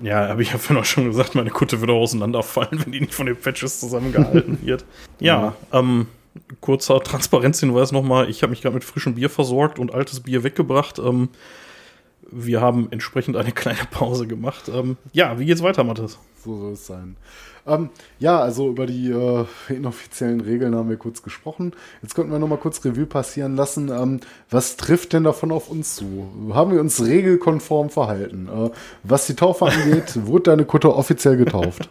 [0.00, 3.14] Ja, habe ich ja vorhin auch schon gesagt, meine Kutte würde auseinanderfallen, wenn die nicht
[3.14, 4.84] von den Patches zusammengehalten wird.
[5.20, 6.06] Ja, ähm,
[6.60, 8.30] kurzer Transparenzhinweis nochmal.
[8.30, 10.98] Ich habe mich gerade mit frischem Bier versorgt und altes Bier weggebracht.
[10.98, 11.28] Ähm,
[12.30, 14.70] wir haben entsprechend eine kleine Pause gemacht.
[14.72, 16.18] Ähm, ja, wie geht's weiter, Mathis?
[16.44, 17.16] So soll es sein.
[17.66, 21.72] Ähm, ja, also über die äh, inoffiziellen Regeln haben wir kurz gesprochen.
[22.02, 23.90] Jetzt könnten wir noch mal kurz Revue passieren lassen.
[23.90, 24.20] Ähm,
[24.50, 26.28] was trifft denn davon auf uns zu?
[26.54, 28.48] Haben wir uns regelkonform verhalten?
[28.48, 28.70] Äh,
[29.02, 31.90] was die Taufe angeht, wurde deine Kutte offiziell getauft?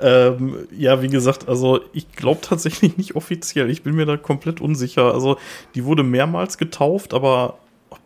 [0.00, 3.70] Ähm, ja, wie gesagt, also ich glaube tatsächlich nicht offiziell.
[3.70, 5.12] Ich bin mir da komplett unsicher.
[5.12, 5.36] Also
[5.74, 7.58] die wurde mehrmals getauft, aber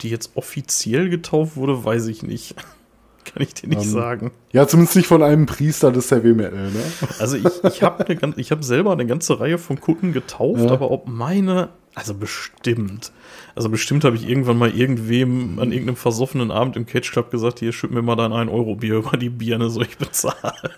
[0.03, 2.55] die jetzt offiziell getauft wurde, weiß ich nicht.
[3.25, 4.31] Kann ich dir nicht Ähm, sagen.
[4.53, 6.83] Ja, zumindest nicht von einem Priester des Heavy Metal, ne?
[7.19, 10.71] Also ich, ich habe hab selber eine ganze Reihe von Kutten getauft, Ja.
[10.71, 13.13] aber ob meine, also bestimmt.
[13.55, 17.59] Also bestimmt habe ich irgendwann mal irgendwem an irgendeinem versoffenen Abend im Cage Club gesagt,
[17.61, 20.71] hier schütt mir mal dein 1-Euro-Bier über die Birne, so ich bezahle.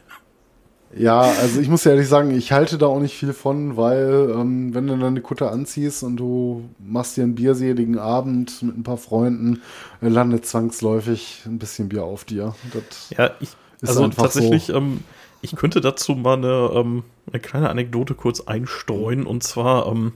[0.95, 4.31] Ja, also ich muss ja ehrlich sagen, ich halte da auch nicht viel von, weil
[4.35, 8.77] ähm, wenn du dann eine Kutte anziehst und du machst dir einen bierseligen Abend mit
[8.77, 9.63] ein paar Freunden,
[10.03, 12.55] äh, landet zwangsläufig ein bisschen Bier auf dir.
[12.73, 14.75] Das, Ja, ich, Ist also tatsächlich, so.
[14.75, 15.01] ähm,
[15.41, 19.25] ich könnte dazu mal eine, ähm, eine kleine Anekdote kurz einstreuen.
[19.27, 20.13] Und zwar, ähm,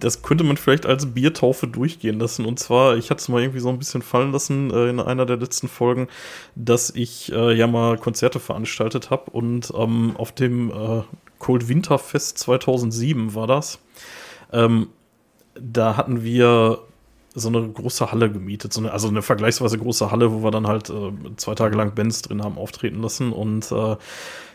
[0.00, 2.44] das könnte man vielleicht als Biertaufe durchgehen lassen.
[2.44, 5.26] Und zwar, ich hatte es mal irgendwie so ein bisschen fallen lassen äh, in einer
[5.26, 6.08] der letzten Folgen,
[6.54, 9.30] dass ich äh, ja mal Konzerte veranstaltet habe.
[9.30, 11.02] Und ähm, auf dem äh,
[11.38, 13.78] Cold Winter Fest 2007 war das.
[14.52, 14.88] Ähm,
[15.54, 16.80] da hatten wir
[17.34, 20.66] so eine große Halle gemietet, so eine, also eine vergleichsweise große Halle, wo wir dann
[20.66, 23.96] halt äh, zwei Tage lang Bands drin haben auftreten lassen und äh,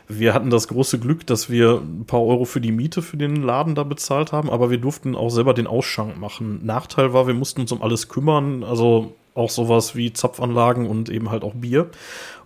[0.08, 3.38] wir hatten das große Glück, dass wir ein paar Euro für die Miete für den
[3.38, 6.66] Laden da bezahlt haben, aber wir durften auch selber den Ausschank machen.
[6.66, 11.30] Nachteil war, wir mussten uns um alles kümmern, also auch sowas wie Zapfanlagen und eben
[11.32, 11.89] halt auch Bier.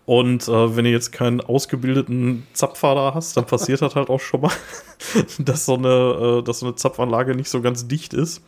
[0.05, 4.19] Und äh, wenn du jetzt keinen ausgebildeten Zapfer da hast, dann passiert das halt auch
[4.19, 4.51] schon mal,
[5.39, 8.41] dass so eine, äh, dass so eine Zapfanlage nicht so ganz dicht ist.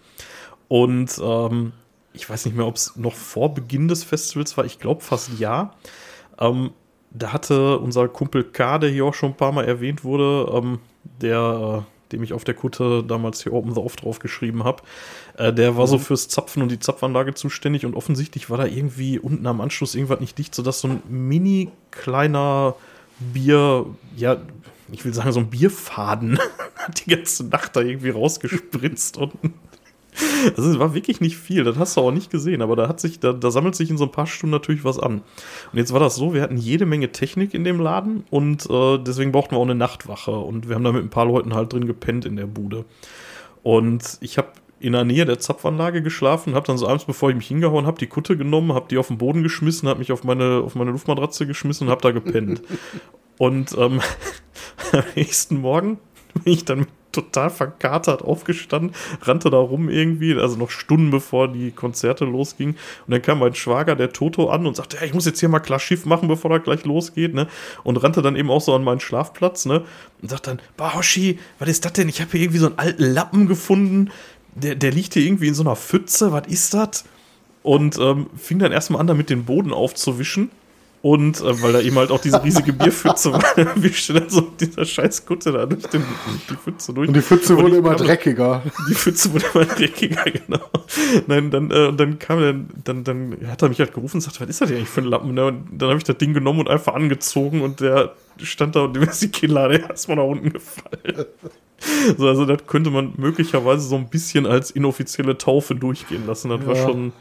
[0.68, 1.74] Und ähm,
[2.14, 4.66] ich weiß nicht mehr, ob es noch vor Beginn des Festivals war.
[4.66, 5.76] Ich glaube fast ja.
[6.40, 6.72] Ähm,
[7.14, 10.80] da hatte unser Kumpel K, der hier auch schon ein paar Mal erwähnt wurde, ähm,
[11.22, 14.84] der, äh, dem ich auf der Kutte damals hier Open the Off drauf geschrieben habe,
[15.38, 19.20] äh, der war so fürs Zapfen und die Zapfanlage zuständig und offensichtlich war da irgendwie
[19.20, 22.76] unten am Anschluss irgendwas nicht dicht, sodass so ein mini kleiner
[23.20, 23.86] Bier,
[24.16, 24.38] ja,
[24.92, 26.40] ich will sagen, so ein Bierfaden
[26.76, 29.34] hat die ganze Nacht da irgendwie rausgespritzt und
[30.58, 33.00] also es war wirklich nicht viel, das hast du auch nicht gesehen, aber da hat
[33.00, 35.22] sich, da, da sammelt sich in so ein paar Stunden natürlich was an.
[35.72, 38.98] Und jetzt war das so, wir hatten jede Menge Technik in dem Laden und äh,
[38.98, 41.74] deswegen brauchten wir auch eine Nachtwache und wir haben da mit ein paar Leuten halt
[41.74, 42.86] drin gepennt in der Bude.
[43.64, 44.50] Und ich habe
[44.80, 48.00] in der Nähe der Zapfanlage geschlafen, habe dann so abends, bevor ich mich hingehauen habe,
[48.00, 50.92] die Kutte genommen, habe die auf den Boden geschmissen, habe mich auf meine, auf meine
[50.92, 52.64] Luftmatratze geschmissen und habe da gepennt.
[53.38, 54.02] und ähm,
[54.92, 56.00] am nächsten Morgen
[56.34, 61.72] bin ich dann total verkatert aufgestanden, rannte da rum irgendwie, also noch Stunden bevor die
[61.72, 62.76] Konzerte losgingen.
[63.06, 65.50] Und dann kam mein Schwager, der Toto, an und sagte, ja, ich muss jetzt hier
[65.50, 67.48] mal klar Schiff machen, bevor das gleich losgeht, ne?
[67.84, 69.84] Und rannte dann eben auch so an meinen Schlafplatz, ne?
[70.22, 72.10] Und sagt dann, Bahoshi, was ist das denn?
[72.10, 74.12] Ich habe hier irgendwie so einen alten Lappen gefunden,
[74.56, 77.06] der, der liegt hier irgendwie in so einer Pfütze, was ist das?
[77.64, 80.50] Und ähm, fing dann erstmal an, damit den Boden aufzuwischen.
[81.04, 83.44] Und äh, weil da eben halt auch diese riesige Bierpfütze war,
[83.76, 86.04] wie schnell so dieser scheiß Kutte da durch den,
[86.48, 87.08] die Pfütze durch.
[87.08, 88.62] Und die Pfütze wurde immer kam- dreckiger.
[88.88, 90.60] Die Pfütze wurde immer dreckiger, genau.
[91.26, 92.54] Nein, dann, äh, und dann kam er,
[92.84, 95.02] dann, dann hat er mich halt gerufen und sagte, was ist das denn eigentlich für
[95.02, 95.34] ein Lappen?
[95.34, 95.46] Ne?
[95.46, 98.94] Und dann habe ich das Ding genommen und einfach angezogen und der stand da und
[98.96, 101.26] dem ist die Kinnlade erstmal nach unten gefallen.
[102.16, 106.50] So, also das könnte man möglicherweise so ein bisschen als inoffizielle Taufe durchgehen lassen.
[106.50, 106.84] Das war Ja.
[106.84, 107.12] schon,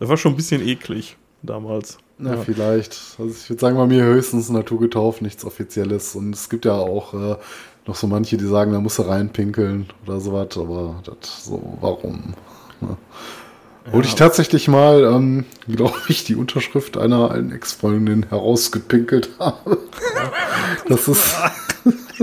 [0.00, 1.98] das war schon ein bisschen eklig damals.
[2.22, 2.40] Na, Ja.
[2.42, 2.92] vielleicht.
[3.18, 6.14] Also ich würde sagen, bei mir höchstens naturgetauft, nichts Offizielles.
[6.14, 7.36] Und es gibt ja auch äh,
[7.86, 12.34] noch so manche, die sagen, da musst du reinpinkeln oder sowas, aber das so, warum?
[12.80, 12.96] Ne?
[13.90, 19.78] Wurde ich tatsächlich mal, ähm, glaube ich, die Unterschrift einer alten Ex-Freundin herausgepinkelt habe.
[20.88, 21.34] Das ist,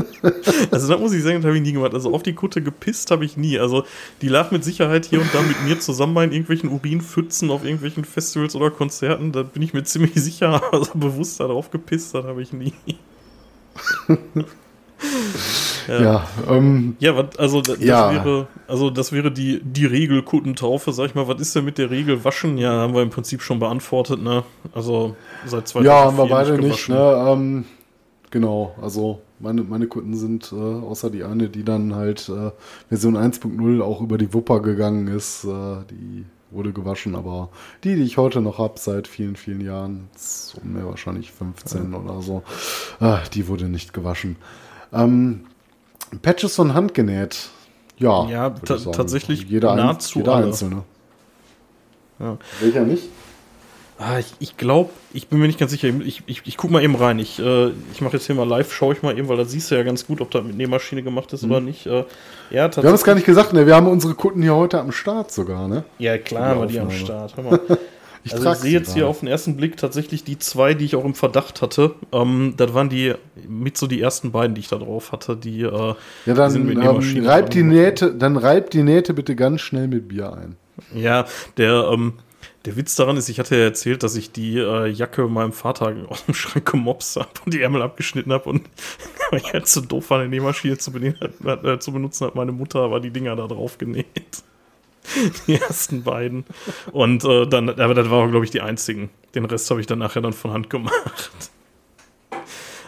[0.71, 1.93] Also da muss ich sagen, das habe ich nie gemacht.
[1.93, 3.59] Also auf die Kutte gepisst habe ich nie.
[3.59, 3.83] Also
[4.21, 8.05] die lag mit Sicherheit hier und da mit mir zusammen in irgendwelchen Urinpfützen auf irgendwelchen
[8.05, 9.31] Festivals oder Konzerten.
[9.31, 10.61] Da bin ich mir ziemlich sicher.
[10.71, 12.73] Also bewusst darauf gepisst, das habe ich nie.
[15.87, 18.11] ja, ähm, Ja, was, also das, Ja.
[18.13, 21.27] wäre, also das wäre die, die Regel Kuttentaufe, sag ich mal.
[21.27, 22.57] Was ist denn mit der Regel Waschen?
[22.57, 24.43] Ja, haben wir im Prinzip schon beantwortet, ne?
[24.73, 25.15] Also
[25.45, 26.95] seit 2004 ja, haben wir beide nicht, gewaschen.
[26.95, 27.25] ne?
[27.31, 27.65] Ähm,
[28.29, 32.51] genau, also meine, meine Kunden sind, äh, außer die eine, die dann halt äh,
[32.89, 37.49] Version 1.0 auch über die Wupper gegangen ist, äh, die wurde gewaschen, aber
[37.83, 42.21] die, die ich heute noch habe, seit vielen, vielen Jahren, so mehr wahrscheinlich 15 oder
[42.21, 42.41] so,
[42.99, 44.35] äh, die wurde nicht gewaschen.
[44.91, 45.41] Ähm,
[46.23, 47.49] Patches von Hand genäht.
[47.99, 50.47] Ja, Ja, ta- tatsächlich jeder, ein, nahezu jeder alle.
[50.47, 50.83] einzelne.
[52.17, 52.37] Ja.
[52.61, 53.03] Welcher nicht?
[54.01, 55.89] Ah, ich, ich glaube, ich bin mir nicht ganz sicher.
[55.89, 57.19] Ich, ich, ich guck mal eben rein.
[57.19, 59.69] Ich, äh, ich mache jetzt hier mal live, schaue ich mal eben, weil da siehst
[59.69, 61.85] du ja ganz gut, ob da mit Nähmaschine gemacht ist oder nicht.
[61.85, 62.05] Äh,
[62.49, 63.67] ja, Wir haben es gar nicht gesagt, ne?
[63.67, 65.83] Wir haben unsere Kunden hier heute am Start sogar, ne?
[65.97, 66.91] Ja, klar, Die wir die am.
[66.91, 67.35] Start.
[67.35, 67.59] Hör mal.
[68.21, 70.97] Ich also ich sehe jetzt hier auf den ersten Blick tatsächlich die zwei, die ich
[70.97, 71.95] auch im Verdacht hatte.
[72.11, 73.13] Ähm, das waren die
[73.47, 75.37] mit so die ersten beiden, die ich da drauf hatte.
[75.37, 75.93] Die, äh,
[76.25, 77.63] Ja, dann sind mit ähm, Nähmaschine reibt die.
[77.63, 80.57] Nähte, dann reibt die Nähte bitte ganz schnell mit Bier ein.
[80.93, 82.13] Ja, der, ähm,
[82.65, 85.95] der Witz daran ist, ich hatte ja erzählt, dass ich die äh, Jacke meinem Vater
[86.09, 88.69] aus dem Schrank gemobst habe und die Ärmel abgeschnitten habe und
[89.31, 90.91] weil ich halt zu doof war, eine Nähmaschine zu,
[91.45, 94.43] hat, äh, zu benutzen, hat meine Mutter aber die Dinger da drauf genäht.
[95.47, 96.45] Die ersten beiden.
[96.91, 99.09] Und äh, dann, aber das waren, glaube ich, die einzigen.
[99.33, 101.31] Den Rest habe ich dann nachher dann von Hand gemacht.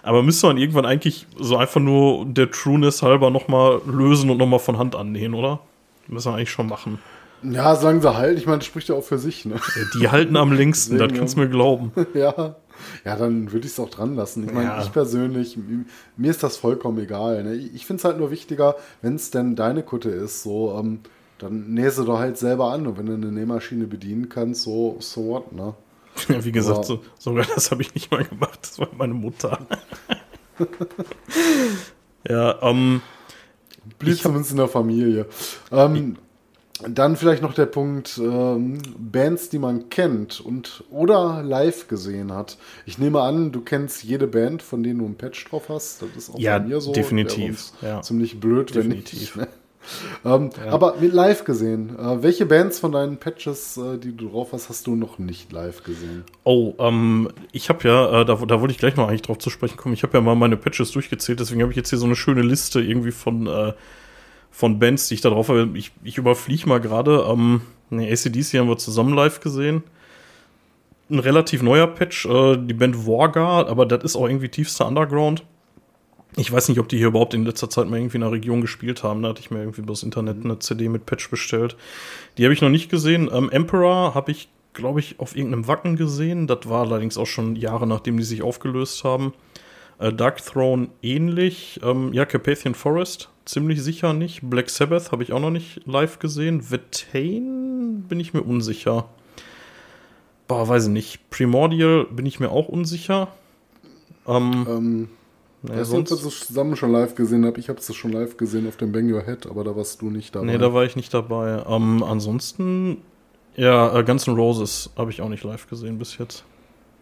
[0.04, 4.60] Aber müsste man irgendwann eigentlich so einfach nur der Trueness halber nochmal lösen und nochmal
[4.60, 5.62] von Hand annähen, oder?
[6.08, 7.00] Müssen wir eigentlich schon machen.
[7.44, 8.38] Ja, sagen sie halt.
[8.38, 9.56] Ich meine, das spricht ja auch für sich, ne?
[10.00, 11.92] Die halten am längsten, das kannst du mir glauben.
[12.14, 12.56] ja.
[13.06, 14.44] Ja, dann würde ich es auch dran lassen.
[14.46, 14.82] Ich meine, Ja.
[14.82, 15.58] ich persönlich,
[16.18, 17.44] mir ist das vollkommen egal.
[17.44, 17.54] Ne?
[17.56, 21.02] Ich finde es halt nur wichtiger, wenn es denn deine Kutte ist, so, ähm,
[21.38, 22.88] dann nähe sie doch halt selber an.
[22.88, 25.76] Und wenn du eine Nähmaschine bedienen kannst, so, so what, ne?
[26.28, 28.60] Ja, wie gesagt, so, sogar das habe ich nicht mal gemacht.
[28.64, 29.60] Das war meine Mutter.
[32.28, 33.02] ja, ähm,
[33.98, 35.26] Blieb zumindest in der Familie.
[35.72, 36.18] Ähm,
[36.88, 42.58] dann vielleicht noch der Punkt ähm, Bands, die man kennt und oder live gesehen hat.
[42.86, 46.02] Ich nehme an, du kennst jede Band, von denen du einen Patch drauf hast.
[46.02, 46.92] Das ist auch Ja, bei mir so.
[46.94, 48.02] definitiv, ja.
[48.02, 49.36] Ziemlich blöd, Definitiv.
[49.36, 49.54] wenn nicht.
[50.24, 51.98] Ähm, Aber mit live gesehen.
[51.98, 55.52] Äh, welche Bands von deinen Patches, äh, die du drauf hast, hast du noch nicht
[55.52, 56.24] live gesehen?
[56.44, 59.50] oh, ähm, ich habe ja, äh, da, da wollte ich gleich noch eigentlich drauf zu
[59.50, 59.96] sprechen kommen.
[59.96, 62.44] Ich habe ja mal meine Patches durchgezählt, deswegen habe ich jetzt hier so eine schöne
[62.44, 63.74] Liste irgendwie von, äh,
[64.52, 65.70] von Bands, die ich da drauf habe.
[65.74, 67.26] Ich, ich überfliege mal gerade.
[67.28, 69.82] Ähm, ne, ACDC haben wir zusammen live gesehen.
[71.10, 75.44] Ein relativ neuer Patch, äh, die Band Wargar, aber das ist auch irgendwie tiefster Underground.
[76.38, 78.62] Ich weiß nicht, ob die hier überhaupt in letzter Zeit mal irgendwie in der Region
[78.62, 79.22] gespielt haben.
[79.22, 81.76] Da hatte ich mir irgendwie übers Internet eine CD mit Patch bestellt.
[82.38, 83.30] Die habe ich noch nicht gesehen.
[83.34, 86.48] Ähm, Emperor habe ich, glaube ich, auf irgendeinem Wacken gesehen.
[86.48, 89.34] Das war allerdings auch schon Jahre nachdem die sich aufgelöst haben.
[90.00, 91.82] Äh, Dark Throne ähnlich.
[91.84, 94.42] Ähm, ja, Carpathian Forest ziemlich sicher nicht.
[94.50, 96.70] Black Sabbath habe ich auch noch nicht live gesehen.
[96.72, 99.10] Vetain bin ich mir unsicher.
[100.48, 101.30] Boah, weiß ich nicht.
[101.30, 103.30] Primordial bin ich mir auch unsicher.
[104.28, 105.10] Ähm, Ähm,
[105.64, 107.60] du, ob wir sonst, das zusammen schon live gesehen habe?
[107.60, 110.10] Ich habe es schon live gesehen auf dem Bang Your Head, aber da warst du
[110.10, 110.46] nicht dabei.
[110.48, 111.64] nee, da war ich nicht dabei.
[111.68, 112.98] Ähm, ansonsten,
[113.56, 116.44] ja, äh, Guns N' Roses habe ich auch nicht live gesehen bis jetzt.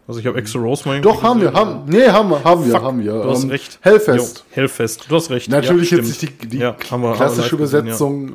[0.10, 2.72] Also ich habe Exo Rose mal Doch, haben wir, haben, nee, haben wir, haben wir,
[2.72, 3.14] Fuck, haben wir.
[3.14, 3.77] Du hast Ähm, recht.
[3.84, 4.40] Hellfest.
[4.40, 5.49] Jo, Hellfest, du hast recht.
[5.49, 6.31] Natürlich ja, jetzt stimmt.
[6.31, 7.84] nicht die, die Ja, wir- wir klassische live gesehen, ja.
[7.84, 8.31] Übersetzung,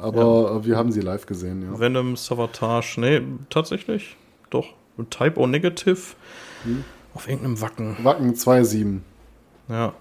[0.00, 1.78] aber wir haben sie live gesehen, ja.
[1.78, 3.20] Venom, Savatage, nee,
[3.50, 4.16] tatsächlich,
[4.48, 4.68] doch.
[5.10, 5.98] Type O Negative
[6.64, 6.84] Hm.
[7.12, 7.96] auf irgendeinem Wacken.
[8.02, 9.00] Wacken 2.7.
[9.68, 9.92] Ja.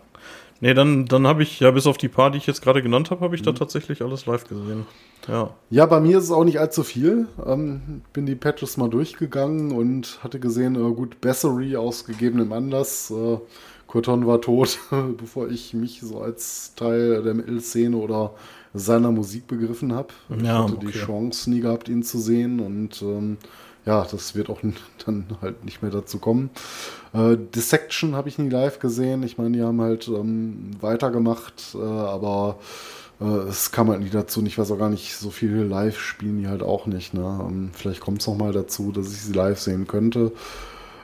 [0.62, 3.12] Nee, dann, dann habe ich, ja, bis auf die paar, die ich jetzt gerade genannt
[3.12, 4.86] habe, habe ich da tatsächlich alles live gesehen.
[5.28, 5.56] Ja.
[5.70, 7.28] Ja, bei mir ist es auch nicht allzu viel.
[7.46, 13.12] Ähm, bin die Patches mal durchgegangen und hatte gesehen, äh, gut, Bessery aus gegebenem Anlass.
[13.12, 13.38] Äh,
[13.88, 14.80] Corton war tot,
[15.18, 18.34] bevor ich mich so als Teil der Metal-Szene oder
[18.74, 20.10] seiner Musik begriffen habe.
[20.30, 21.00] Ich Ja, hatte die okay.
[21.06, 23.38] Chance nie gehabt, ihn zu sehen und ähm,
[23.86, 24.60] ja, das wird auch
[25.06, 26.50] dann halt nicht mehr dazu kommen.
[27.14, 29.24] Äh, Dissection habe ich nie live gesehen.
[29.24, 32.58] Ich meine, die haben halt ähm, weitergemacht, äh, aber
[33.20, 34.44] äh, es kam halt nie dazu.
[34.46, 37.14] Ich weiß auch gar nicht, so viel live spielen die halt auch nicht.
[37.14, 37.40] Ne?
[37.48, 40.32] Ähm, vielleicht kommt es noch mal dazu, dass ich sie live sehen könnte.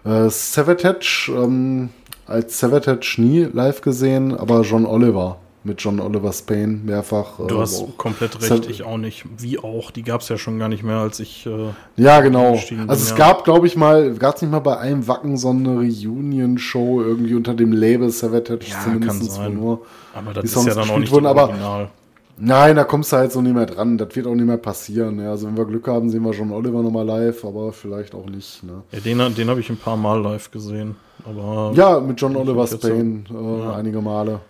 [0.03, 1.89] Äh, Savatage, ähm,
[2.27, 7.39] als Savatage nie live gesehen, aber John Oliver mit John Oliver Spain mehrfach.
[7.47, 9.25] Du äh, hast auch- komplett Ist recht, halt- ich auch nicht.
[9.37, 11.45] Wie auch, die gab es ja schon gar nicht mehr, als ich.
[11.45, 12.49] Äh, Ja, genau.
[12.49, 13.15] eingestiegen bin, Also es ja.
[13.17, 17.35] gab, glaube ich mal, gab es nicht mal bei einem Wacken so eine Reunion-Show irgendwie
[17.35, 19.57] unter dem Label Savatage Ja, zumindest, kann sein.
[19.57, 19.81] wo nur
[20.13, 21.89] aber das die ist Songs ja dann auch nicht wurden, aber- Original.
[22.37, 23.97] Nein, da kommst du halt so nicht mehr dran.
[23.97, 25.19] Das wird auch nicht mehr passieren.
[25.21, 28.25] Ja, also wenn wir Glück haben, sehen wir John Oliver nochmal live, aber vielleicht auch
[28.25, 28.61] nicht.
[28.61, 28.83] Ne?
[28.91, 30.97] Ja, den, den habe ich ein paar Mal live gesehen.
[31.23, 33.75] Aber Ja, mit John Oliver Spain äh, Ja.
[33.75, 34.41] einige Male.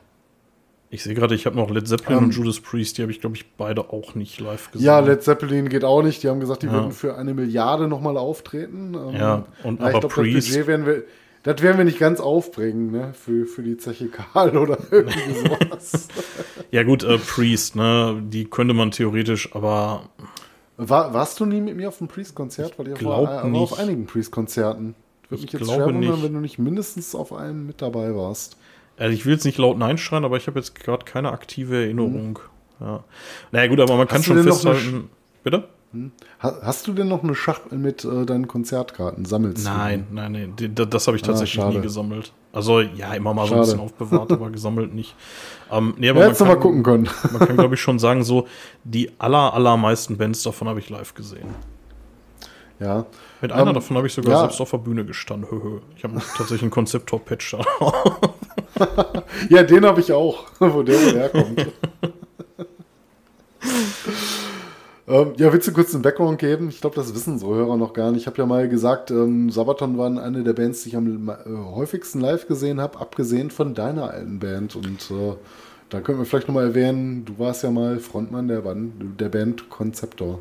[0.95, 3.21] Ich sehe gerade, ich habe noch Led Zeppelin Ähm, und Judas Priest, die habe ich,
[3.21, 4.85] glaube ich, beide auch nicht live gesehen.
[4.87, 6.23] Ja, Led Zeppelin geht auch nicht.
[6.23, 6.73] Die haben gesagt, die Ja.
[6.73, 8.95] würden für eine Milliarde nochmal auftreten.
[8.95, 10.47] Ähm, Ja, und ich aber glaub, Priest.
[10.49, 11.03] Das Budget werden wir,
[11.43, 13.13] das werden wir nicht ganz aufbringen, ne?
[13.13, 16.07] Für, für die Zeche Karl oder irgendwie sowas.
[16.71, 20.09] Ja, gut, äh, Priest, ne, die könnte man theoretisch, aber
[20.77, 22.77] War, warst du nie mit mir auf einem Priest-Konzert?
[22.79, 23.61] Weil ich glaub war, war nicht.
[23.61, 24.95] auf einigen Priest-Konzerten.
[25.29, 28.57] Würde mich Ich jetzt schwer wundern, wenn du nicht mindestens auf einem mit dabei warst.
[28.97, 31.75] Also ich will jetzt nicht laut Nein schreien, aber ich habe jetzt gerade keine aktive
[31.83, 32.39] Erinnerung.
[32.79, 33.03] Ja.
[33.51, 35.09] Naja, gut, aber man kann schon festhalten.
[35.43, 35.67] Bitte?
[36.43, 39.23] Ha- Hast du denn noch eine Schachtel mit äh, deinen Konzertkarten?
[39.23, 39.69] Sammelst du?
[39.69, 40.75] Nein, nein, nein.
[40.89, 41.75] Das habe ich Ah, tatsächlich schade.
[41.77, 42.33] nie gesammelt.
[42.51, 43.61] Also ja, immer mal so ein Schade.
[43.61, 45.15] bisschen aufbewahrt, aber gesammelt nicht.
[45.71, 47.09] Ähm, nee, aber Ja, man hättest du mal kann, gucken können.
[47.31, 48.45] man kann, glaube ich, schon sagen, so
[48.83, 51.47] die aller, allermeisten Bands davon habe ich live gesehen.
[52.81, 53.05] Ja.
[53.41, 54.39] Mit einer Ähm, davon habe ich sogar ja.
[54.39, 55.47] selbst auf der Bühne gestanden.
[55.95, 57.63] Ich habe tatsächlich einen Konzept-Top-Patch da.
[59.49, 61.59] Ja, den habe ich auch, wo der wohl herkommt.
[65.07, 66.69] ähm, ja, willst du kurz einen Background geben?
[66.69, 68.21] Ich glaube, das wissen so Hörer noch gar nicht.
[68.21, 71.33] Ich habe ja mal gesagt, ähm, Sabaton waren eine der Bands, die ich am äh,
[71.47, 74.75] häufigsten live gesehen habe, abgesehen von deiner alten Band.
[74.75, 75.35] Und äh,
[75.89, 79.69] da können wir vielleicht nochmal erwähnen, du warst ja mal Frontmann der Band, der Band
[79.69, 80.39] Conceptor.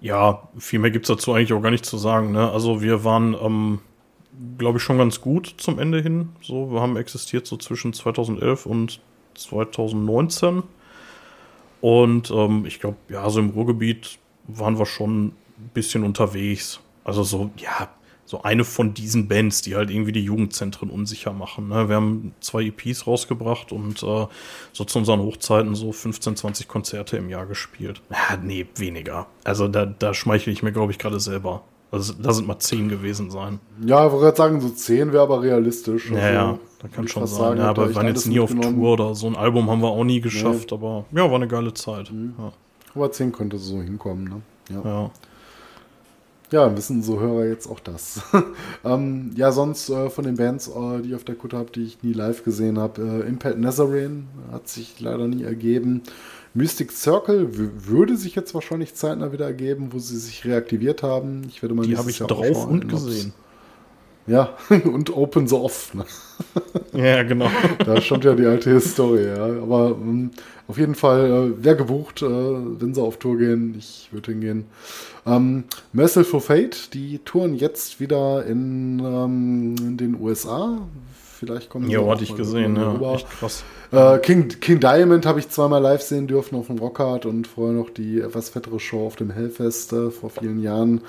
[0.00, 2.32] Ja, viel mehr gibt's dazu eigentlich auch gar nicht zu sagen.
[2.32, 2.50] Ne?
[2.50, 3.80] Also wir waren, ähm,
[4.56, 6.30] glaube ich, schon ganz gut zum Ende hin.
[6.40, 9.00] So, wir haben existiert so zwischen 2011 und
[9.34, 10.62] 2019.
[11.80, 16.80] Und ähm, ich glaube, ja, so im Ruhrgebiet waren wir schon ein bisschen unterwegs.
[17.04, 17.88] Also so, ja,
[18.24, 21.68] so eine von diesen Bands, die halt irgendwie die Jugendzentren unsicher machen.
[21.68, 21.88] Ne?
[21.88, 24.26] Wir haben zwei EPs rausgebracht und äh,
[24.72, 28.02] so zu unseren Hochzeiten so 15, 20 Konzerte im Jahr gespielt.
[28.10, 29.26] Ja, nee, weniger.
[29.44, 31.62] Also da, da schmeichle ich mir, glaube ich, gerade selber.
[31.90, 33.60] Also da sind mal zehn gewesen sein.
[33.84, 36.10] Ja, ich wollte gerade sagen, so 10 wäre aber realistisch.
[36.10, 37.38] Ja, Also, ja, da würd kann schon sein.
[37.38, 38.54] sagen, ja, aber wir waren jetzt nie auf.
[38.54, 41.72] Tour oder so ein Album haben wir auch nie geschafft, aber ja, war eine geile
[41.72, 42.10] Zeit.
[42.38, 42.52] Ja,
[42.94, 44.40] Aber 10 könnte so hinkommen, ne?
[44.70, 44.82] Ja.
[44.84, 45.10] ja.
[46.50, 48.22] Ja, wissen so Hörer jetzt auch das.
[48.84, 51.84] ähm, ja, sonst äh, von den Bands, äh, die ich auf der Kutte habe, die
[51.84, 56.02] ich nie live gesehen habe, äh, Impact Nazarene hat sich leider nie ergeben.
[56.54, 61.42] Mystic Circle würde sich jetzt wahrscheinlich zeitnah wieder ergeben, wo sie sich reaktiviert haben.
[61.48, 63.32] Ich werde mal Die habe ich Jahr drauf und gesehen.
[64.28, 64.50] Ja,
[64.84, 65.94] und Open so Off.
[65.94, 66.04] Ne?
[66.92, 67.50] Ja, genau.
[67.84, 69.44] Da stammt ja die alte Historie, ja.
[69.62, 70.30] Aber ähm,
[70.66, 74.66] auf jeden Fall, äh, wer gebucht, äh, wenn sie auf Tour gehen, ich würde hingehen.
[75.26, 80.78] Ähm, Merciful Fate, die touren jetzt wieder in, ähm, in den USA.
[81.38, 82.92] Vielleicht kommen Ja, hatte ich gesehen, ja.
[82.92, 83.14] rüber.
[83.14, 83.62] Echt krass.
[83.92, 87.76] Äh, King, King Diamond habe ich zweimal live sehen dürfen auf dem Rockhard und vorher
[87.76, 91.02] noch die etwas fettere Show auf dem Hellfest äh, vor vielen Jahren.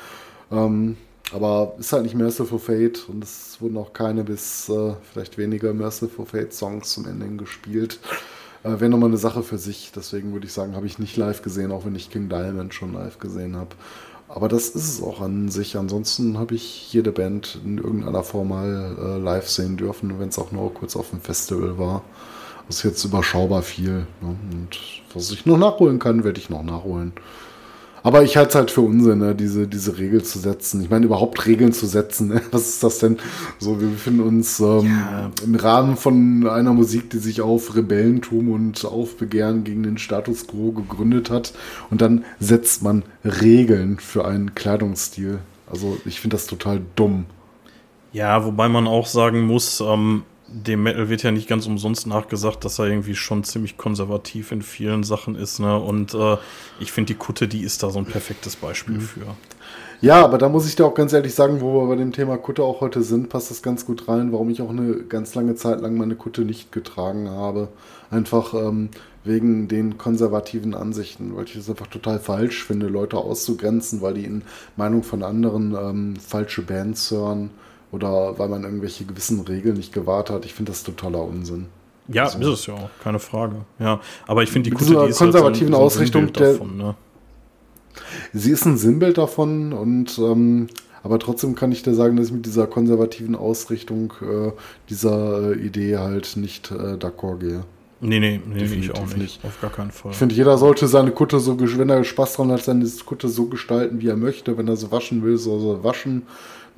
[0.52, 0.98] Ähm,
[1.34, 5.74] aber ist halt nicht Merciful Fate und es wurden auch keine bis äh, vielleicht weniger
[5.74, 8.00] Merciful Fate Songs zum Ende gespielt.
[8.64, 9.92] Äh, Wäre nochmal eine Sache für sich.
[9.96, 12.94] Deswegen würde ich sagen, habe ich nicht live gesehen, auch wenn ich King Diamond schon
[12.94, 13.70] live gesehen habe.
[14.30, 15.76] Aber das ist es auch an sich.
[15.76, 20.38] Ansonsten habe ich jede Band in irgendeiner Form mal äh, live sehen dürfen, wenn es
[20.38, 22.04] auch nur kurz auf dem Festival war.
[22.68, 24.06] Das ist jetzt überschaubar viel.
[24.22, 24.36] Ne?
[24.52, 24.78] Und
[25.16, 27.14] was ich noch nachholen kann, werde ich noch nachholen.
[28.04, 29.36] Aber ich halte es halt für Unsinn, ne?
[29.36, 30.82] diese, diese Regel zu setzen.
[30.82, 32.30] Ich meine, überhaupt Regeln zu setzen.
[32.30, 32.42] Ne?
[32.52, 33.18] Was ist das denn?
[33.60, 35.32] So, wir befinden uns ähm, Ja.
[35.44, 40.72] im Rahmen von einer Musik, die sich auf Rebellentum und Aufbegehren gegen den Status quo
[40.72, 41.54] gegründet hat.
[41.90, 45.40] Und dann setzt man Regeln für einen Kleidungsstil.
[45.72, 47.26] Also ich finde das total dumm.
[48.12, 52.66] Ja, wobei man auch sagen muss, ähm, dem Metal wird ja nicht ganz umsonst nachgesagt,
[52.66, 55.80] dass er irgendwie schon ziemlich konservativ in vielen Sachen ist, ne?
[55.80, 56.38] Und äh,
[56.80, 59.02] ich finde, die Kutte, die ist da so ein perfektes Beispiel mhm.
[59.02, 59.36] für.
[60.02, 62.38] Ja, aber da muss ich dir auch ganz ehrlich sagen, wo wir bei dem Thema
[62.38, 65.56] Kutte auch heute sind, passt das ganz gut rein, warum ich auch eine ganz lange
[65.56, 67.68] Zeit lang meine Kutte nicht getragen habe.
[68.10, 68.90] Einfach ähm,
[69.26, 74.24] wegen den konservativen Ansichten, weil ich es einfach total falsch finde, Leute auszugrenzen, weil die
[74.24, 74.44] in
[74.78, 77.50] Meinung von anderen ähm, falsche Bands hören
[77.92, 80.46] oder weil man irgendwelche gewissen Regeln nicht gewahrt hat.
[80.46, 81.68] Ich finde das totaler Unsinn.
[82.08, 83.58] Ja, also, ist es ja auch, keine Frage.
[83.78, 86.96] Ja, aber ich finde die Kutte, die ist konservativen halt so so Ausrichtung davon, ne?
[88.34, 90.68] Sie ist ein Sinnbild davon und ähm,
[91.04, 94.52] aber trotzdem kann ich dir sagen, dass ich mit dieser konservativen Ausrichtung äh,
[94.90, 97.64] dieser äh, Idee halt nicht äh, d'accord gehe.
[98.02, 99.18] Nee, nee, nee, ich auch nicht.
[99.18, 99.46] nicht.
[99.46, 100.12] Auf gar keinen Fall.
[100.12, 103.48] Ich finde, jeder sollte seine Kutte so, wenn er Spaß dran hat, seine Kutte so
[103.48, 104.58] gestalten, wie er möchte.
[104.58, 106.24] Wenn er sie waschen will, soll er waschen.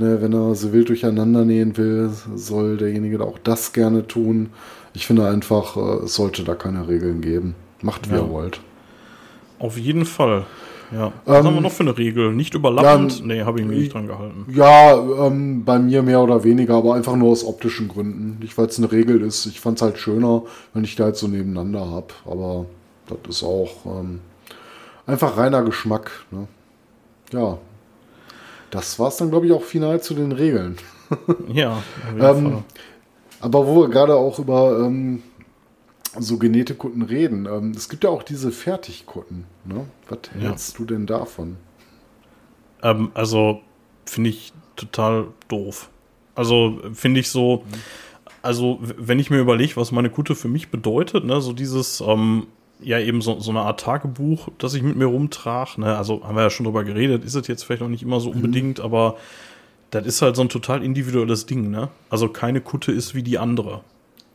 [0.01, 4.49] Ne, wenn er sie wild durcheinander nähen will, soll derjenige auch das gerne tun.
[4.95, 7.53] Ich finde einfach, äh, es sollte da keine Regeln geben.
[7.83, 8.21] Macht, wie ja.
[8.21, 8.61] ihr wollt.
[9.59, 10.47] Auf jeden Fall.
[10.91, 11.13] Ja.
[11.25, 12.33] Was ähm, haben wir noch für eine Regel?
[12.33, 13.19] Nicht überlappend?
[13.19, 14.47] Ja, nee, habe ich mich nicht dran gehalten.
[14.51, 14.95] Ja,
[15.27, 18.39] ähm, bei mir mehr oder weniger, aber einfach nur aus optischen Gründen.
[18.41, 19.45] Nicht, weil es eine Regel ist.
[19.45, 20.41] Ich fand es halt schöner,
[20.73, 22.07] wenn ich da jetzt so nebeneinander habe.
[22.25, 22.65] Aber
[23.07, 24.19] das ist auch ähm,
[25.05, 26.09] einfach reiner Geschmack.
[26.31, 26.47] Ne?
[27.33, 27.59] Ja.
[28.71, 30.77] Das war es dann, glaube ich, auch final zu den Regeln.
[31.47, 31.83] ja.
[32.19, 32.63] ähm,
[33.39, 35.21] aber wo wir gerade auch über ähm,
[36.19, 37.45] so genähte Kutten reden.
[37.45, 39.45] Ähm, es gibt ja auch diese Fertigkutten.
[39.65, 39.85] Ne?
[40.09, 40.47] Was ja.
[40.47, 41.57] hältst du denn davon?
[42.81, 43.61] Ähm, also
[44.05, 45.89] finde ich total doof.
[46.35, 47.63] Also finde ich so,
[48.41, 52.47] also wenn ich mir überlege, was meine Kutte für mich bedeutet, ne, so dieses, ähm,
[52.81, 56.35] ja eben so, so eine Art Tagebuch, das ich mit mir rumtrage, ne, also haben
[56.35, 58.35] wir ja schon drüber geredet, ist es jetzt vielleicht noch nicht immer so mhm.
[58.35, 58.85] unbedingt, mhm.
[58.85, 59.17] aber
[59.91, 61.89] das ist halt so ein total individuelles Ding, ne?
[62.09, 63.81] Also keine Kutte ist wie die andere.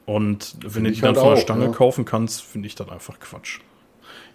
[0.04, 1.72] Und wenn du die dann halt von der Stange ja.
[1.72, 3.60] kaufen kannst, finde ich das einfach Quatsch.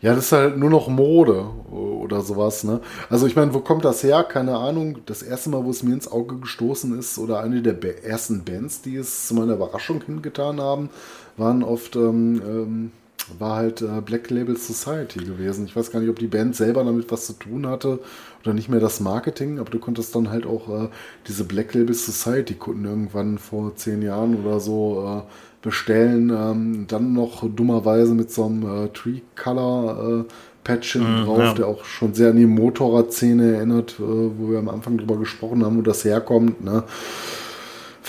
[0.02, 2.82] Ja, das ist halt nur noch Mode oder sowas, ne?
[3.10, 4.24] Also ich meine, wo kommt das her?
[4.24, 4.98] Keine Ahnung.
[5.06, 8.82] Das erste Mal, wo es mir ins Auge gestoßen ist, oder eine der ersten Bands,
[8.82, 10.90] die es zu meiner Überraschung hingetan haben,
[11.38, 12.92] waren oft, ähm, ähm,
[13.40, 15.66] war halt äh, Black Label Society gewesen.
[15.66, 18.00] Ich weiß gar nicht, ob die Band selber damit was zu tun hatte
[18.44, 20.90] oder nicht mehr das Marketing, aber du konntest dann halt auch äh,
[21.28, 25.32] diese Black Label Society Kunden irgendwann vor zehn Jahren oder so äh,
[25.62, 26.30] bestellen.
[26.30, 30.34] Ähm, dann noch dummerweise mit so einem äh, Tree Color äh,
[30.64, 31.54] Patch mm, drauf, ja.
[31.54, 35.64] der auch schon sehr an die Motorradszene erinnert, äh, wo wir am Anfang drüber gesprochen
[35.64, 36.64] haben, wo das herkommt.
[36.64, 36.84] Ne?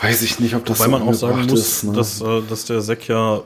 [0.00, 1.92] Weiß ich nicht, ob das Weil so man auch sagen muss, ist, ne?
[1.92, 3.42] dass, dass der Sek ja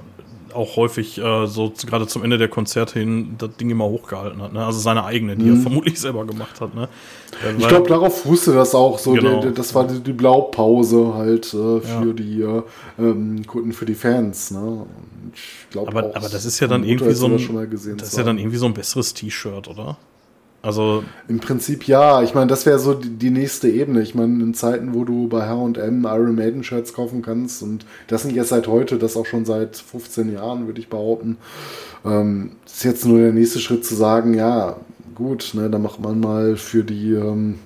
[0.52, 4.52] auch häufig äh, so gerade zum Ende der Konzerte hin das Ding immer hochgehalten hat.
[4.52, 4.64] Ne?
[4.64, 5.56] Also seine eigene, die mhm.
[5.56, 6.74] er vermutlich selber gemacht hat.
[6.74, 6.88] Ne?
[7.58, 9.12] ich glaube, darauf wusste das auch so.
[9.12, 9.32] Genau.
[9.32, 12.12] Der, der, das war die, die, Blaupause halt äh, für ja.
[12.12, 12.62] die äh,
[12.98, 14.50] ähm, Kunden, für die Fans.
[14.50, 14.86] Ne?
[15.34, 18.38] Ich glaube aber, aber das ist ja dann irgendwie so ein, das ist ja dann
[18.38, 19.96] irgendwie so ein besseres T-Shirt, oder?
[20.66, 22.22] Also im Prinzip ja.
[22.22, 24.02] Ich meine, das wäre so die, die, nächste Ebene.
[24.02, 28.24] Ich meine, in Zeiten, wo du bei H&M Iron Maiden Shirts kaufen kannst und das
[28.24, 31.36] nicht erst seit heute, das auch schon seit 15 Jahren, würde ich behaupten,
[32.04, 34.78] ähm, ist jetzt nur der nächste Schritt zu sagen, ja,
[35.14, 37.60] gut, ne, dann macht man mal für die ähm,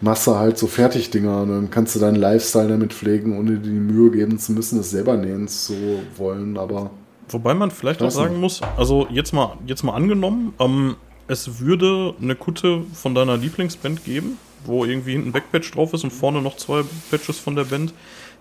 [0.00, 3.80] Masse halt so Fertigdinger und dann kannst du deinen Lifestyle damit pflegen, ohne dir die
[3.80, 5.74] Mühe geben zu müssen, es selber nähen zu
[6.16, 6.92] wollen, aber
[7.28, 10.94] Wobei man vielleicht auch sagen muss, also jetzt mal, jetzt mal angenommen, ähm,
[11.28, 16.04] es würde eine Kutte von deiner Lieblingsband geben, wo irgendwie hinten ein Backpatch drauf ist
[16.04, 17.92] und vorne noch zwei Patches von der Band.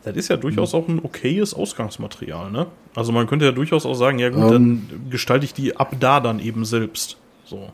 [0.04, 0.80] Das ist ja durchaus mhm.
[0.80, 2.68] auch ein okayes Ausgangsmaterial, ne?
[2.94, 4.52] Also man könnte ja durchaus auch sagen, ja gut, um.
[4.52, 7.18] dann gestalte ich die ab da dann eben selbst.
[7.44, 7.70] So.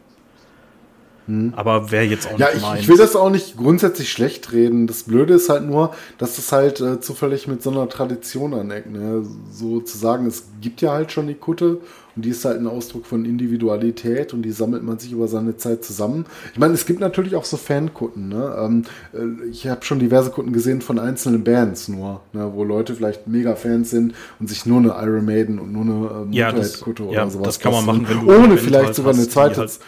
[1.28, 1.54] Hm.
[1.56, 4.52] Aber wer jetzt auch ja, nicht Ja, ich, ich, will das auch nicht grundsätzlich schlecht
[4.54, 4.88] reden.
[4.88, 8.90] Das Blöde ist halt nur, dass das halt äh, zufällig mit so einer Tradition aneckt.
[8.90, 9.24] Ne?
[9.52, 11.80] So zu sagen, es gibt ja halt schon die Kutte
[12.16, 15.58] und die ist halt ein Ausdruck von Individualität und die sammelt man sich über seine
[15.58, 16.26] Zeit zusammen.
[16.54, 18.30] Ich meine, es gibt natürlich auch so Fankutten.
[18.30, 18.56] Ne?
[18.60, 18.84] Ähm,
[19.14, 22.52] äh, ich habe schon diverse Kutten gesehen von einzelnen Bands nur, ne?
[22.54, 26.32] wo Leute vielleicht mega Fans sind und sich nur eine Iron Maiden und nur eine
[26.32, 27.46] äh, ja, Motorhead-Kutte oder ja, sowas.
[27.46, 29.62] Das kann man machen, wenn du ohne vielleicht halt sogar eine zweite.
[29.62, 29.80] Halt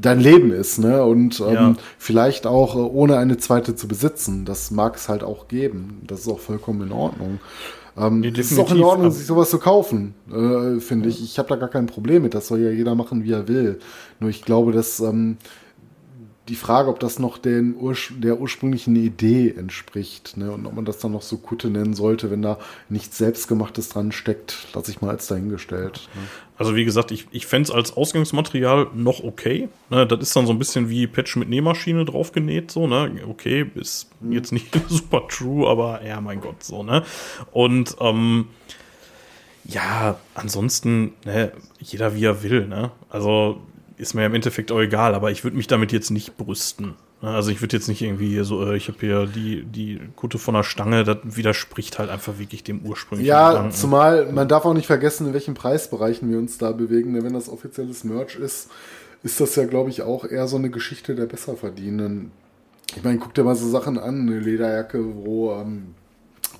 [0.00, 1.04] dein Leben ist, ne?
[1.04, 1.74] Und ähm, ja.
[1.98, 4.44] vielleicht auch äh, ohne eine zweite zu besitzen.
[4.44, 6.02] Das mag es halt auch geben.
[6.06, 7.40] Das ist auch vollkommen in Ordnung.
[7.96, 11.14] Ähm, nee, es ist auch in Ordnung, sich sowas zu kaufen, äh, finde ja.
[11.14, 11.22] ich.
[11.22, 12.34] Ich habe da gar kein Problem mit.
[12.34, 13.80] Das soll ja jeder machen, wie er will.
[14.18, 15.36] Nur ich glaube, dass ähm,
[16.48, 20.50] die Frage, ob das noch den Ur der ursprünglichen Idee entspricht ne?
[20.50, 22.58] und ob man das dann noch so Kutte nennen sollte, wenn da
[22.88, 26.08] nichts Selbstgemachtes dran steckt, lasse ich mal als dahingestellt.
[26.14, 26.22] Ne?
[26.62, 29.68] Also wie gesagt, ich, ich fände es als Ausgangsmaterial noch okay.
[29.90, 30.06] Ne?
[30.06, 33.10] Das ist dann so ein bisschen wie Patch mit Nähmaschine draufgenäht, so, ne?
[33.28, 34.30] Okay, ist mhm.
[34.30, 37.02] jetzt nicht super true, aber ja, mein Gott, so, ne?
[37.50, 38.46] Und ähm,
[39.64, 42.92] ja, ansonsten, ne, jeder wie er will, ne?
[43.10, 43.60] Also
[43.96, 46.94] ist mir im Endeffekt auch egal, aber ich würde mich damit jetzt nicht brüsten.
[47.22, 47.30] Ne?
[47.30, 50.54] Also ich würde jetzt nicht irgendwie so, äh, ich habe hier die, die Kutte von
[50.54, 53.72] der Stange, das widerspricht halt einfach wirklich dem ursprünglichen Ja, Gedanken.
[53.72, 57.14] zumal man darf auch nicht vergessen, in welchen Preisbereichen wir uns da bewegen.
[57.22, 58.70] Wenn das offizielles Merch ist,
[59.22, 62.32] ist das ja, glaube ich, auch eher so eine Geschichte der Besserverdienenden.
[62.96, 65.94] Ich meine, guck dir mal so Sachen an, eine Lederjacke, wo ähm,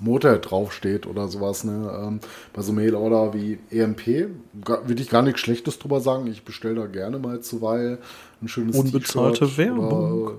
[0.01, 1.65] Motorhead draufsteht oder sowas.
[1.65, 1.93] Ne?
[2.03, 2.21] Ähm,
[2.53, 6.27] bei so Mail-Order wie EMP würde ich gar nichts Schlechtes drüber sagen.
[6.29, 7.99] Ich bestelle da gerne mal zuweilen
[8.41, 10.23] ein schönes Unbezahlte Werbung.
[10.23, 10.35] Oder,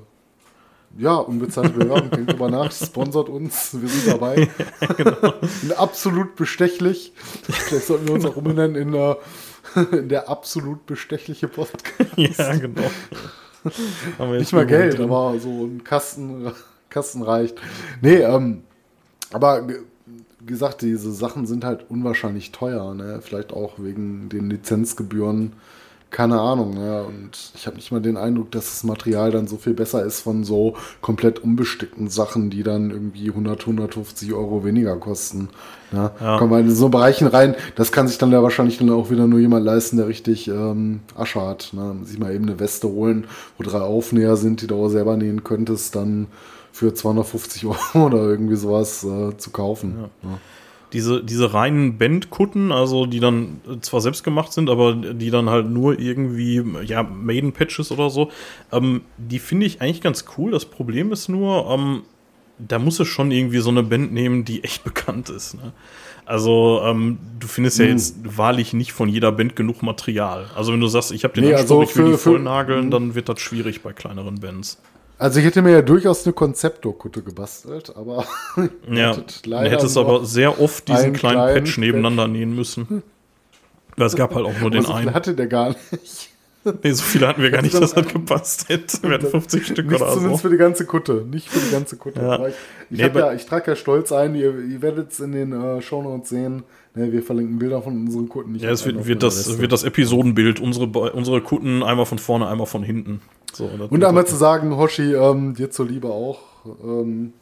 [0.97, 4.49] ja, unbezahlte Werbung, denkt drüber nach, sponsert uns, wir sind dabei.
[4.97, 5.75] genau.
[5.77, 7.13] absolut bestechlich.
[7.43, 9.17] Vielleicht sollten wir uns auch umbenennen in, der,
[9.91, 12.17] in der absolut bestechliche Podcast.
[12.17, 12.89] Ja, genau.
[14.37, 15.05] Nicht mal Geld, drin.
[15.05, 16.51] aber so ein Kasten,
[16.89, 17.59] Kasten reicht.
[18.01, 18.63] Nee, ähm,
[19.31, 19.77] aber wie
[20.45, 23.19] gesagt, diese Sachen sind halt unwahrscheinlich teuer, ne?
[23.23, 25.53] Vielleicht auch wegen den Lizenzgebühren.
[26.13, 27.03] Keine Ahnung, ne?
[27.03, 30.21] Und ich habe nicht mal den Eindruck, dass das Material dann so viel besser ist
[30.21, 35.49] von so komplett unbestickten Sachen, die dann irgendwie 100, 150 Euro weniger kosten.
[35.91, 36.11] Ne?
[36.21, 36.37] Ja.
[36.37, 39.25] Kommen wir in so Bereichen rein, das kann sich dann ja wahrscheinlich dann auch wieder
[39.25, 41.71] nur jemand leisten, der richtig ähm, Asche hat.
[41.73, 41.95] Ne?
[42.03, 43.25] Sich mal eben eine Weste holen,
[43.57, 46.27] wo drei Aufnäher sind, die du auch selber nähen könntest, dann
[46.71, 47.65] für 250
[47.95, 49.95] Euro oder irgendwie sowas äh, zu kaufen.
[49.97, 50.29] Ja.
[50.29, 50.37] Ja.
[50.93, 55.69] Diese, diese reinen Bandkutten, also die dann zwar selbst gemacht sind, aber die dann halt
[55.69, 58.31] nur irgendwie, ja, Maiden-Patches oder so,
[58.71, 60.51] ähm, die finde ich eigentlich ganz cool.
[60.51, 62.03] Das Problem ist nur, ähm,
[62.59, 65.55] da muss es schon irgendwie so eine Band nehmen, die echt bekannt ist.
[65.55, 65.73] Ne?
[66.25, 67.91] Also, ähm, du findest ja hm.
[67.91, 70.45] jetzt wahrlich nicht von jeder Band genug Material.
[70.55, 72.91] Also, wenn du sagst, ich habe den nee, Anspruch, also ich will die vollnageln, hm.
[72.91, 74.81] dann wird das schwierig bei kleineren Bands.
[75.23, 78.25] Also ich hätte mir ja durchaus eine Konzeptdokutte gebastelt, aber
[78.91, 83.03] ja, du hättest aber sehr oft diesen kleinen Patch nebeneinander nähen müssen.
[83.95, 85.13] Weil es gab halt auch nur den so einen.
[85.13, 86.29] hatte der gar nicht.
[86.81, 89.01] Nee, so viele hatten wir gar nicht, dass das gepasst hätte.
[89.03, 90.15] Wir hatten 50 Stück oder so.
[90.15, 92.19] Zumindest für die ganze Kutte, nicht für die ganze Kutte.
[92.19, 92.47] Ja.
[92.47, 92.55] Ich,
[92.89, 95.81] ich, nee, ja, ich trage ja stolz ein, ihr, ihr werdet es in den äh,
[95.81, 96.63] Shownotes sehen.
[96.95, 98.55] Ne, wir verlinken Bilder von unseren Kutten.
[98.55, 102.67] ja, es wird, wird das, wird das Episodenbild, unsere, unsere Kutten einmal von vorne, einmal
[102.67, 103.21] von hinten.
[103.55, 106.39] So, und einmal zu sagen, Hoshi, ähm, dir zuliebe auch
[106.83, 107.33] ähm,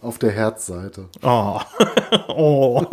[0.00, 1.06] auf der Herzseite.
[1.22, 1.60] Oh.
[2.28, 2.86] oh.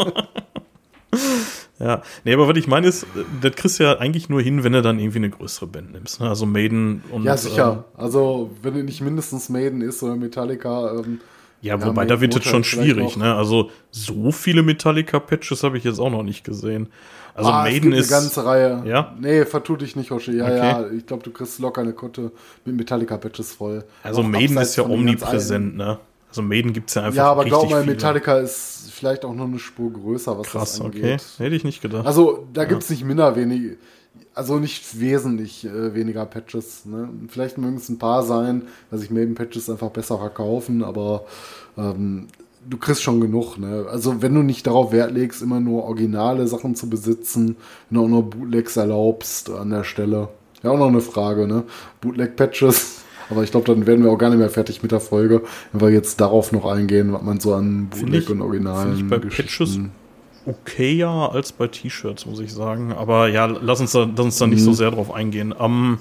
[1.79, 3.05] ja, nee, aber was ich meine ist,
[3.41, 6.19] das kriegst du ja eigentlich nur hin, wenn du dann irgendwie eine größere Band nimmst.
[6.19, 6.29] Ne?
[6.29, 7.23] Also Maiden und.
[7.23, 7.85] Ja, sicher.
[7.97, 10.95] Ähm, also, wenn du nicht mindestens Maiden ist oder Metallica.
[10.99, 11.21] Ähm,
[11.61, 13.33] ja, wobei ja, da wird es schon schwierig, ne?
[13.33, 16.89] Also, so viele Metallica-Patches habe ich jetzt auch noch nicht gesehen.
[17.37, 18.11] Also ah, Maiden ist.
[18.11, 18.81] Eine ganze Reihe.
[18.83, 19.15] Ja?
[19.19, 20.35] Nee, vertu dich nicht, Hoshi.
[20.37, 20.57] Ja, okay.
[20.57, 20.89] ja.
[20.89, 22.31] Ich glaube, du kriegst locker eine Kutte
[22.65, 23.85] mit Metallica-Patches voll.
[24.01, 25.99] Also auch Maiden ist ja omnipräsent, ne?
[26.29, 27.15] Also Maiden gibt es ja einfach.
[27.15, 30.81] Ja, aber glaub mal, Metallica ist vielleicht auch noch eine Spur größer, was Krass, das
[30.81, 31.03] angeht.
[31.03, 31.17] okay.
[31.37, 32.07] Hätte ich nicht gedacht.
[32.07, 32.67] Also, da ja.
[32.67, 33.77] gibt es nicht minder wenig.
[34.33, 36.85] Also nicht wesentlich äh, weniger Patches.
[36.85, 37.09] Ne?
[37.27, 41.25] Vielleicht mögen es ein paar sein, dass sich Maiden-Patches einfach besser verkaufen, aber
[41.77, 42.27] ähm,
[42.69, 43.85] du kriegst schon genug, ne?
[43.89, 47.57] Also wenn du nicht darauf Wert legst, immer nur originale Sachen zu besitzen,
[47.89, 50.29] wenn du auch nur Bootlegs erlaubst an der Stelle.
[50.63, 51.63] Ja, auch noch eine Frage, ne?
[52.01, 53.03] Bootleg-Patches.
[53.29, 55.41] Aber ich glaube, dann werden wir auch gar nicht mehr fertig mit der Folge,
[55.73, 59.07] wenn wir jetzt darauf noch eingehen, was man so an Bootleg ich, und Originalen ich
[59.07, 59.79] bei Patches
[60.47, 62.93] okayer als bei T-Shirts, muss ich sagen.
[62.93, 64.65] Aber ja, lass uns da, lass uns da nicht mhm.
[64.65, 65.53] so sehr drauf eingehen.
[65.59, 65.99] Ähm,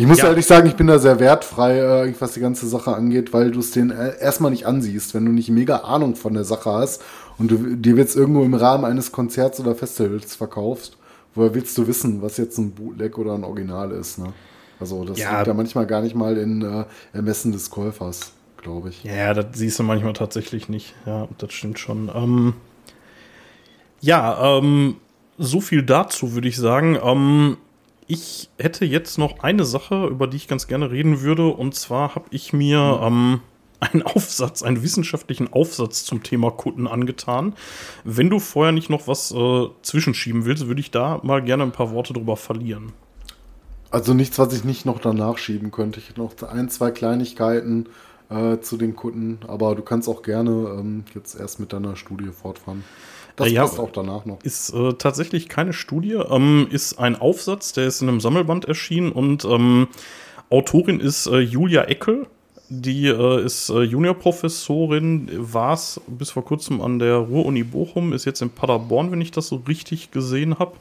[0.00, 0.28] ich muss ja.
[0.28, 3.60] ehrlich sagen, ich bin da sehr wertfrei, äh, was die ganze Sache angeht, weil du
[3.60, 7.02] es den äh, erstmal nicht ansiehst, wenn du nicht mega Ahnung von der Sache hast
[7.36, 10.96] und du dir jetzt irgendwo im Rahmen eines Konzerts oder Festivals verkaufst.
[11.34, 14.18] Woher willst du wissen, was jetzt ein Bootleg oder ein Original ist?
[14.18, 14.32] Ne?
[14.80, 15.36] Also das ja.
[15.36, 19.04] liegt ja manchmal gar nicht mal in äh, Ermessen des Käufers, glaube ich.
[19.04, 20.94] Ja, das siehst du manchmal tatsächlich nicht.
[21.04, 22.10] Ja, das stimmt schon.
[22.14, 22.54] Ähm,
[24.00, 24.96] ja, ähm,
[25.36, 26.98] so viel dazu würde ich sagen.
[27.02, 27.58] Ähm,
[28.10, 31.46] ich hätte jetzt noch eine Sache, über die ich ganz gerne reden würde.
[31.46, 33.40] Und zwar habe ich mir ähm,
[33.78, 37.54] einen Aufsatz, einen wissenschaftlichen Aufsatz zum Thema Kutten angetan.
[38.02, 41.70] Wenn du vorher nicht noch was äh, zwischenschieben willst, würde ich da mal gerne ein
[41.70, 42.92] paar Worte drüber verlieren.
[43.92, 46.00] Also nichts, was ich nicht noch danach schieben könnte.
[46.00, 47.86] Ich hätte noch ein, zwei Kleinigkeiten
[48.30, 52.28] äh, zu den Kunden, aber du kannst auch gerne ähm, jetzt erst mit deiner Studie
[52.28, 52.84] fortfahren.
[53.36, 54.42] Das ja, passt auch danach noch.
[54.42, 59.12] Ist äh, tatsächlich keine Studie, ähm, ist ein Aufsatz, der ist in einem Sammelband erschienen
[59.12, 59.88] und ähm,
[60.50, 62.26] Autorin ist äh, Julia Eckel.
[62.68, 68.26] Die äh, ist äh, Juniorprofessorin, war es bis vor kurzem an der Ruhr-Uni Bochum, ist
[68.26, 70.72] jetzt in Paderborn, wenn ich das so richtig gesehen habe.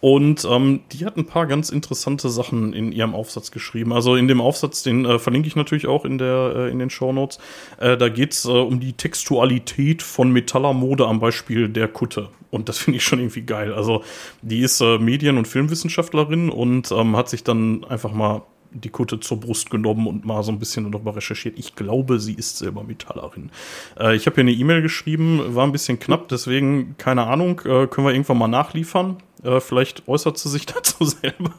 [0.00, 3.92] Und ähm, die hat ein paar ganz interessante Sachen in ihrem Aufsatz geschrieben.
[3.92, 6.90] Also in dem Aufsatz, den äh, verlinke ich natürlich auch in, der, äh, in den
[6.90, 7.38] Shownotes.
[7.78, 12.30] Äh, da geht's äh, um die Textualität von Metallermode am Beispiel der Kutte.
[12.50, 13.74] Und das finde ich schon irgendwie geil.
[13.74, 14.02] Also
[14.42, 19.20] die ist äh, Medien- und Filmwissenschaftlerin und ähm, hat sich dann einfach mal die Kutte
[19.20, 21.58] zur Brust genommen und mal so ein bisschen darüber recherchiert.
[21.58, 23.50] Ich glaube, sie ist selber Metallerin.
[23.98, 27.86] Äh, ich habe hier eine E-Mail geschrieben, war ein bisschen knapp, deswegen keine Ahnung, äh,
[27.86, 29.16] können wir irgendwann mal nachliefern.
[29.42, 31.52] Äh, vielleicht äußert sie sich dazu selber.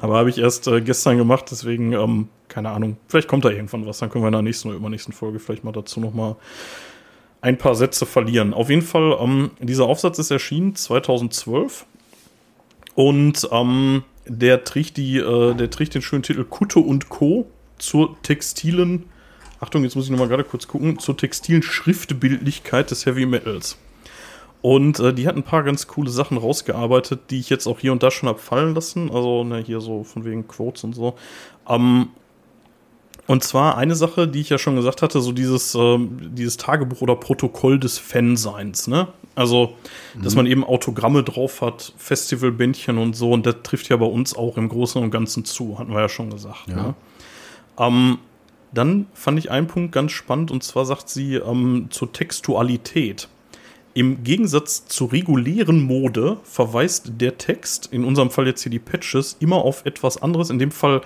[0.00, 2.96] Aber habe ich erst äh, gestern gemacht, deswegen ähm, keine Ahnung.
[3.08, 5.64] Vielleicht kommt da irgendwann was, dann können wir in der nächsten oder übernächsten Folge vielleicht
[5.64, 6.36] mal dazu noch mal
[7.40, 8.54] ein paar Sätze verlieren.
[8.54, 11.86] Auf jeden Fall, ähm, dieser Aufsatz ist erschienen 2012
[12.94, 17.46] und ähm, der trägt, die, äh, der trägt den schönen Titel Kutte und Co.
[17.78, 19.04] zur textilen,
[19.60, 23.78] Achtung, jetzt muss ich nochmal gerade kurz gucken, zur textilen Schriftbildlichkeit des Heavy Metals.
[24.62, 27.92] Und äh, die hat ein paar ganz coole Sachen rausgearbeitet, die ich jetzt auch hier
[27.92, 29.10] und da schon hab fallen lassen.
[29.10, 31.14] Also ne, hier so von wegen Quotes und so.
[31.68, 32.08] Ähm,
[33.26, 37.00] und zwar eine Sache, die ich ja schon gesagt hatte, so dieses, äh, dieses Tagebuch
[37.00, 39.08] oder Protokoll des Fanseins, ne?
[39.34, 39.74] Also,
[40.22, 44.34] dass man eben Autogramme drauf hat, Festivalbändchen und so, und das trifft ja bei uns
[44.34, 46.68] auch im Großen und Ganzen zu, hatten wir ja schon gesagt.
[46.68, 46.76] Ja.
[46.76, 46.94] Ne?
[47.78, 48.18] Ähm,
[48.72, 53.28] dann fand ich einen Punkt ganz spannend, und zwar sagt sie ähm, zur Textualität.
[53.96, 59.38] Im Gegensatz zur regulären Mode verweist der Text, in unserem Fall jetzt hier die Patches,
[59.40, 61.00] immer auf etwas anderes, in dem Fall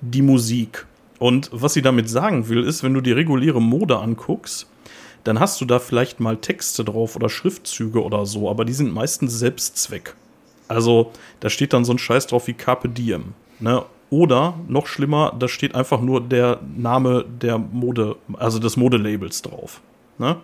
[0.00, 0.84] die Musik.
[1.20, 4.66] Und was sie damit sagen will, ist, wenn du die reguläre Mode anguckst,
[5.22, 8.92] dann hast du da vielleicht mal Texte drauf oder Schriftzüge oder so, aber die sind
[8.92, 10.16] meistens Selbstzweck.
[10.66, 13.34] Also da steht dann so ein Scheiß drauf wie Carpe Diem.
[13.60, 13.84] Ne?
[14.10, 19.80] Oder noch schlimmer, da steht einfach nur der Name der Mode, also des Modelabels drauf.
[20.18, 20.38] Ne?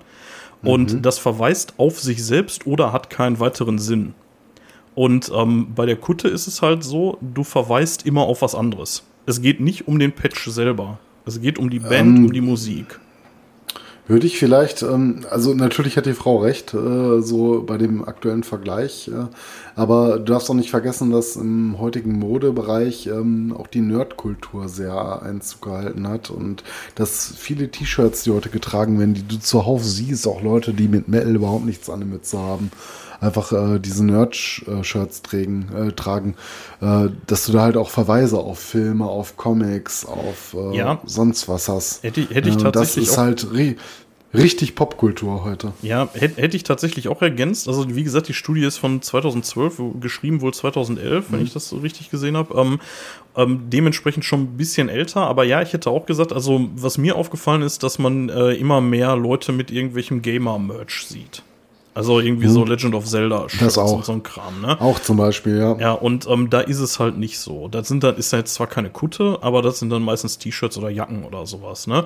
[0.62, 4.14] Und das verweist auf sich selbst oder hat keinen weiteren Sinn.
[4.94, 9.04] Und ähm, bei der Kutte ist es halt so, du verweist immer auf was anderes.
[9.26, 10.98] Es geht nicht um den Patch selber.
[11.24, 12.98] Es geht um die Band, Ähm, um die Musik.
[14.08, 18.42] Würde ich vielleicht, ähm, also natürlich hat die Frau recht, äh, so bei dem aktuellen
[18.42, 19.26] Vergleich, äh,
[19.76, 25.20] aber du darfst auch nicht vergessen, dass im heutigen Modebereich ähm, auch die Nerdkultur sehr
[25.20, 26.64] Einzug gehalten hat und
[26.94, 31.08] dass viele T-Shirts, die heute getragen werden, die du zuhauf siehst, auch Leute, die mit
[31.08, 32.70] Metal überhaupt nichts an der Mütze haben,
[33.20, 36.34] einfach äh, diese Nerd-Shirts tragen, äh, tragen
[36.80, 41.00] äh, dass du da halt auch Verweise auf Filme, auf Comics, auf äh, Ja.
[41.04, 42.02] sonst was hast.
[42.02, 43.76] Hätte hätte ich Äh, und tatsächlich Das ist halt ri
[44.34, 45.72] richtig Popkultur heute.
[45.80, 47.66] Ja, hätte hätte ich tatsächlich auch ergänzt.
[47.66, 51.70] Also, wie gesagt, die Studie ist von 2012, wo- geschrieben wohl 2011, wenn ich das
[51.70, 52.54] so richtig gesehen habe.
[52.60, 52.78] Ähm,
[53.36, 55.22] ähm, dementsprechend schon ein bisschen älter.
[55.22, 58.82] Aber ja, ich hätte auch gesagt, also, was mir aufgefallen ist, dass man äh, immer
[58.82, 61.42] mehr Leute mit irgendwelchem Gamer-Merch sieht.
[61.98, 63.92] Also irgendwie so Legend of Zelda Das auch.
[63.96, 64.80] und so ein Kram, ne?
[64.80, 65.76] Auch zum Beispiel, ja.
[65.80, 67.66] Ja, und ähm, da ist es halt nicht so.
[67.66, 70.78] Das sind dann, ist ja jetzt zwar keine Kutte, aber das sind dann meistens T-Shirts
[70.78, 72.04] oder Jacken oder sowas, ne?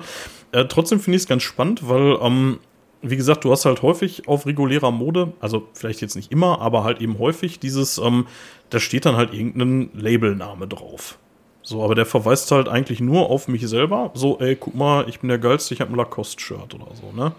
[0.51, 2.57] Äh, trotzdem finde ich es ganz spannend, weil, ähm,
[3.03, 6.83] wie gesagt, du hast halt häufig auf regulärer Mode, also vielleicht jetzt nicht immer, aber
[6.83, 8.25] halt eben häufig dieses, ähm,
[8.71, 11.19] da steht dann halt irgendein Labelname drauf.
[11.61, 14.09] So, aber der verweist halt eigentlich nur auf mich selber.
[14.15, 17.33] So, ey, guck mal, ich bin der Geilste, ich habe ein Lacoste-Shirt oder so, ne?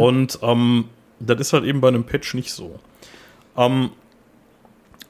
[0.00, 0.84] Und ähm,
[1.20, 2.78] das ist halt eben bei einem Patch nicht so.
[3.56, 3.90] Ähm,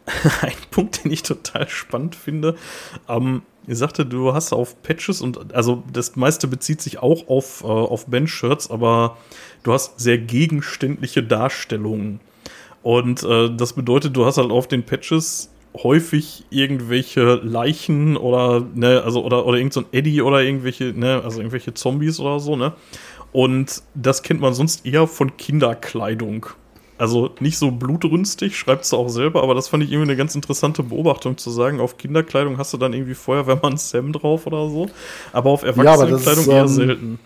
[0.42, 2.56] ein Punkt, den ich total spannend finde.
[3.08, 7.62] Ähm, ihr sagte, du hast auf Patches und also das meiste bezieht sich auch auf,
[7.62, 9.16] äh, auf Bandshirts, aber
[9.62, 12.20] du hast sehr gegenständliche Darstellungen.
[12.82, 19.02] Und äh, das bedeutet, du hast halt auf den Patches häufig irgendwelche Leichen oder ne,
[19.04, 22.56] also oder oder irgend so ein Eddie oder irgendwelche ne, also irgendwelche Zombies oder so,
[22.56, 22.72] ne?
[23.32, 26.46] Und das kennt man sonst eher von Kinderkleidung.
[26.98, 30.34] Also nicht so blutrünstig, schreibt es auch selber, aber das fand ich irgendwie eine ganz
[30.34, 31.80] interessante Beobachtung zu sagen.
[31.80, 34.90] Auf Kinderkleidung hast du dann irgendwie Feuerwehrmann Sam drauf oder so,
[35.32, 37.18] aber auf Erwachsenenkleidung ist, eher ähm, selten.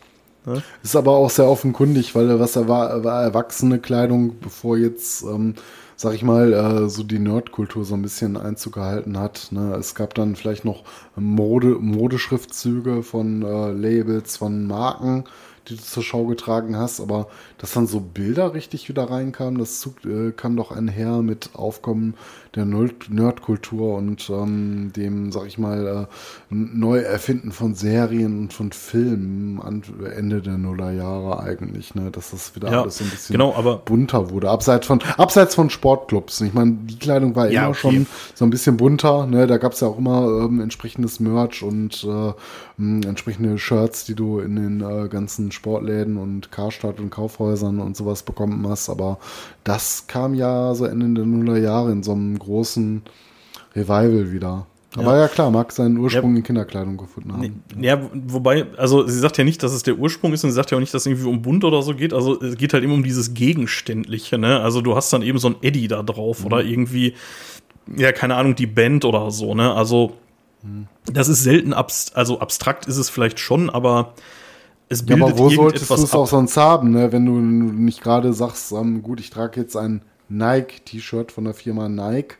[0.82, 5.55] Ist aber auch sehr offenkundig, weil was er war, war erwachsene Kleidung, bevor jetzt, ähm,
[5.97, 9.48] sag ich mal, äh, so die Nerdkultur so ein bisschen Einzug gehalten hat.
[9.52, 9.74] Ne?
[9.74, 10.85] Es gab dann vielleicht noch
[11.16, 15.24] Mode, Modeschriftzüge von äh, Labels, von Marken,
[15.69, 17.28] die du zur Schau getragen hast, aber
[17.59, 22.15] dass dann so Bilder richtig wieder reinkamen, das äh, kam doch einher mit Aufkommen
[22.56, 29.60] der Nerdkultur und ähm, dem, sag ich mal, äh, Neuerfinden von Serien und von Filmen
[29.60, 29.82] an
[30.16, 32.10] Ende der Nullerjahre eigentlich, ne?
[32.10, 34.51] dass das wieder Ja, alles ein bisschen genau, bunter wurde.
[34.51, 36.40] Abseits von, abseits von Sportclubs.
[36.43, 37.78] Ich meine, die Kleidung war Ja, immer okay.
[37.81, 39.26] schon so ein bisschen bunter.
[39.26, 39.47] Ne?
[39.47, 42.32] Da gab es ja auch immer ähm, entsprechendes Merch und äh,
[42.76, 47.97] mh, entsprechende Shirts, die du in den äh, ganzen Sportläden und Karstadt und Kaufhäusern und
[47.97, 48.89] sowas bekommen hast.
[48.89, 49.18] Aber
[49.64, 53.02] das kam ja so Ende der Nullerjahre in so einem großen
[53.74, 54.66] Revival wieder.
[54.96, 56.36] Aber ja, klar, mag seinen Ursprung Ja.
[56.38, 57.64] in Kinderkleidung gefunden haben.
[57.80, 60.70] Ja, wobei, also sie sagt ja nicht, dass es der Ursprung ist und sie sagt
[60.70, 62.12] ja auch nicht, dass es irgendwie um bunt oder so geht.
[62.12, 64.60] Also es geht halt immer um dieses Gegenständliche, ne?
[64.60, 67.14] Also du hast dann eben so ein Eddie da drauf oder irgendwie,
[67.96, 69.72] ja, keine Ahnung, die Band oder so, ne?
[69.74, 70.12] Also
[71.12, 74.14] das ist selten abst also abstrakt ist es vielleicht schon, aber
[74.88, 77.10] es Ja, bildet aber wo solltest du es auch sonst haben, ne?
[77.12, 81.88] wenn du nicht gerade sagst, ähm, gut, ich trage jetzt ein Nike-T-Shirt von der Firma
[81.88, 82.36] Nike.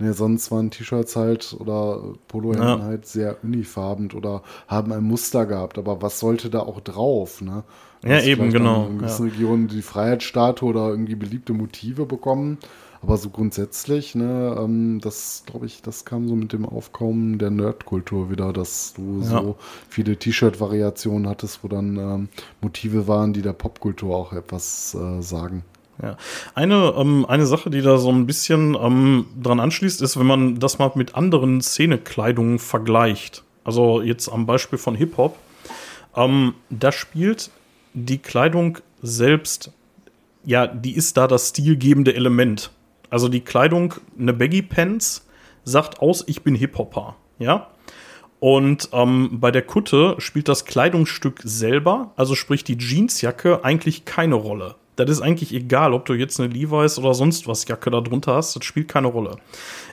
[0.00, 2.84] Ne, sonst waren T-Shirts halt oder Polohemden Ja.
[2.84, 5.76] halt sehr unifarben oder haben ein Muster gehabt.
[5.76, 7.40] Aber was sollte da auch drauf?
[7.40, 7.64] Ne?
[8.04, 12.58] Ja, eben, genau, In gewissen Regionen die Freiheitsstatue oder irgendwie beliebte Motive bekommen.
[13.02, 17.50] Aber so grundsätzlich, ne, ähm, das glaube ich, das kam so mit dem Aufkommen der
[17.50, 19.40] Nerdkultur wieder, dass du Ja.
[19.40, 19.56] so
[19.88, 22.28] viele T-Shirt-Variationen hattest, wo dann ähm,
[22.60, 25.64] Motive waren, die der Popkultur auch etwas äh, sagen.
[26.02, 26.16] Ja.
[26.54, 30.60] Eine, ähm, eine Sache, die da so ein bisschen ähm, dran anschließt, ist, wenn man
[30.60, 33.42] das mal mit anderen Szenekleidungen vergleicht.
[33.64, 35.36] Also jetzt am Beispiel von Hip-Hop.
[36.16, 37.50] Ähm, da spielt
[37.94, 39.72] die Kleidung selbst,
[40.44, 42.70] ja, die ist da das stilgebende Element.
[43.10, 45.26] Also die Kleidung, eine Baggy Pants,
[45.64, 47.16] sagt aus, ich bin Hip-Hopper.
[47.38, 47.68] Ja.
[48.40, 54.36] Und ähm, bei der Kutte spielt das Kleidungsstück selber, also sprich die Jeansjacke, eigentlich keine
[54.36, 54.76] Rolle.
[55.04, 58.34] Das ist eigentlich egal, ob du jetzt eine Levi's oder sonst was Jacke da drunter
[58.34, 59.36] hast, das spielt keine Rolle.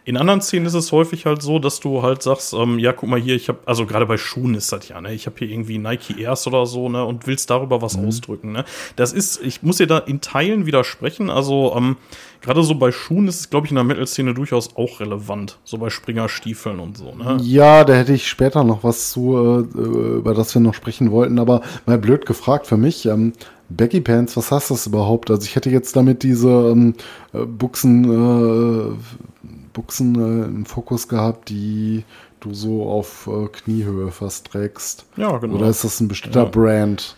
[0.08, 3.10] In anderen Szenen ist es häufig halt so, dass du halt sagst, ähm, ja, guck
[3.10, 5.50] mal hier, ich habe, also gerade bei Schuhen ist das ja, ne, ich habe hier
[5.50, 8.66] irgendwie Nike Airs oder so, ne, und willst darüber was ausdrücken, ne.
[8.96, 11.98] Das ist, ich muss dir da in Teilen widersprechen, also ähm,
[12.42, 15.80] gerade so bei Schuhen ist es, glaube ich, in der Metal-Szene durchaus auch relevant, so
[15.80, 17.38] bei Springerstiefeln und so, ne.
[17.42, 19.80] Ja, da hätte ich später noch was zu, äh,
[20.18, 23.08] über das wir noch sprechen wollten, aber mal blöd gefragt für mich.
[23.08, 23.34] Ähm,
[23.70, 25.30] Baggy Pants, was heißt das überhaupt?
[25.32, 26.94] Also ich hätte jetzt damit diese ähm,
[27.34, 32.04] äh, Buchsen, äh, Buchsen äh, im Fokus gehabt, die
[32.40, 35.06] du so auf äh, Kniehöhe fast trägst.
[35.18, 35.56] Ja, genau.
[35.56, 36.50] Oder ist das ein bestimmter Ja.
[36.50, 37.16] Brand?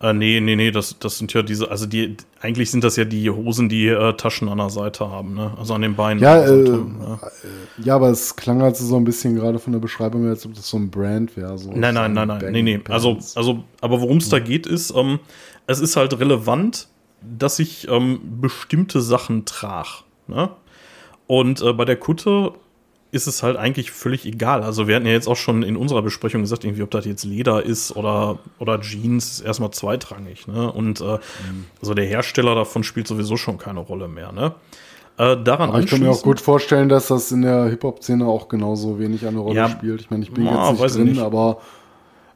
[0.00, 3.04] Äh, nee, nee, nee, das, das sind ja diese, also die, eigentlich sind das ja
[3.04, 5.52] die Hosen, die äh, Taschen an der Seite haben, ne?
[5.56, 6.20] Also an den Beinen.
[6.20, 7.18] Ja, Also, äh, ja.
[7.84, 10.54] Ja, aber es klang halt so ein bisschen gerade von der Beschreibung, her, als ob
[10.54, 11.56] das so ein Brand wäre.
[11.56, 12.80] So Nein, nein, nein, nein, nee, nee.
[12.88, 15.20] Also, also, aber worum es da geht, ist, ähm,
[15.66, 16.88] es ist halt relevant,
[17.20, 20.04] dass ich ähm, bestimmte Sachen trage.
[20.26, 20.50] Ne?
[21.26, 22.52] Und äh, bei der Kutte
[23.12, 24.62] ist es halt eigentlich völlig egal.
[24.62, 27.24] Also wir hatten ja jetzt auch schon in unserer Besprechung gesagt, irgendwie, ob das jetzt
[27.24, 30.48] Leder ist oder, oder Jeans, ist erstmal zweitrangig.
[30.48, 30.72] Ne?
[30.72, 31.18] Und äh,
[31.80, 34.32] also der Hersteller davon spielt sowieso schon keine Rolle mehr.
[34.32, 34.54] Ne?
[35.18, 38.48] Äh, daran Aber ich kann mir auch gut vorstellen, dass das in der Hip-Hop-Szene auch
[38.48, 40.00] genauso wenig eine Rolle Ja, spielt.
[40.00, 41.20] Ich meine, ich bin na, jetzt nicht ich drin, nicht.
[41.20, 41.58] aber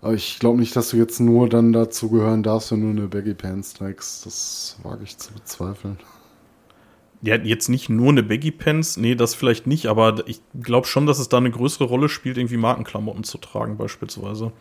[0.01, 3.09] aber ich glaube nicht, dass du jetzt nur dann dazu gehören darfst, wenn du eine
[3.09, 4.27] Baggy Pants trägst.
[4.27, 5.99] Das wage ich zu bezweifeln.
[7.23, 11.07] Ja, jetzt nicht nur eine Baggy Pants, nee, das vielleicht nicht, aber ich glaube schon,
[11.07, 14.53] dass es da eine größere Rolle spielt, irgendwie Markenklamotten zu tragen, beispielsweise.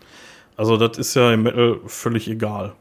[0.57, 2.73] Also, das ist ja im Metal völlig egal.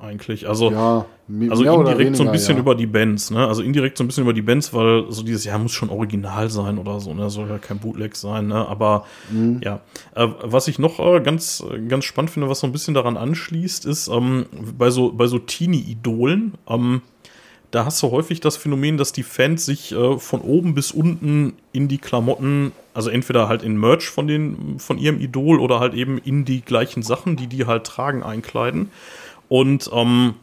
[0.00, 0.48] Eigentlich.
[0.48, 1.04] Also, Ja,
[1.50, 2.60] also indirekt so ein weniger, bisschen ja.
[2.60, 3.46] über die Bands, ne?
[3.46, 6.48] Also indirekt so ein bisschen über die Bands, weil so dieses, ja, muss schon original
[6.48, 7.28] sein oder so, ne?
[7.28, 8.66] Soll ja kein Bootleg sein, ne?
[8.66, 9.60] Aber Mhm.
[9.62, 9.80] ja.
[10.14, 13.84] Äh, was ich noch äh, ganz, ganz spannend finde, was so ein bisschen daran anschließt,
[13.84, 14.46] ist, ähm,
[14.76, 17.02] bei so, bei so Teenie-Idolen, ähm,
[17.70, 21.52] da hast du häufig das Phänomen, dass die Fans sich äh, von oben bis unten
[21.72, 25.94] in die Klamotten, also entweder halt in Merch von, den, von ihrem Idol oder halt
[25.94, 28.90] eben in die gleichen Sachen, die die halt tragen, einkleiden.
[29.50, 30.34] Und ähm,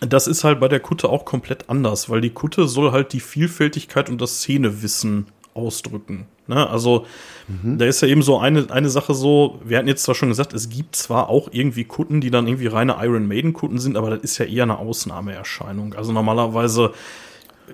[0.00, 3.20] das ist halt bei der Kutte auch komplett anders, weil die Kutte soll halt die
[3.20, 6.26] Vielfältigkeit und das Szenewissen ausdrücken.
[6.46, 6.68] Ne?
[6.68, 7.06] Also
[7.62, 10.52] da ist ja eben so eine, eine Sache so, wir hatten jetzt zwar schon gesagt,
[10.52, 14.10] es gibt zwar auch irgendwie Kutten, die dann irgendwie reine Iron Maiden Kutten sind, aber
[14.10, 15.94] das ist ja eher eine Ausnahmeerscheinung.
[15.94, 16.92] Also normalerweise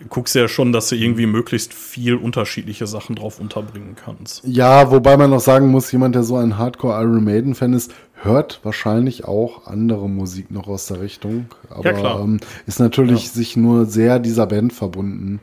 [0.09, 4.43] guckst du ja schon, dass du irgendwie möglichst viel unterschiedliche Sachen drauf unterbringen kannst.
[4.45, 7.93] Ja, wobei man noch sagen muss, jemand, der so ein Hardcore Iron Maiden Fan ist,
[8.15, 11.47] hört wahrscheinlich auch andere Musik noch aus der Richtung.
[11.71, 12.21] Aber Ja, klar.
[12.21, 15.41] Ähm, ist natürlich sich nur sehr dieser Band verbunden.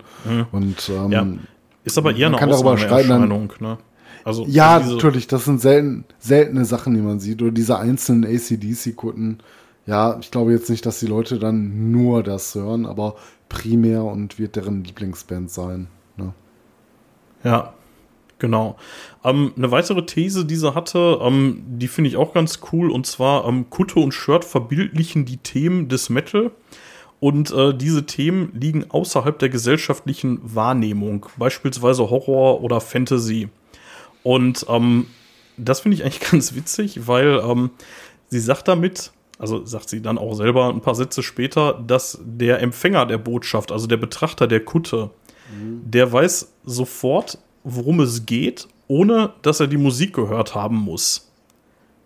[0.52, 1.28] Und ähm, Ja.
[1.84, 3.54] Ist aber eher eine Ausnahmeerscheinung.
[3.60, 3.78] Ne?
[4.24, 7.42] Also, Ja, also natürlich, das sind selten, seltene Sachen, die man sieht.
[7.42, 9.38] Oder diese einzelnen ACDC-Kutten.
[9.86, 13.16] ja, ich glaube jetzt nicht, dass die Leute dann nur das hören, aber
[13.50, 15.88] primär und wird deren Lieblingsband sein.
[16.18, 16.34] Ne?
[17.44, 17.74] Ja,
[18.40, 18.78] genau.
[19.24, 23.06] Ähm, eine weitere These, die sie hatte, ähm, die finde ich auch ganz cool, und
[23.06, 26.52] zwar ähm, Kutte und Shirt verbildlichen die Themen des Metal.
[27.20, 33.50] Und äh, diese Themen liegen außerhalb der gesellschaftlichen Wahrnehmung, beispielsweise Horror oder Fantasy.
[34.22, 35.08] Und ähm,
[35.58, 37.72] das finde ich eigentlich ganz witzig, weil ähm,
[38.28, 42.62] sie sagt damit, also sagt sie dann auch selber ein paar Sätze später, dass der
[42.62, 45.10] Empfänger der Botschaft, also der Betrachter der Kutte,
[45.52, 45.82] mhm.
[45.84, 51.32] der weiß sofort, worum es geht, ohne dass er die Musik gehört haben muss.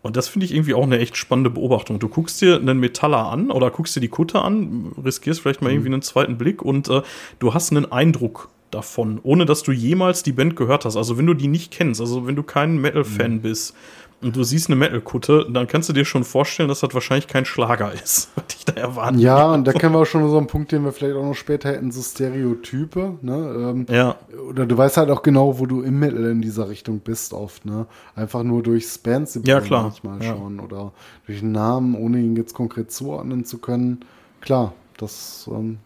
[0.02, 2.00] Und das finde ich irgendwie auch eine echt spannende Beobachtung.
[2.00, 5.70] Du guckst dir einen Metaller an oder guckst dir die Kutte an, riskierst vielleicht mal
[5.70, 5.76] mhm.
[5.76, 7.02] irgendwie einen zweiten Blick und äh,
[7.40, 10.96] du hast einen Eindruck davon, ohne dass du jemals die Band gehört hast.
[10.96, 13.42] Also wenn du die nicht kennst, also wenn du kein Metal-Fan mhm.
[13.42, 13.76] bist
[14.22, 17.46] und du siehst eine Metal-Kutte, dann kannst du dir schon vorstellen, dass das wahrscheinlich kein
[17.46, 20.48] Schlager ist, was ich da erwarten Ja, und da kennen wir auch schon so einen
[20.48, 23.36] Punkt, den wir vielleicht auch noch später hätten, so Stereotype, ne?
[23.36, 24.16] Ähm, ja.
[24.50, 27.66] Oder du weißt halt auch genau, wo du im Metal in dieser Richtung bist oft,
[27.66, 27.86] ne?
[28.16, 29.84] Einfach nur durchs Bands ja, klar.
[29.84, 30.36] manchmal ja.
[30.36, 30.92] schon oder
[31.26, 34.00] durch einen Namen, ohne ihn jetzt konkret zuordnen zu können.
[34.42, 35.80] Klar, das ähm,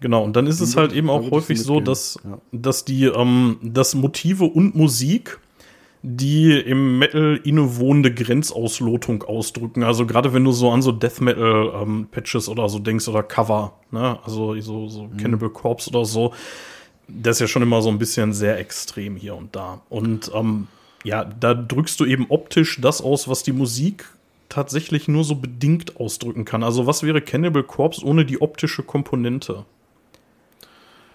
[0.00, 2.38] Genau, und dann ist es halt eben auch häufig so, dass, ja.
[2.52, 5.39] dass die, ähm, dass Motive und Musik
[6.02, 9.82] die im Metal innewohnende Grenzauslotung ausdrücken.
[9.82, 13.22] Also gerade wenn du so an so Death Metal ähm, Patches oder so denkst oder
[13.22, 14.18] Cover, ne?
[14.24, 15.16] Also so, so mhm.
[15.18, 16.32] Cannibal Corpse oder so,
[17.06, 19.82] das ist ja schon immer so ein bisschen sehr extrem hier und da.
[19.90, 20.68] Und ähm,
[21.04, 24.06] ja, da drückst du eben optisch das aus, was die Musik
[24.48, 26.62] tatsächlich nur so bedingt ausdrücken kann.
[26.62, 29.64] Also was wäre Cannibal Corpse ohne die optische Komponente?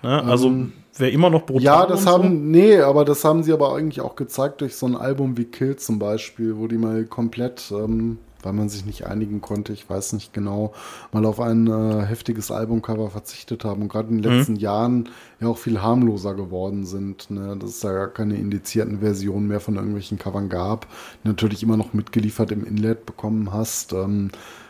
[0.04, 0.24] Ne?
[0.24, 1.64] Also ähm, wäre immer noch brutal.
[1.64, 2.30] Ja, das haben, so.
[2.30, 5.76] nee, aber das haben sie aber eigentlich auch gezeigt durch so ein Album wie Kill
[5.76, 10.14] zum Beispiel, wo die mal komplett, ähm, weil man sich nicht einigen konnte, ich weiß
[10.14, 10.74] nicht genau,
[11.12, 14.38] mal auf ein äh, heftiges Albumcover verzichtet haben und gerade in den mhm.
[14.38, 14.60] letzten mhm.
[14.60, 15.10] Jahren
[15.40, 17.30] ja auch viel harmloser geworden sind.
[17.32, 17.58] Ne?
[17.60, 20.88] Dass es da gar keine indizierten Versionen mehr von irgendwelchen Covern gab,
[21.24, 23.94] die natürlich immer noch mitgeliefert im Inlet bekommen hast.
[23.94, 24.30] Ähm,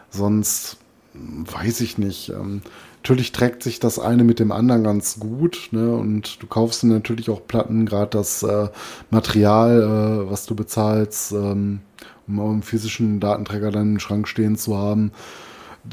[0.10, 0.78] sonst
[1.14, 2.30] weiß ich nicht.
[2.30, 2.62] Ähm,
[3.06, 5.70] natürlich trägt sich das eine mit dem anderen ganz gut.
[5.70, 5.96] Ne?
[5.96, 8.70] Und du kaufst natürlich auch Platten, gerade das äh,
[9.12, 9.84] Material,
[10.26, 11.82] äh, was du bezahlst, ähm,
[12.28, 15.12] um einen physischen Datenträger dann im Schrank stehen zu haben.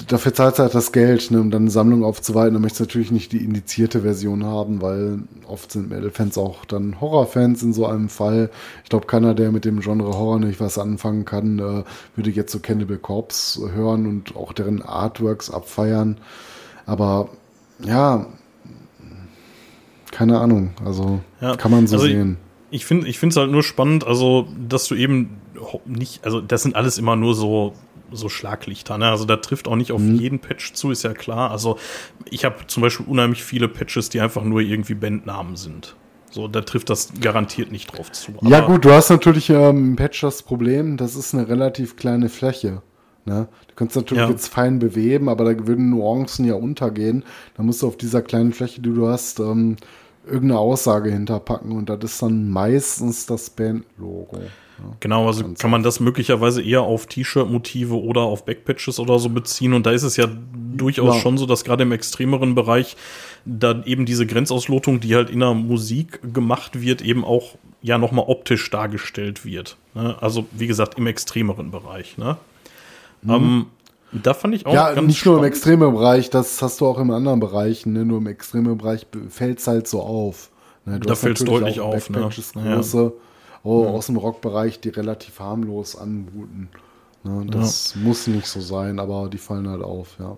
[0.09, 2.55] Dafür zahlst du halt das Geld, ne, um dann eine Sammlung aufzuweiten.
[2.55, 6.99] Dann möchtest du natürlich nicht die indizierte Version haben, weil oft sind Metal-Fans auch dann
[6.99, 8.49] Horrorfans in so einem Fall.
[8.85, 11.85] Ich glaube, keiner, der mit dem Genre Horror nicht was anfangen kann, äh,
[12.17, 16.17] würde jetzt so Cannibal Corpse hören und auch deren Artworks abfeiern.
[16.87, 17.29] Aber
[17.85, 18.27] ja,
[20.11, 20.71] keine Ahnung.
[20.85, 22.37] Also ja, kann man so also sehen.
[22.71, 25.39] Ich, ich finde es halt nur spannend, also dass du eben
[25.85, 27.75] nicht, also das sind alles immer nur so
[28.15, 28.99] so Schlaglichter.
[28.99, 29.09] Ne?
[29.09, 30.17] Also da trifft auch nicht auf mhm.
[30.17, 31.51] jeden Patch zu, ist ja klar.
[31.51, 31.79] Also
[32.31, 35.97] ich habe zum Beispiel unheimlich viele Patches, die einfach nur irgendwie Bandnamen sind.
[36.31, 38.33] So, da trifft das garantiert nicht drauf zu.
[38.43, 42.31] ja gut, du hast natürlich ähm, im Patch das Problem, das ist eine relativ kleine
[42.31, 42.83] Fläche.
[43.25, 43.49] Ne?
[43.69, 44.31] Du kannst natürlich ja.
[44.31, 47.25] jetzt fein beweben, aber da würden Nuancen ja untergehen.
[47.57, 49.77] Da musst du auf dieser kleinen Fläche, die du hast, ähm,
[50.25, 54.39] irgendeine Aussage hinterpacken und das ist dann meistens das Band-Logo.
[54.39, 54.49] Ja.
[55.01, 59.75] Genau, also kann man das möglicherweise eher auf T-Shirt-Motive oder auf Backpatches oder so beziehen.
[59.75, 60.27] Und da ist es ja
[60.77, 61.21] durchaus ja.
[61.21, 62.97] schon so, dass gerade im extremeren Bereich
[63.45, 68.25] dann eben diese Grenzauslotung, die halt in der Musik gemacht wird, eben auch ja nochmal
[68.29, 69.77] optisch dargestellt wird.
[69.95, 70.17] Ne?
[70.21, 72.19] Also wie gesagt, im extremeren Bereich.
[72.19, 72.37] Ne?
[73.23, 73.33] Mhm.
[73.33, 73.67] Ähm,
[74.13, 75.39] da fand ich auch ja, ganz nicht spannend.
[75.39, 77.95] nur im extremen Bereich, das hast du auch in anderen Bereichen.
[77.95, 78.05] Ne?
[78.05, 80.51] Nur im extremen Bereich fällt es halt so auf.
[80.85, 81.01] Ne?
[81.01, 82.11] da fällt es deutlich auf.
[82.11, 82.21] Ne?
[82.21, 83.13] Große, ja.
[83.63, 86.69] oh, aus dem Rockbereich, die relativ harmlos anmuten.
[87.23, 87.47] Ne?
[87.47, 88.03] Das ja.
[88.03, 90.37] muss nicht so sein, aber die fallen halt auf, ja.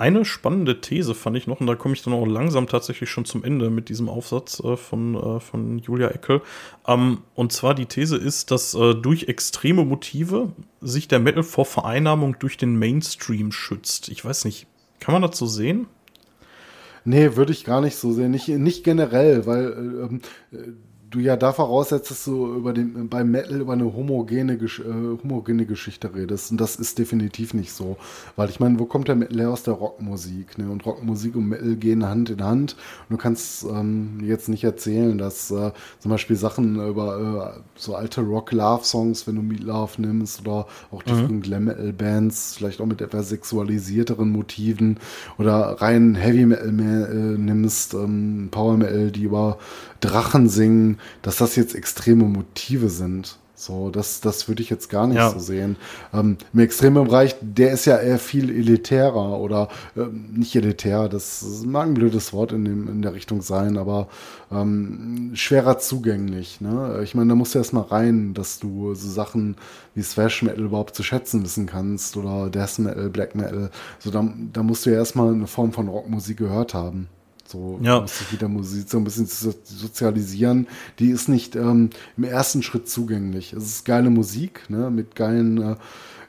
[0.00, 3.26] Eine spannende These fand ich noch, und da komme ich dann auch langsam tatsächlich schon
[3.26, 6.40] zum Ende mit diesem Aufsatz äh, von, äh, von Julia Eckel.
[6.88, 11.66] Ähm, und zwar die These ist, dass äh, durch extreme Motive sich der Metal vor
[11.66, 14.08] Vereinnahmung durch den Mainstream schützt.
[14.08, 14.66] Ich weiß nicht,
[15.00, 15.86] kann man das so sehen?
[17.04, 18.30] Nee, würde ich gar nicht so sehen.
[18.30, 20.20] Nicht, nicht generell, weil äh, ähm,
[20.50, 20.56] äh,
[21.10, 25.66] du ja da voraussetzt, dass du über den, beim Metal über eine homogene, äh, homogene
[25.66, 26.52] Geschichte redest.
[26.52, 27.96] Und das ist definitiv nicht so.
[28.36, 30.56] Weil ich meine, wo kommt der Metal her aus der Rockmusik?
[30.56, 30.70] Ne?
[30.70, 32.76] Und Rockmusik und Metal gehen Hand in Hand.
[33.08, 37.96] Und du kannst ähm, jetzt nicht erzählen, dass äh, zum Beispiel Sachen über äh, so
[37.96, 41.42] alte Rock-Love-Songs, wenn du Meat Love nimmst, oder auch die mhm.
[41.42, 44.98] Glam-Metal-Bands, vielleicht auch mit etwas sexualisierteren Motiven,
[45.38, 49.58] oder rein Heavy Metal äh, nimmst, ähm, Power Metal, die über
[50.00, 53.38] Drachen singen, dass das jetzt extreme Motive sind.
[53.60, 55.28] So, das, das würde ich jetzt gar nicht Ja.
[55.32, 55.76] so sehen.
[56.14, 59.68] Ähm, Im extremen Bereich, der ist ja eher viel elitärer oder
[59.98, 64.08] ähm, nicht elitär, das, mag ein blödes Wort in, dem, in der Richtung sein, aber
[64.50, 66.62] ähm, schwerer zugänglich.
[66.62, 67.00] Ne?
[67.04, 69.56] Ich meine, da musst du erst mal rein, dass du so Sachen
[69.94, 73.70] wie Thrash Metal überhaupt zu schätzen wissen kannst oder Death Metal, Black Metal.
[73.98, 77.08] So, da, da musst du ja erstmal eine Form von Rockmusik gehört haben.
[77.50, 78.00] So Ja.
[78.00, 80.68] muss sich wieder Musik so ein bisschen so- sozialisieren.
[80.98, 83.52] Die ist nicht ähm, im ersten Schritt zugänglich.
[83.52, 85.76] Es ist geile Musik, ne, mit geilen äh,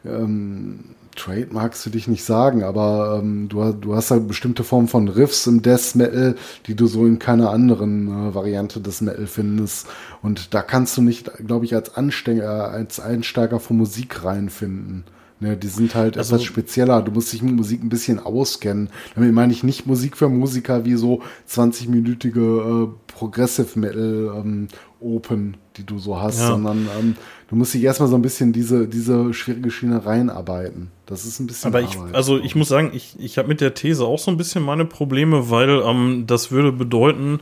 [0.06, 0.80] ähm,
[1.15, 5.45] Trademarks würde ich nicht sagen, aber ähm, du, du hast halt bestimmte Formen von Riffs
[5.45, 6.35] im Death Metal,
[6.68, 9.88] die du so in keiner anderen äh, Variante des Metal findest.
[10.22, 15.03] Und da kannst du nicht, glaube ich, als, Ansteiger, als Einsteiger von Musik reinfinden.
[15.44, 17.02] Ne, die sind halt Also- etwas spezieller.
[17.02, 18.90] Du musst dich mit Musik ein bisschen auskennen.
[19.16, 24.68] Damit meine ich nicht Musik für Musiker wie so 20-minütige äh, Progressive Metal ähm,
[25.00, 26.48] Open, die du so hast, Ja.
[26.50, 27.16] sondern ähm,
[27.50, 30.90] du musst dich erstmal so ein bisschen diese, diese schwierige Schiene reinarbeiten.
[31.08, 33.74] Das ist ein bisschen Aber ich, also ich muss sagen, ich, ich habe mit der
[33.74, 37.40] These auch so ein bisschen meine Probleme, weil ähm, das würde bedeuten,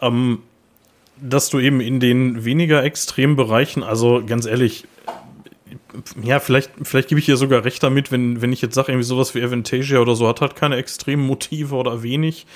[0.00, 0.38] ähm,
[1.22, 4.86] dass du eben in den weniger extremen Bereichen, also ganz ehrlich,
[6.22, 9.06] ja, vielleicht, vielleicht gebe ich dir sogar recht damit, wenn, wenn ich jetzt sage, irgendwie
[9.06, 12.46] sowas wie Aventasia oder so hat halt keine extremen Motive oder wenig.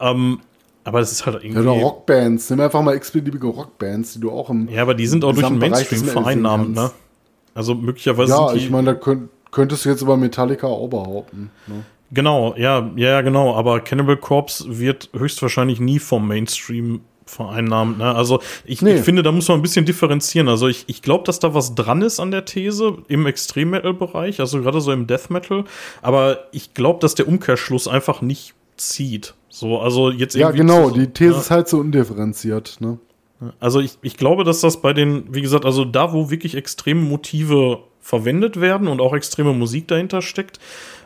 [0.00, 0.40] Ähm,
[0.84, 1.60] aber das ist halt ja, irgendwie.
[1.60, 2.48] oder Rockbands.
[2.50, 5.46] Nimm einfach mal x-beliebige Rockbands, die du auch im Ja, aber die sind auch durch
[5.46, 6.90] den Mainstream vereinnahmt, ne?
[7.54, 11.50] Also möglicherweise Ja, ich meine, da könnt, könntest du jetzt über Metallica auch behaupten.
[11.66, 11.84] Ne?
[12.10, 13.54] Genau, ja, ja, ja, genau.
[13.54, 17.98] Aber Cannibal Corpse wird höchstwahrscheinlich nie vom Mainstream vereinnahmt.
[17.98, 18.14] Ne?
[18.14, 18.96] Also ich, Nee.
[18.96, 20.48] ich finde, da muss man ein bisschen differenzieren.
[20.48, 24.60] Also ich, ich glaube, dass da was dran ist an der These im Extrem-Metal-Bereich, also
[24.62, 25.64] gerade so im Death Metal.
[26.02, 29.34] Aber ich glaube, dass der Umkehrschluss einfach nicht zieht.
[29.48, 30.90] So, also jetzt Ja, genau.
[30.90, 31.38] zu- Die These ja.
[31.40, 32.76] ist halt so undifferenziert.
[32.80, 32.98] Ne?
[33.60, 37.00] Also ich, ich glaube, dass das bei den, wie gesagt, also da, wo wirklich extreme
[37.02, 40.58] Motive verwendet werden und auch extreme Musik dahinter steckt,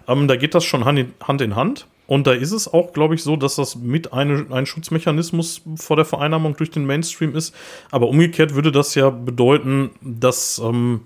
[0.09, 1.41] ähm, da geht das schon Hand in Hand.
[1.41, 1.87] In Hand.
[2.13, 5.97] Und da ist es auch, glaube ich, so, dass das mit eine, ein Schutzmechanismus vor
[5.97, 7.55] der Vereinnahmung durch den Mainstream ist.
[7.91, 11.05] Aber umgekehrt würde das ja bedeuten, dass, ähm,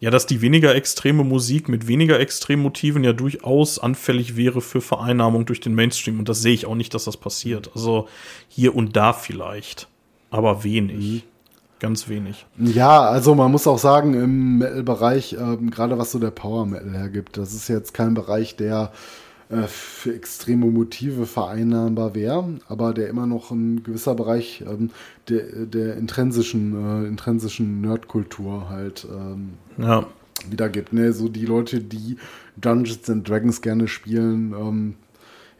[0.00, 4.80] ja, dass die weniger extreme Musik mit weniger extremen Motiven ja durchaus anfällig wäre für
[4.80, 6.18] Vereinnahmung durch den Mainstream.
[6.18, 7.70] Und das sehe ich auch nicht, dass das passiert.
[7.74, 8.08] Also
[8.48, 9.86] hier und da vielleicht.
[10.30, 11.24] Aber wenig.
[11.78, 12.46] Ganz wenig.
[12.56, 16.96] Ja, also man muss auch sagen, im Metal-Bereich, ähm, gerade was so der Power Metal
[16.96, 18.92] hergibt, das ist jetzt kein Bereich, der
[19.50, 24.90] äh, für extreme Motive vereinnahmbar wäre, aber der immer noch ein gewisser Bereich ähm,
[25.28, 30.06] der, der intrinsischen, äh, intrinsischen Nerdkultur halt ähm, Ja.
[30.50, 30.92] wiedergibt.
[30.92, 31.12] Ne?
[31.12, 32.16] So die Leute, die
[32.60, 34.94] Dungeons and Dragons gerne spielen, ähm,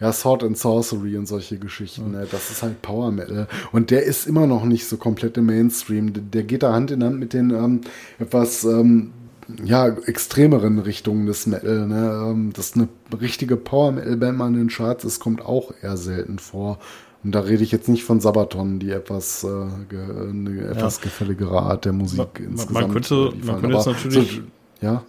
[0.00, 2.26] ja, Sword and Sorcery und solche Geschichten, ne?
[2.30, 3.48] das ist halt Power Metal.
[3.72, 6.12] Und der ist immer noch nicht so komplett im Mainstream.
[6.12, 7.80] Der, der geht da Hand in Hand mit den ähm,
[8.20, 9.10] etwas ähm,
[9.64, 11.86] ja, extremeren Richtungen des Metal.
[11.86, 12.26] Ne?
[12.30, 12.88] Ähm, dass eine
[13.20, 16.78] richtige Power Metal-Band mal in den Charts ist, kommt auch eher selten vor.
[17.24, 21.84] Und da rede ich jetzt nicht von Sabaton, die etwas, äh, eine etwas gefälligere Art
[21.84, 24.40] der Musik Man- man insgesamt könnte- man könnte jetzt natürlich- so,
[24.86, 25.02] ja.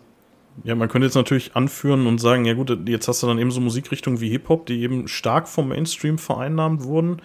[0.63, 3.51] Ja, man könnte jetzt natürlich anführen und sagen, ja gut, jetzt hast du dann eben
[3.51, 7.21] so Musikrichtungen wie Hip-Hop, die eben stark vom Mainstream vereinnahmt wurden,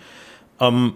[0.61, 0.93] ähm,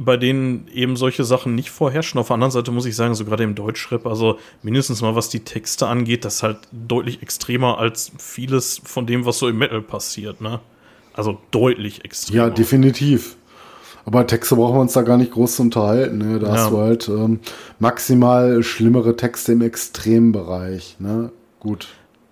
[0.00, 2.20] bei denen eben solche Sachen nicht vorherrschen.
[2.20, 5.28] Auf der anderen Seite muss ich sagen, so gerade im Deutschrap, also mindestens mal was
[5.28, 9.58] die Texte angeht, das ist halt deutlich extremer als vieles von dem, was so im
[9.58, 10.60] Metal passiert, ne?
[11.14, 12.44] Also deutlich extremer.
[12.44, 13.34] Ja, definitiv.
[14.04, 16.16] Aber Texte brauchen wir uns da gar nicht groß zu unterhalten.
[16.18, 16.38] Ne?
[16.38, 16.52] Da Ja.
[16.54, 17.40] hast du halt ähm,
[17.80, 20.96] maximal schlimmere Texte im Extrembereich.
[21.00, 21.30] Ne?
[21.60, 21.88] Gut.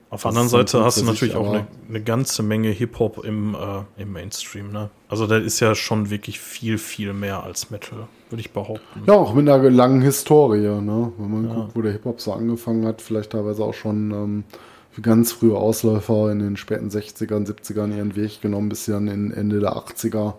[0.09, 4.03] Auf der anderen Seite hast du natürlich auch eine, eine ganze Menge Hip-Hop im, äh,
[4.03, 4.91] im Mainstream, ne?
[5.09, 9.03] Also da ist ja schon wirklich viel, viel mehr als Metal, würde ich behaupten.
[9.07, 10.81] Ja, auch mit einer langen Historie.
[10.81, 11.13] Ne?
[11.19, 14.45] Wenn man guckt, wo der Hip-Hop so angefangen hat, vielleicht teilweise auch schon ähm,
[14.93, 19.33] für ganz frühe Ausläufer in den späten 60ern, 70ern ihren Weg genommen, bis dann in
[19.33, 20.35] Ende der 80er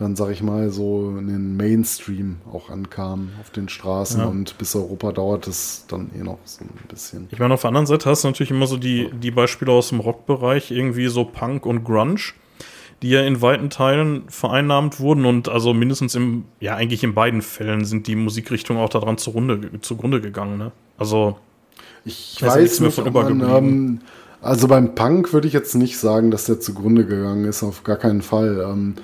[0.00, 4.26] dann, sag ich mal, so in den Mainstream auch ankamen auf den Straßen Ja.
[4.26, 7.28] und bis Europa dauert es dann eh noch so ein bisschen.
[7.30, 9.90] Ich meine, auf der anderen Seite hast du natürlich immer so die, die Beispiele aus
[9.90, 12.32] dem Rockbereich, irgendwie so Punk und Grunge,
[13.02, 17.42] die ja in weiten Teilen vereinnahmt wurden und also mindestens im, ja, eigentlich in beiden
[17.42, 20.72] Fällen sind die Musikrichtungen auch daran zugrunde, zugrunde gegangen, ne?
[20.96, 21.36] Also,
[22.06, 24.00] Ich nichts weiß nicht, von man, ähm,
[24.40, 27.96] also beim Punk würde ich jetzt nicht sagen, dass der zugrunde gegangen ist, auf gar
[27.96, 28.66] keinen Fall.
[28.66, 28.94] Ähm,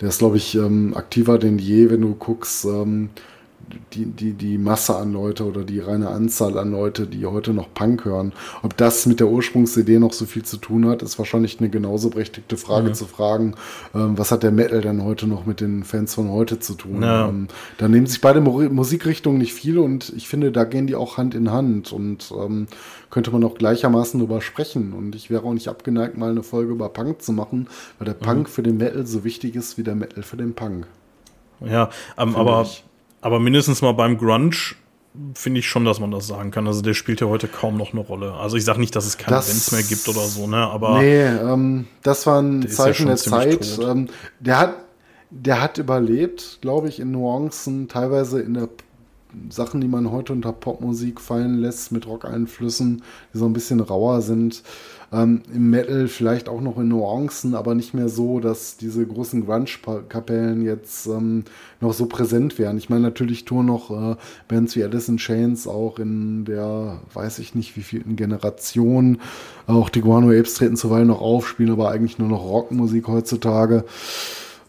[0.00, 2.64] der ist, glaube ich, ähm, aktiver denn je, wenn du guckst.
[2.64, 3.10] Ähm,
[3.92, 7.72] die, die, die Masse an Leute oder die reine Anzahl an Leute, die heute noch
[7.72, 8.32] Punk hören.
[8.62, 12.10] Ob das mit der Ursprungsidee noch so viel zu tun hat, ist wahrscheinlich eine genauso
[12.10, 12.94] berechtigte Frage mhm.
[12.94, 13.54] zu fragen,
[13.94, 17.02] ähm, was hat der Metal denn heute noch mit den Fans von heute zu tun?
[17.02, 17.28] Ja.
[17.28, 17.48] Ähm,
[17.78, 21.34] da nehmen sich beide Musikrichtungen nicht viel und ich finde, da gehen die auch Hand
[21.34, 22.68] in Hand und ähm,
[23.10, 24.92] könnte man auch gleichermaßen drüber sprechen.
[24.92, 27.68] Und ich wäre auch nicht abgeneigt, mal eine Folge über Punk zu machen,
[27.98, 28.20] weil der mhm.
[28.20, 30.86] Punk für den Metal so wichtig ist wie der Metal für den Punk.
[31.64, 32.84] Ja, ähm, aber ich.
[33.22, 34.74] Aber mindestens mal beim Grunge
[35.34, 36.66] finde ich schon, dass man das sagen kann.
[36.66, 38.34] Also der spielt ja heute kaum noch eine Rolle.
[38.34, 40.58] Also ich sage nicht, dass es keine das, Bands mehr gibt oder so, ne?
[40.58, 43.78] Aber nee, ähm, das war ein Zeichen ja der Zeit.
[43.82, 44.08] Ähm,
[44.40, 44.74] der hat,
[45.30, 48.68] der hat überlebt, glaube ich, in Nuancen, teilweise in der
[49.50, 53.02] Sachen, die man heute unter Popmusik fallen lässt, mit Rock-Einflüssen,
[53.32, 54.62] die so ein bisschen rauer sind.
[55.12, 59.46] Ähm, Im Metal vielleicht auch noch in Nuancen, aber nicht mehr so, dass diese großen
[59.46, 61.44] Grunge-Kapellen jetzt ähm,
[61.80, 62.76] noch so präsent wären.
[62.76, 64.16] Ich meine, natürlich touren noch äh,
[64.48, 69.18] Bands wie Alice in Chains auch in der, weiß ich nicht, wie vielen Generation.
[69.66, 73.84] Auch die Guano Apes treten zuweilen noch auf, spielen aber eigentlich nur noch Rockmusik heutzutage.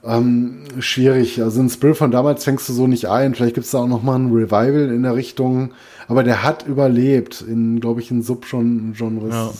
[0.08, 1.42] Ähm, schwierig.
[1.42, 3.36] Also ein Spirit von damals fängst du so nicht ein.
[3.36, 5.72] Vielleicht gibt es da auch noch mal ein Revival in der Richtung.
[6.08, 8.96] Aber der hat überlebt in, glaube ich, in Subgenres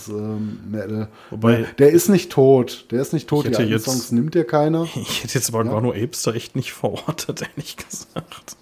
[0.08, 0.14] ja.
[0.14, 1.08] ähm, Metal.
[1.30, 2.86] Wobei, der ist nicht tot.
[2.90, 3.46] Der ist nicht tot.
[3.46, 4.88] Die alten jetzt, Songs nimmt dir keiner.
[4.96, 5.70] Ich hätte jetzt aber ja.
[5.70, 8.56] Guano Apes da echt nicht verortet, ehrlich gesagt.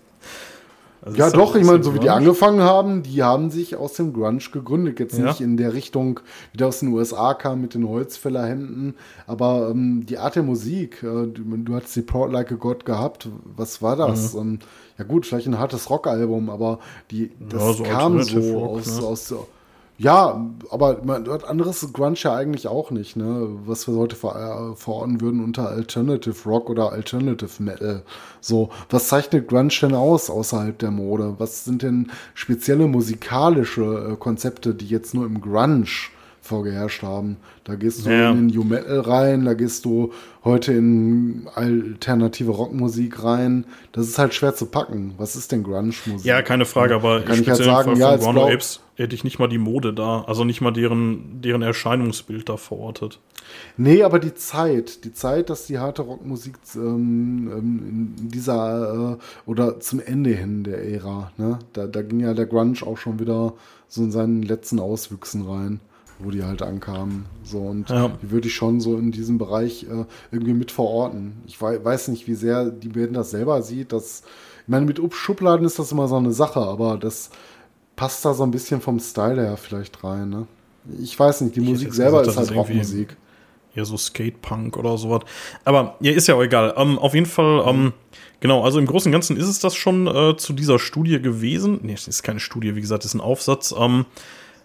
[1.07, 4.13] Also ja, doch, ich meine, so wie die angefangen haben, die haben sich aus dem
[4.13, 4.99] Grunge gegründet.
[4.99, 5.27] Jetzt ja.
[5.27, 6.19] nicht in der Richtung,
[6.51, 8.97] wie der aus den USA kam mit den Holzfällerhemden,
[9.29, 12.85] aber ähm, die Art der Musik, äh, du, du hast die Proud Like a God
[12.85, 14.35] gehabt, was war das?
[14.35, 14.41] Mhm.
[14.41, 14.59] Ähm,
[14.99, 16.81] ja gut, vielleicht ein hartes Rockalbum, aber
[17.13, 19.07] die, das ja, so kam so Rock, aus, ne?
[19.07, 19.35] aus,
[19.99, 23.49] ja, aber man hört anderes Grunge ja eigentlich auch nicht, ne?
[23.65, 28.03] Was wir heute ver äh, verorten würden unter Alternative Rock oder Alternative Metal.
[28.41, 31.37] So, was zeichnet Grunge denn aus außerhalb der Mode?
[31.39, 35.87] Was sind denn spezielle musikalische äh, Konzepte, die jetzt nur im Grunge
[36.47, 37.37] vorgeherrscht haben.
[37.65, 38.31] Da gehst du ja.
[38.31, 40.13] in den New Metal rein, da gehst du
[40.45, 43.67] heute in alternative Rockmusik rein.
[43.93, 45.15] Das ist halt schwer zu packen.
[45.19, 46.25] Was ist denn Grunge-Musik?
[46.25, 49.39] Ja, keine Frage, aber kann ich halt sagen, ja, von Guano Apes hätte ich nicht
[49.39, 53.21] mal die Mode da, also nicht mal deren, deren Erscheinungsbild da verortet.
[53.77, 59.51] Nee, aber die Zeit, die Zeit, dass die harte Rockmusik ähm, ähm in dieser äh,
[59.51, 61.59] oder zum Ende hin der Ära, ne?
[61.73, 63.55] Da, da ging ja der Grunge auch schon wieder
[63.89, 65.81] so in seinen letzten Auswüchsen rein
[66.19, 67.27] wo die halt ankamen.
[67.45, 68.11] So, und ja.
[68.23, 71.43] die würde ich schon so in diesem Bereich äh, irgendwie mit verorten.
[71.47, 73.93] Ich weiß, weiß nicht, wie sehr die Band das selber sieht.
[73.93, 74.23] Dass,
[74.63, 77.31] ich meine, mit Schubladen ist das immer so eine Sache, aber das
[77.97, 80.31] passt da so ein bisschen vom Style her vielleicht rein.
[80.31, 80.47] Ne?
[81.01, 83.17] Ich weiß nicht, die ich Musik selber gesagt, ist halt Rockmusik.
[83.75, 85.23] Ja, so Skatepunk oder sowas.
[85.65, 86.73] Aber ja, ist ja auch egal.
[86.79, 87.93] Ähm, auf jeden Fall, ähm,
[88.41, 91.81] genau, also im Großen und Ganzen ist es das schon äh, zu dieser Studie gewesen.
[91.83, 93.75] Nee, es ist keine Studie, wie gesagt, es ist ein Aufsatz.
[93.79, 94.07] Ähm,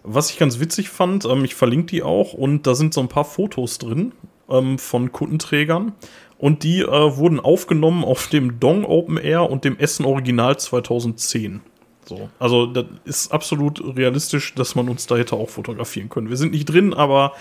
[0.04, 3.08] was ich ganz witzig fand, ähm, ich verlinke die auch und da sind so ein
[3.08, 4.12] paar Fotos drin
[4.48, 5.92] ähm, von Kundenträgern
[6.38, 11.60] und die äh, wurden aufgenommen auf dem Dong Open Air und dem Essen Original 2010.
[12.04, 16.30] So, also das ist absolut realistisch, dass man uns da hätte auch fotografieren können.
[16.30, 17.32] Wir sind nicht drin, aber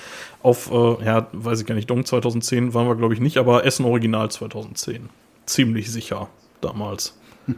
[0.44, 3.66] auf, äh, ja, weiß ich gar nicht, Dong 2010 waren wir glaube ich nicht, aber
[3.66, 5.10] Essen Original 2010.
[5.46, 6.30] Ziemlich sicher
[6.62, 7.18] damals.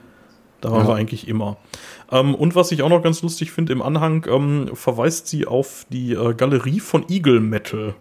[0.61, 0.87] Da waren ja.
[0.87, 1.57] wir eigentlich immer.
[2.13, 5.85] Ähm, und was ich auch noch ganz lustig finde, im Anhang ähm, verweist sie auf
[5.89, 7.95] die äh, Galerie von Eagle Metal.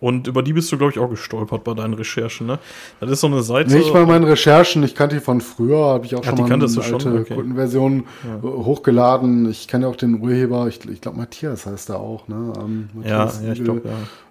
[0.00, 2.60] Und über die bist du, glaube ich, auch gestolpert bei deinen Recherchen, ne?
[3.00, 3.74] Das ist so eine Seite.
[3.74, 6.52] Nicht bei meinen Recherchen, ich kannte die von früher, habe ich auch ja, schon mal
[6.52, 7.34] eine alte okay.
[7.34, 8.48] Kundenversion ja.
[8.48, 9.50] hochgeladen.
[9.50, 12.52] Ich kenne ja auch den Urheber, ich, ich glaube Matthias heißt er auch, ne?
[12.60, 13.82] Ähm, ja, ja, ich glaube,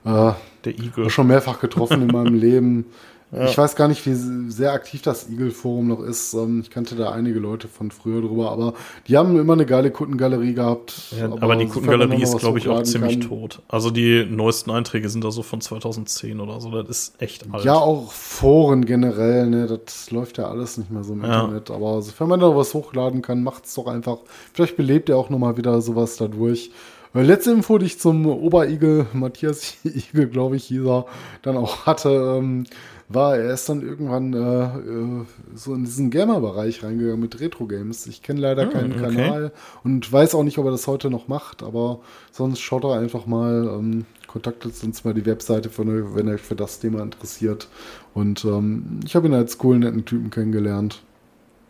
[0.05, 0.29] ja.
[0.29, 0.33] Äh,
[0.63, 1.09] Der Igel.
[1.09, 2.85] Schon mehrfach getroffen in meinem Leben.
[3.31, 3.45] Ja.
[3.45, 4.13] Ich weiß gar nicht, wie
[4.49, 6.33] sehr aktiv das Eagle-Forum noch ist.
[6.33, 8.73] Ähm, ich kannte da einige Leute von früher drüber, aber
[9.07, 11.13] die haben immer eine geile Kundengalerie gehabt.
[11.17, 13.29] Ja, aber, aber, die Kundengalerie ist, glaube ich, auch ziemlich kann.
[13.29, 13.61] tot.
[13.67, 16.71] Also die neuesten Einträge sind da so von 2010 oder so.
[16.71, 17.65] Das ist echt alt.
[17.65, 19.67] Ja, auch Foren generell, ne?
[19.67, 21.41] Das läuft ja alles nicht mehr so im ja.
[21.41, 21.69] Internet.
[21.69, 24.19] Aber sofern man da was hochladen kann, macht es doch einfach.
[24.53, 26.71] Vielleicht belebt ihr auch nochmal wieder sowas dadurch.
[27.13, 31.05] Äh, letzte Info, die ich zum Oberigel, Matthias Igel, glaube ich, hieß er,
[31.41, 32.65] dann auch hatte, ähm,
[33.09, 35.25] war, er ist dann irgendwann äh, äh,
[35.55, 38.05] so in diesen Gamer-Bereich reingegangen mit Retro-Games.
[38.07, 39.01] Ich kenne leider hm, keinen okay.
[39.01, 39.51] Kanal
[39.83, 41.99] und weiß auch nicht, ob er das heute noch macht, aber
[42.31, 46.41] sonst schaut er einfach mal, ähm, kontaktet uns mal die Webseite, von, wenn er euch
[46.41, 47.69] für das Thema interessiert.
[48.13, 51.01] Und ähm, ich habe ihn als coolen, netten Typen kennengelernt.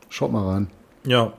[0.09, 0.67] Schaut mal rein.
[1.05, 1.33] Ja,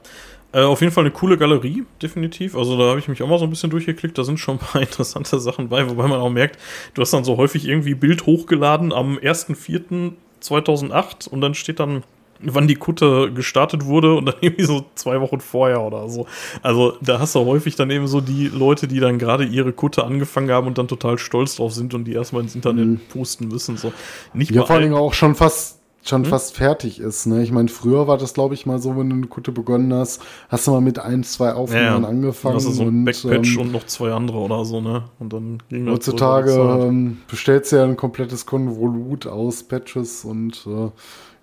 [0.52, 2.56] äh, auf jeden Fall eine coole Galerie, definitiv.
[2.56, 4.16] Also da habe ich mich auch mal so ein bisschen durchgeklickt.
[4.16, 6.58] Da sind schon ein paar interessante Sachen bei, wobei man auch merkt,
[6.94, 12.04] du hast dann so häufig irgendwie Bild hochgeladen am 1.4.2008 und dann steht dann
[12.40, 16.26] wann die Kutte gestartet wurde und dann irgendwie so zwei Wochen vorher oder so.
[16.62, 20.04] Also da hast du häufig dann eben so die Leute, die dann gerade ihre Kutte
[20.04, 23.00] angefangen haben und dann total stolz drauf sind und die erstmal ins Internet mhm.
[23.12, 23.76] posten müssen.
[23.76, 23.92] So.
[24.34, 26.30] Nicht ja, vor allem auch schon fast schon hm?
[26.30, 27.26] fast fertig ist.
[27.26, 27.42] Ne?
[27.42, 30.22] Ich meine, früher war das, glaube ich, mal so, wenn du eine Kutte begonnen hast,
[30.48, 32.56] hast du mal mit ein, zwei Aufnahmen ja, angefangen.
[32.56, 35.04] Hast du so ein Backpatch ähm, und noch zwei andere oder so, ne?
[35.18, 40.66] Und dann ging das Heutzutage ähm, bestellst du ja ein komplettes Konvolut aus Patches und
[40.66, 40.90] äh,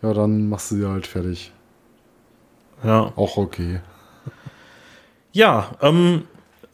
[0.06, 1.52] ja, dann machst du sie halt fertig.
[2.84, 3.11] Ja.
[3.15, 3.80] Auch okay.
[5.32, 6.23] Ja, ähm,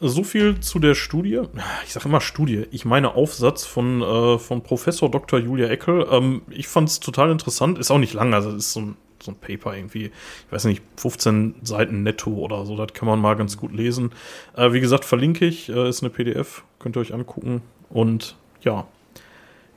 [0.01, 1.41] so viel zu der Studie.
[1.85, 2.65] Ich sage immer Studie.
[2.71, 5.39] Ich meine Aufsatz von, äh, von Professor Dr.
[5.39, 6.07] Julia Eckel.
[6.11, 7.77] Ähm, ich fand es total interessant.
[7.77, 10.81] Ist auch nicht lang, also ist so ein, so ein Paper irgendwie, ich weiß nicht,
[10.97, 12.75] 15 Seiten netto oder so.
[12.75, 14.11] Das kann man mal ganz gut lesen.
[14.57, 15.69] Äh, wie gesagt, verlinke ich.
[15.69, 16.63] Äh, ist eine PDF.
[16.79, 17.61] Könnt ihr euch angucken.
[17.89, 18.87] Und ja,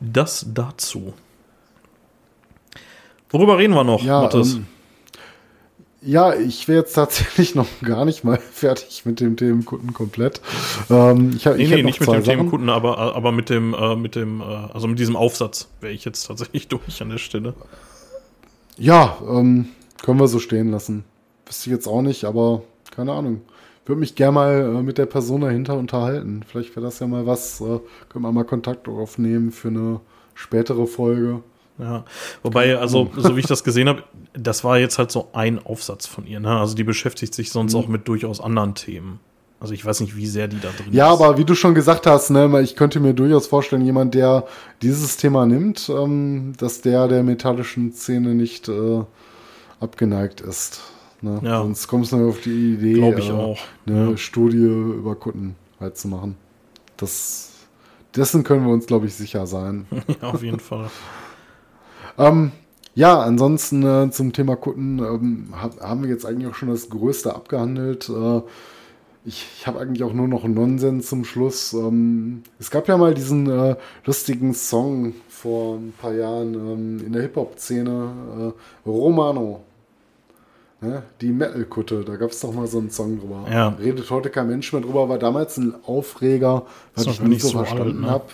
[0.00, 1.12] das dazu.
[3.28, 4.54] Worüber reden wir noch, ja, Mathis?
[4.54, 4.66] Ähm
[6.04, 10.40] ja, ich wäre jetzt tatsächlich noch gar nicht mal fertig mit dem Themenkunden komplett.
[10.90, 12.24] Ähm, ich hab, nee, ich nee, nicht mit dem Sachen.
[12.24, 16.04] Themenkunden, aber, aber mit dem, äh, mit dem, äh, also mit diesem Aufsatz wäre ich
[16.04, 17.54] jetzt tatsächlich durch an der Stelle.
[18.76, 19.68] Ja, ähm,
[20.02, 21.04] können wir so stehen lassen.
[21.46, 23.42] Wüsste ich jetzt auch nicht, aber keine Ahnung.
[23.86, 26.44] Würde mich gerne mal äh, mit der Person dahinter unterhalten.
[26.48, 27.60] Vielleicht wäre das ja mal was.
[27.60, 30.00] Äh, können wir mal Kontakt aufnehmen für eine
[30.34, 31.42] spätere Folge.
[31.78, 32.04] Ja,
[32.42, 36.06] wobei, also, so wie ich das gesehen habe, das war jetzt halt so ein Aufsatz
[36.06, 36.38] von ihr.
[36.38, 36.50] Ne?
[36.50, 37.80] Also, die beschäftigt sich sonst mhm.
[37.80, 39.18] auch mit durchaus anderen Themen.
[39.58, 41.20] Also, ich weiß nicht, wie sehr die da drin ja, ist.
[41.20, 44.46] Ja, aber wie du schon gesagt hast, ne, ich könnte mir durchaus vorstellen, jemand, der
[44.82, 49.02] dieses Thema nimmt, ähm, dass der der metallischen Szene nicht äh,
[49.80, 50.80] abgeneigt ist.
[51.22, 51.40] Ne?
[51.42, 51.62] Ja.
[51.62, 53.58] Sonst kommst du auf die Idee, Glaube ich äh, auch.
[53.86, 54.16] eine ja.
[54.16, 56.36] Studie über Kunden halt zu machen.
[56.98, 57.50] Das,
[58.14, 59.86] dessen können wir uns, glaube ich, sicher sein.
[60.20, 60.90] ja, auf jeden Fall.
[62.18, 62.52] Ähm,
[62.94, 66.88] ja, ansonsten äh, zum Thema Kunden ähm, hab, haben wir jetzt eigentlich auch schon das
[66.88, 68.08] Größte abgehandelt.
[68.08, 68.40] Äh,
[69.24, 71.72] ich, ich habe eigentlich auch nur noch Nonsens zum Schluss.
[71.72, 77.12] Ähm, es gab ja mal diesen äh, lustigen Song vor ein paar Jahren ähm, in
[77.12, 78.54] der Hip-Hop-Szene,
[78.86, 79.62] äh, Romano.
[80.80, 81.02] Ne?
[81.20, 83.46] Die Metal-Kutte, da gab es doch mal so einen Song drüber.
[83.50, 83.68] Ja.
[83.70, 88.02] Redet heute kein Mensch mehr drüber, war damals ein Aufreger, was ich nicht so verstanden
[88.02, 88.10] ne?
[88.10, 88.26] habe.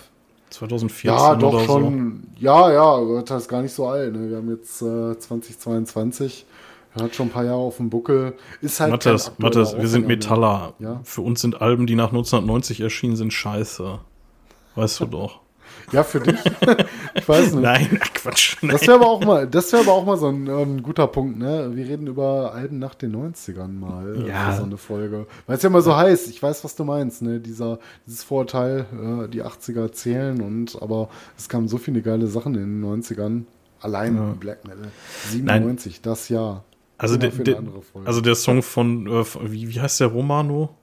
[0.51, 2.23] 2014 ja, doch schon.
[2.35, 2.43] So.
[2.43, 4.13] Ja, ja, das ist gar nicht so alt.
[4.13, 4.29] Ne?
[4.29, 6.45] Wir haben jetzt äh, 2022.
[6.93, 8.33] Er hat schon ein paar Jahre auf dem Buckel.
[8.61, 10.73] Ist halt Matthias, Matthias, wir sind Metaller.
[10.79, 10.99] Ja?
[11.03, 13.99] Für uns sind Alben, die nach 1990 erschienen sind, scheiße.
[14.75, 15.39] Weißt du doch.
[15.93, 16.37] Ja, für dich?
[17.13, 17.61] ich weiß nicht.
[17.61, 18.57] Nein, ach Quatsch.
[18.61, 18.71] Nein.
[18.71, 21.37] Das wäre aber auch mal, das wäre aber auch mal so ein, ein, guter Punkt,
[21.37, 21.71] ne?
[21.73, 24.51] Wir reden über Alben nach den 90ern mal ja.
[24.51, 25.27] für so eine Folge.
[25.47, 27.39] Weil es ja immer so heißt, ich weiß, was du meinst, ne?
[27.39, 32.55] Dieser, dieses Vorurteil, äh, die 80er zählen und aber es kamen so viele geile Sachen
[32.55, 33.43] in den 90ern.
[33.81, 34.35] Allein ja.
[34.39, 34.91] Black Metal.
[35.29, 36.01] 97, Nein.
[36.03, 36.63] das Jahr.
[36.97, 37.63] Also der, der
[38.05, 40.75] also der Song von, äh, wie, wie heißt der Romano?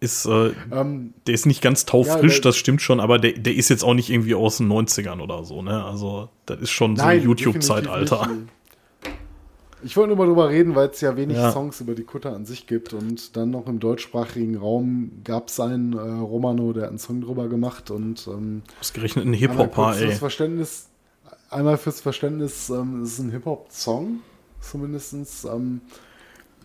[0.00, 3.54] Ist, äh, ähm, der ist nicht ganz taufrisch, ja, das stimmt schon, aber der, der
[3.54, 5.84] ist jetzt auch nicht irgendwie aus den 90ern oder so, ne?
[5.84, 8.28] Also, das ist schon Nein, so YouTube-Zeitalter.
[9.82, 11.52] Ich wollte nur mal drüber reden, weil es ja wenig ja.
[11.52, 15.60] Songs über die Kutter an sich gibt und dann noch im deutschsprachigen Raum gab es
[15.60, 20.06] einen äh, Romano, der einen Song drüber gemacht und ähm, ausgerechnet ein Hip-Hopper, ey.
[20.06, 20.88] Fürs Verständnis,
[21.50, 24.20] einmal fürs Verständnis, ähm, es ist ein Hip-Hop-Song,
[24.60, 25.44] zumindestens.
[25.44, 25.80] Ähm,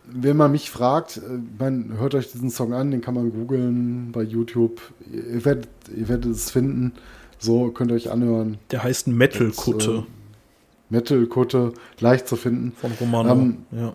[0.06, 1.22] wenn man mich fragt, äh,
[1.58, 4.82] man hört euch diesen Song an, den kann man googeln bei YouTube.
[5.12, 6.94] Ihr werdet, ihr werdet es finden.
[7.40, 8.58] So könnt ihr euch anhören.
[8.72, 9.92] Der heißt Metal-Kutte.
[9.92, 10.04] Äh,
[10.90, 12.72] Metal-Kutte, leicht zu finden.
[12.72, 13.94] Von Romano, ähm, ja.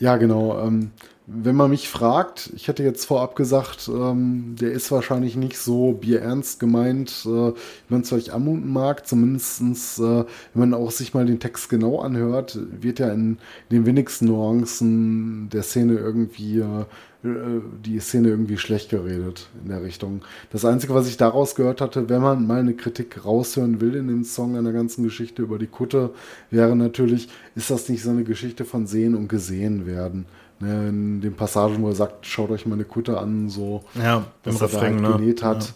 [0.00, 0.60] Ja, genau.
[0.64, 0.92] Ähm,
[1.30, 5.92] wenn man mich fragt, ich hätte jetzt vorab gesagt, ähm, der ist wahrscheinlich nicht so
[5.92, 7.54] bierernst gemeint, äh, wie
[7.90, 9.06] man es vielleicht anmuten mag.
[9.06, 10.24] Zumindestens, äh,
[10.54, 13.36] wenn man auch sich mal den Text genau anhört, wird ja in
[13.70, 16.86] den wenigsten Nuancen der Szene irgendwie äh,
[17.22, 20.22] die Szene irgendwie schlecht geredet in der Richtung.
[20.50, 24.08] Das Einzige, was ich daraus gehört hatte, wenn man mal eine Kritik raushören will in
[24.08, 26.10] dem Song der ganzen Geschichte über die Kutte,
[26.50, 30.24] wäre natürlich, ist das nicht so eine Geschichte von Sehen und Gesehen werden?
[30.60, 34.60] Ne, in den Passagen, wo er sagt, schaut euch meine Kutte an, so, ja, dass
[34.60, 35.12] er da halt ne?
[35.12, 35.64] genäht hat.
[35.64, 35.72] Ja.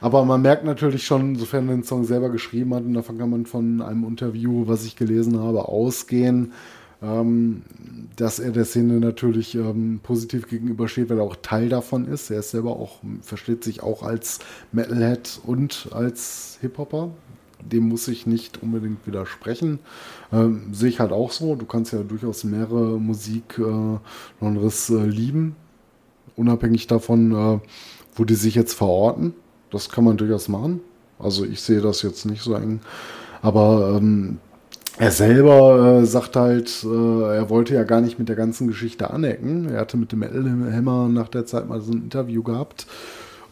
[0.00, 3.30] Aber man merkt natürlich schon, sofern er den Song selber geschrieben hat, und davon kann
[3.30, 6.52] man von einem Interview, was ich gelesen habe, ausgehen,
[7.02, 7.62] ähm,
[8.16, 12.30] dass er der Szene natürlich ähm, positiv gegenübersteht, weil er auch Teil davon ist.
[12.30, 14.38] Er ist selber auch, versteht sich auch als
[14.72, 17.10] Metalhead und als Hip-Hopper
[17.70, 19.78] dem muss ich nicht unbedingt widersprechen.
[20.32, 21.54] Ähm, sehe ich halt auch so.
[21.54, 25.56] Du kannst ja durchaus mehrere Musikgenres äh, äh, lieben,
[26.36, 27.58] unabhängig davon, äh,
[28.14, 29.34] wo die sich jetzt verorten.
[29.70, 30.80] Das kann man durchaus machen.
[31.18, 32.80] Also ich sehe das jetzt nicht so eng.
[33.42, 34.38] Aber ähm,
[34.98, 39.10] er selber äh, sagt halt, äh, er wollte ja gar nicht mit der ganzen Geschichte
[39.10, 39.68] anecken.
[39.70, 42.86] Er hatte mit dem Hammer nach der Zeit mal so ein Interview gehabt.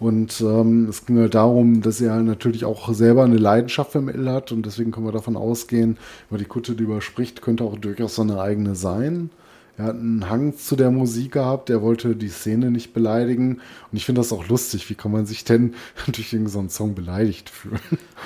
[0.01, 4.31] Und ähm, es ging halt darum, dass er natürlich auch selber eine Leidenschaft für Metal
[4.31, 5.99] hat und deswegen können wir davon ausgehen,
[6.31, 9.29] weil die Kutte, die überspricht, könnte auch durchaus seine eigene sein.
[9.77, 13.61] Er hat einen Hang zu der Musik gehabt, er wollte die Szene nicht beleidigen.
[13.91, 14.91] Und ich finde das auch lustig.
[14.91, 15.75] Wie kann man sich denn
[16.07, 17.81] durch irgendeinen Song beleidigt fühlen?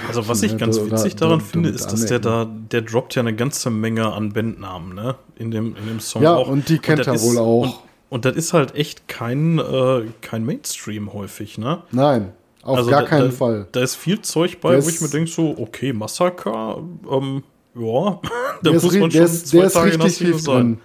[0.09, 3.37] Also, was ich ganz witzig daran finde, ist, dass der da, der droppt ja eine
[3.37, 5.15] ganze Menge an Bandnamen, ne?
[5.37, 6.49] In dem, in dem Song ja, auch.
[6.49, 7.83] und die kennt und er wohl auch.
[8.09, 11.83] Und, das ist halt echt kein, äh, kein Mainstream häufig, ne?
[11.91, 12.33] Nein,
[12.63, 13.67] auf also gar da, keinen da, Fall.
[13.73, 17.43] Da ist viel Zeug bei, der wo ich mir denke, so, okay, Massaker, ähm,
[17.75, 18.21] ja,
[18.63, 20.55] da muss man schon ist, zwei Tage viel sein.
[20.55, 20.81] Drin.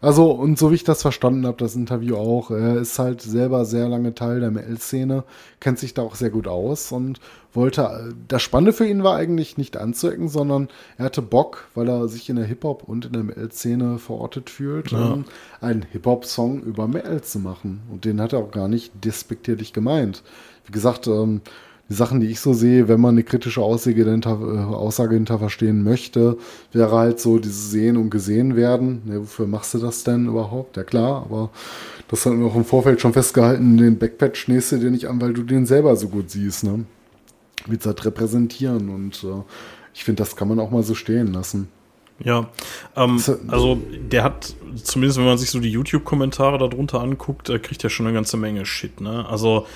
[0.00, 3.64] Also, und so wie ich das verstanden habe, das Interview auch, er ist halt selber
[3.64, 5.22] sehr lange Teil der ML-Szene,
[5.60, 7.20] kennt sich da auch sehr gut aus und
[7.54, 12.08] wollte, das Spannende für ihn war eigentlich nicht anzuecken, sondern er hatte Bock, weil er
[12.08, 15.18] sich in der Hip-Hop und in der ML-Szene verortet fühlt, ja.
[15.60, 17.82] einen Hip-Hop-Song über ML zu machen.
[17.90, 20.22] Und den hat er auch gar nicht despektierlich gemeint.
[20.66, 21.42] Wie gesagt, ähm,
[21.88, 25.38] die Sachen, die ich so sehe, wenn man eine kritische Aussage hinter, äh, Aussage hinter
[25.38, 26.38] verstehen möchte,
[26.72, 29.02] wäre halt so dieses Sehen und Gesehen werden.
[29.06, 30.76] Ja, wofür machst du das denn überhaupt?
[30.78, 31.50] Ja klar, aber
[32.08, 35.34] das hat wir auch im Vorfeld schon festgehalten, den Backpatch nächste dir nicht an, weil
[35.34, 36.64] du den selber so gut siehst.
[36.64, 36.86] Ne?
[37.66, 39.42] Willst halt repräsentieren und äh,
[39.94, 41.68] ich finde, das kann man auch mal so stehen lassen.
[42.24, 42.48] Ja,
[42.96, 43.80] ähm, also
[44.10, 48.06] der hat, zumindest wenn man sich so die YouTube-Kommentare darunter anguckt, äh, kriegt er schon
[48.06, 49.26] eine ganze Menge Shit, ne?
[49.28, 49.66] Also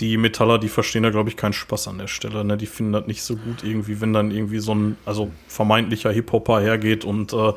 [0.00, 2.44] die Metaller, die verstehen da, glaube ich, keinen Spaß an der Stelle.
[2.44, 2.56] Ne?
[2.56, 6.60] Die finden das nicht so gut irgendwie, wenn dann irgendwie so ein, also vermeintlicher Hip-Hopper
[6.60, 7.52] hergeht und äh,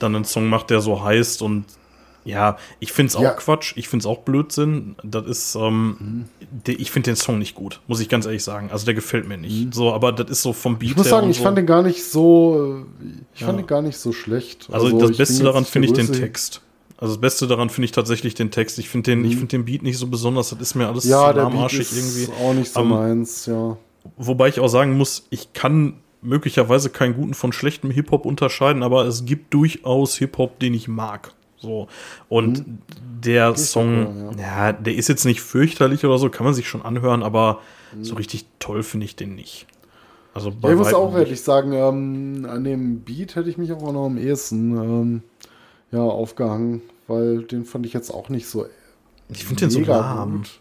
[0.00, 1.66] dann einen Song macht, der so heißt und
[2.24, 3.30] ja, ich finde es auch ja.
[3.32, 4.96] Quatsch, ich finde es auch Blödsinn.
[5.02, 6.24] Das ist, ähm, mhm.
[6.66, 8.70] ich finde den Song nicht gut, muss ich ganz ehrlich sagen.
[8.72, 9.66] Also der gefällt mir nicht.
[9.66, 9.72] Mhm.
[9.72, 11.42] So, aber das ist so vom Beat Ich muss sagen, ich so.
[11.42, 12.86] fand den gar nicht so,
[13.34, 13.46] ich ja.
[13.46, 14.68] fand den gar nicht so schlecht.
[14.72, 16.62] Also, also das Beste daran finde ich den Text.
[16.96, 18.78] Also das Beste daran finde ich tatsächlich den Text.
[18.78, 19.24] Ich finde den, mhm.
[19.26, 20.50] ich finde den Beat nicht so besonders.
[20.50, 22.28] Das ist mir alles ja, zu lahmarschig irgendwie.
[22.42, 23.76] Auch nicht so um, meins, ja.
[24.16, 29.04] Wobei ich auch sagen muss, ich kann möglicherweise keinen guten von schlechtem Hip-Hop unterscheiden, aber
[29.04, 31.34] es gibt durchaus Hip-Hop, den ich mag.
[31.64, 31.88] So.
[32.28, 32.78] Und mhm.
[33.24, 34.66] der Geht Song, auch, ja.
[34.68, 34.72] ja.
[34.72, 37.60] der ist jetzt nicht fürchterlich oder so, kann man sich schon anhören, aber
[37.94, 38.04] mhm.
[38.04, 39.66] so richtig toll finde ich den nicht.
[40.34, 43.72] Also bei ja, ich muss auch ehrlich sagen, ähm, an dem Beat hätte ich mich
[43.72, 45.22] auch noch am ehesten ähm,
[45.92, 48.66] ja, aufgehangen, weil den fand ich jetzt auch nicht so.
[49.28, 50.38] Ich finde den so lahm.
[50.38, 50.60] Gut.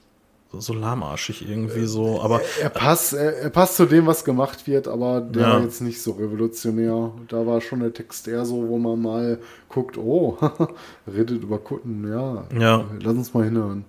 [0.56, 2.42] So lahmarschig irgendwie so, aber.
[2.60, 5.54] Er, er passt, er, er, passt zu dem, was gemacht wird, aber der ja.
[5.54, 7.12] war jetzt nicht so revolutionär.
[7.28, 10.38] Da war schon der Text eher so, wo man mal guckt, oh,
[11.12, 12.46] redet über Kutten, ja.
[12.58, 12.86] Ja.
[13.02, 13.86] Lass uns mal hinhören.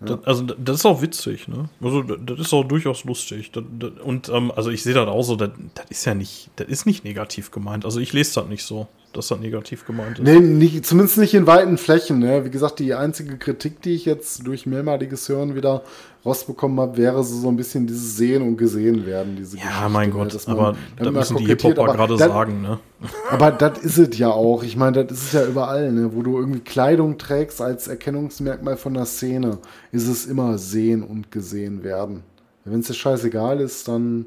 [0.00, 0.16] Ja.
[0.16, 1.68] Das, also das ist auch witzig, ne?
[1.80, 3.52] Also das ist auch durchaus lustig.
[3.52, 6.50] Das, das, und ähm, also ich sehe das auch so, das, das ist ja nicht,
[6.56, 7.84] das ist nicht negativ gemeint.
[7.84, 10.24] Also ich lese das nicht so dass das negativ gemeint ist.
[10.24, 12.18] Nee, nicht, zumindest nicht in weiten Flächen.
[12.18, 12.44] Ne?
[12.44, 15.82] Wie gesagt, die einzige Kritik, die ich jetzt durch mehrmaliges Hören wieder
[16.26, 19.36] rausbekommen habe, wäre so, so ein bisschen dieses Sehen und Gesehen werden.
[19.36, 20.14] Diese ja, Geschichte, mein ne?
[20.14, 20.52] Gott, ne?
[20.52, 22.62] aber da müssen die Hip-Hopper gerade sagen.
[22.62, 22.78] Ne?
[23.30, 24.62] Aber das ist es ja auch.
[24.64, 26.14] Ich meine, das ist es ja überall, ne?
[26.14, 29.58] wo du irgendwie Kleidung trägst als Erkennungsmerkmal von der Szene,
[29.92, 32.24] ist es immer Sehen und Gesehen werden.
[32.64, 34.26] Wenn es dir scheißegal ist, dann,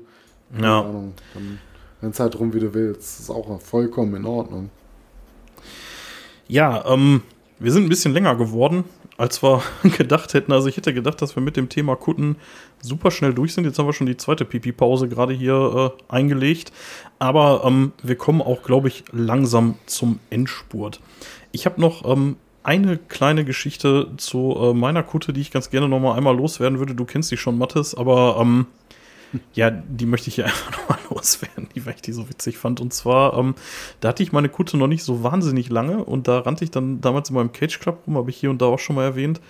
[0.60, 0.82] ja.
[0.82, 1.60] Ahnung, dann
[2.02, 3.20] Renn halt rum, wie du willst.
[3.20, 4.70] Ist auch vollkommen in Ordnung.
[6.48, 7.22] Ja, ähm,
[7.60, 8.86] wir sind ein bisschen länger geworden,
[9.18, 9.62] als wir
[9.98, 10.52] gedacht hätten.
[10.52, 12.38] Also ich hätte gedacht, dass wir mit dem Thema Kutten
[12.82, 13.66] super schnell durch sind.
[13.66, 16.72] Jetzt haben wir schon die zweite Pipi-Pause gerade hier äh, eingelegt.
[17.20, 21.00] Aber ähm, wir kommen auch, glaube ich, langsam zum Endspurt.
[21.52, 25.88] Ich habe noch ähm, eine kleine Geschichte zu äh, meiner Kutte, die ich ganz gerne
[25.88, 26.96] noch mal einmal loswerden würde.
[26.96, 28.66] Du kennst die schon, Mattes, aber ähm,
[29.54, 32.80] ja, die möchte ich hier einfach nochmal loswerden, die, weil ich die so witzig fand.
[32.80, 33.56] Und zwar, ähm,
[34.00, 37.02] da hatte ich meine Kutte noch nicht so wahnsinnig lange und da rannte ich dann
[37.02, 39.42] damals in meinem Cage Club rum, habe ich hier und da auch schon mal erwähnt.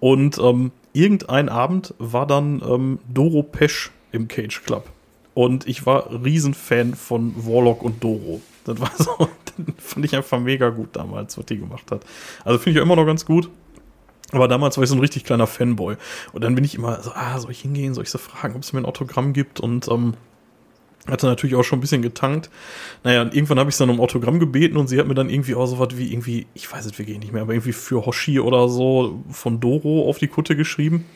[0.00, 4.88] Und ähm, irgendein Abend war dann ähm, Doro Pesch im Cage Club.
[5.34, 8.40] Und ich war Riesenfan von Warlock und Doro.
[8.64, 9.28] Das war so,
[9.78, 12.04] fand ich einfach mega gut damals, was die gemacht hat.
[12.44, 13.48] Also finde ich ja immer noch ganz gut.
[14.32, 15.96] Aber damals war ich so ein richtig kleiner Fanboy.
[16.32, 18.62] Und dann bin ich immer so, ah, soll ich hingehen, soll ich so fragen, ob
[18.62, 19.60] es mir ein Autogramm gibt?
[19.60, 20.14] Und ähm,
[21.08, 22.50] hatte natürlich auch schon ein bisschen getankt.
[23.04, 25.54] Naja, und irgendwann habe ich dann um Autogramm gebeten und sie hat mir dann irgendwie
[25.54, 28.40] auch so was wie irgendwie, ich weiß es wirklich nicht mehr, aber irgendwie für Hoshi
[28.40, 31.06] oder so von Doro auf die Kutte geschrieben.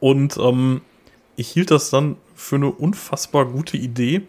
[0.00, 0.80] Und ähm,
[1.36, 4.22] ich hielt das dann für eine unfassbar gute Idee,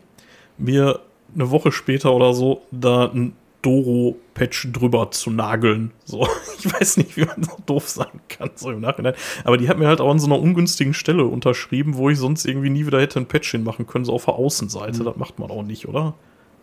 [0.58, 0.99] mir
[1.34, 5.92] eine Woche später oder so da ein Doro-Patch drüber zu nageln.
[6.06, 6.28] So,
[6.60, 9.14] ich weiß nicht, wie man so doof sein kann, so im Nachhinein.
[9.44, 12.46] Aber die hat mir halt auch an so einer ungünstigen Stelle unterschrieben, wo ich sonst
[12.46, 15.02] irgendwie nie wieder hätte ein Patch hinmachen können, so auf der Außenseite.
[15.02, 15.06] Mhm.
[15.06, 16.14] Das macht man auch nicht, oder?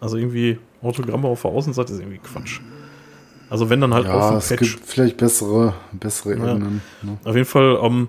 [0.01, 2.61] Also irgendwie Autogramme auf der Außenseite ist irgendwie Quatsch.
[3.51, 4.75] Also wenn dann halt Ja, auf dem es Patch.
[4.75, 6.53] gibt vielleicht bessere, bessere Ja.
[6.55, 6.83] Ebenen.
[7.03, 7.19] Ne?
[7.25, 8.09] Auf jeden Fall, ähm,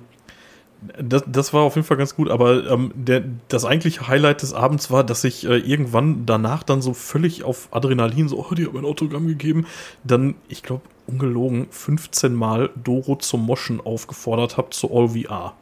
[1.01, 4.53] das, das war auf jeden Fall ganz gut, aber ähm, der, das eigentliche Highlight des
[4.53, 8.65] Abends war, dass ich äh, irgendwann danach dann so völlig auf Adrenalin so, oh, die
[8.65, 9.65] haben ein Autogramm gegeben,
[10.03, 15.53] dann, ich glaube, ungelogen, 15 Mal Doro zum Moschen aufgefordert habe zu All VR.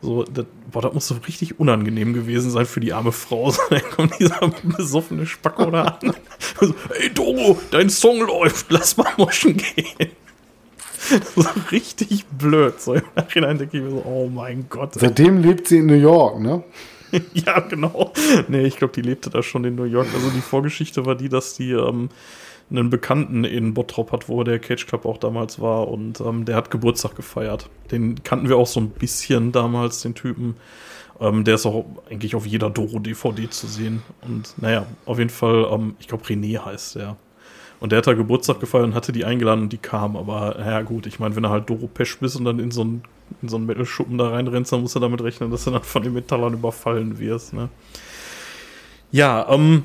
[0.00, 3.50] So, das, boah, das muss so richtig unangenehm gewesen sein für die arme Frau.
[3.54, 6.14] So, dann kommt dieser besoffene Spacko da an.
[6.60, 10.10] So, Ey, Doro, dein Song läuft, lass mal moschen gehen.
[11.34, 12.80] So richtig blöd.
[12.80, 14.96] So im Nachhinein denke ich mir so, oh mein Gott.
[14.96, 15.00] ey.
[15.00, 16.62] Seitdem lebt sie in New York, ne?
[17.32, 18.12] Ja, genau.
[18.48, 20.08] Nee, ich glaube, die lebte da schon in New York.
[20.12, 22.08] Also die Vorgeschichte war die, dass die ähm,
[22.70, 26.56] einen Bekannten in Bottrop hat, wo der Cage Club auch damals war und ähm, der
[26.56, 27.68] hat Geburtstag gefeiert.
[27.90, 30.56] Den kannten wir auch so ein bisschen damals, den Typen.
[31.20, 34.02] Ähm, der ist auch eigentlich auf jeder Doro-DVD zu sehen.
[34.22, 37.16] Und naja, auf jeden Fall, ähm, ich glaube, René heißt der.
[37.84, 40.16] Und der hat da Geburtstag gefeiert und hatte die eingeladen und die kam.
[40.16, 42.80] Aber naja, gut, ich meine, wenn du halt Doro Pesch bist und dann in so
[42.80, 43.02] einen,
[43.42, 46.02] in so einen Metal-Schuppen da reinrennst, dann musst du damit rechnen, dass du dann von
[46.02, 47.52] den Metallern überfallen wirst.
[47.52, 47.68] Ne?
[49.12, 49.82] Ja, ähm,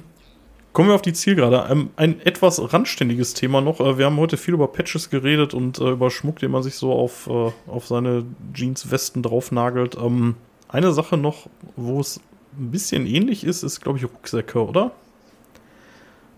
[0.71, 1.67] kommen wir auf die Zielgerade.
[1.69, 3.81] Ähm, ein etwas randständiges Thema noch.
[3.81, 6.75] Äh, wir haben heute viel über Patches geredet und äh, über Schmuck, den man sich
[6.75, 8.23] so auf, äh, auf seine
[8.53, 9.97] Jeans-Westen draufnagelt.
[10.01, 10.35] Ähm,
[10.69, 12.21] eine Sache noch, wo es
[12.57, 14.93] ein bisschen ähnlich ist, ist, glaube ich, Rucksäcke, oder?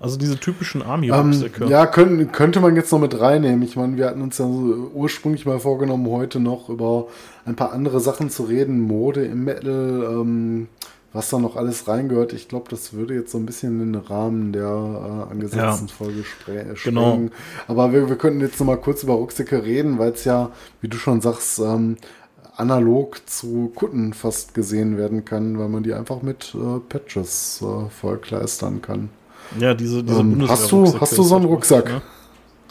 [0.02, 1.66] Also diese typischen Ähm, Army-Rucksäcke.
[1.68, 3.62] ja, können, könnte man jetzt noch mit reinnehmen.
[3.62, 7.08] Ich meine, wir hatten uns ja so ursprünglich mal vorgenommen, heute noch über
[7.46, 8.82] ein paar andere Sachen zu reden.
[8.82, 10.68] Mode im Metal, ähm,
[11.14, 12.34] was da noch alles reingehört.
[12.34, 15.94] Ich glaube, das würde jetzt so ein bisschen in den Rahmen der äh, angesetzten Ja.
[15.96, 17.20] Folge äh, Genau.
[17.68, 20.50] Aber wir, wir könnten jetzt noch mal kurz über Rucksäcke reden, weil es ja,
[20.82, 21.98] wie du schon sagst, ähm,
[22.56, 27.90] analog zu Kutten fast gesehen werden kann, weil man die einfach mit äh, Patches äh,
[27.90, 29.10] vollkleistern kann.
[29.60, 31.86] Ja, diese, diese Ähm, hast du- hast du so einen Rucksack?
[31.90, 32.02] ne?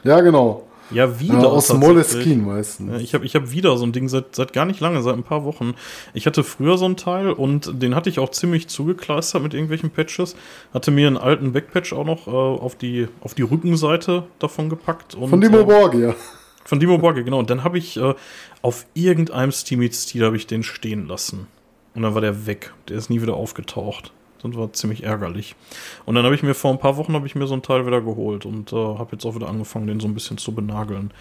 [0.04, 0.66] Ja, genau.
[0.92, 1.42] Ja, wieder.
[1.42, 1.72] Äh, aus.
[1.72, 2.90] Moleskine meistens.
[2.90, 5.14] Ja, ich habe ich hab wieder so ein Ding seit, seit gar nicht lange, seit
[5.14, 5.74] ein paar Wochen.
[6.14, 9.90] Ich hatte früher so ein Teil und den hatte ich auch ziemlich zugekleistert mit irgendwelchen
[9.90, 10.34] Patches.
[10.74, 15.14] Hatte mir einen alten Backpatch auch noch äh, auf, die, auf die Rückenseite davon gepackt.
[15.14, 16.14] Und, Von Dimo äh, Borgia.
[16.64, 17.38] Von Dimo Borge, genau.
[17.38, 18.14] Und dann habe ich äh,
[18.62, 21.46] auf irgendeinem Steam Eats Stil habe ich den stehen lassen.
[21.94, 22.72] Und dann war der weg.
[22.88, 24.12] Der ist nie wieder aufgetaucht.
[24.42, 25.54] Das war ziemlich ärgerlich.
[26.06, 27.86] Und dann habe ich mir vor ein paar Wochen habe ich mir so ein Teil
[27.86, 31.12] wieder geholt und äh, habe jetzt auch wieder angefangen, den so ein bisschen zu benageln.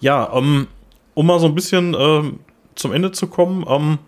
[0.00, 0.68] Ja, ähm,
[1.14, 2.40] um mal so ein bisschen ähm,
[2.74, 3.98] zum Ende zu kommen, ähm,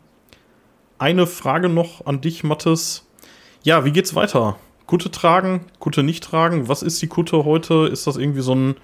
[0.98, 3.06] eine Frage noch an dich, Mattes.
[3.62, 4.56] Ja, wie geht's weiter?
[4.86, 6.68] Kutte tragen, Kutte nicht tragen?
[6.68, 7.88] Was ist die Kutte heute?
[7.90, 8.76] Ist das irgendwie so ein,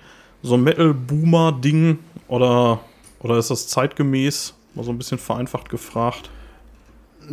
[0.43, 1.99] so ein Metal-Boomer-Ding
[2.29, 2.81] oder,
[3.21, 4.55] oder ist das zeitgemäß?
[4.75, 6.31] Mal so ein bisschen vereinfacht gefragt.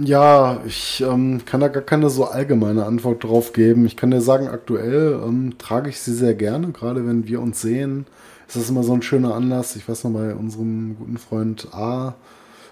[0.03, 3.85] Ja, ich ähm, kann da gar keine so allgemeine Antwort drauf geben.
[3.85, 7.61] Ich kann dir sagen, aktuell ähm, trage ich sie sehr gerne, gerade wenn wir uns
[7.61, 8.05] sehen.
[8.47, 9.75] Ist immer so ein schöner Anlass.
[9.75, 12.15] Ich weiß noch, bei unserem guten Freund A,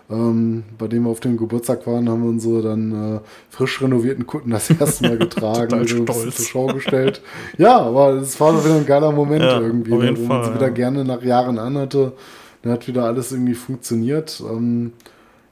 [0.10, 3.19] ähm, bei dem wir auf dem Geburtstag waren, haben wir unsere dann äh,
[3.49, 5.69] frisch renovierten Kutten das erste Mal getragen.
[5.69, 6.35] Das stolz.
[6.35, 7.22] zur Schau gestellt.
[7.57, 10.69] ja, aber es war wieder ein geiler Moment Ja, irgendwie, ne, wo man sie wieder
[10.69, 12.14] gerne nach Jahren anhatte.
[12.61, 14.41] Dann hat wieder alles irgendwie funktioniert.
[14.49, 14.93] Ähm,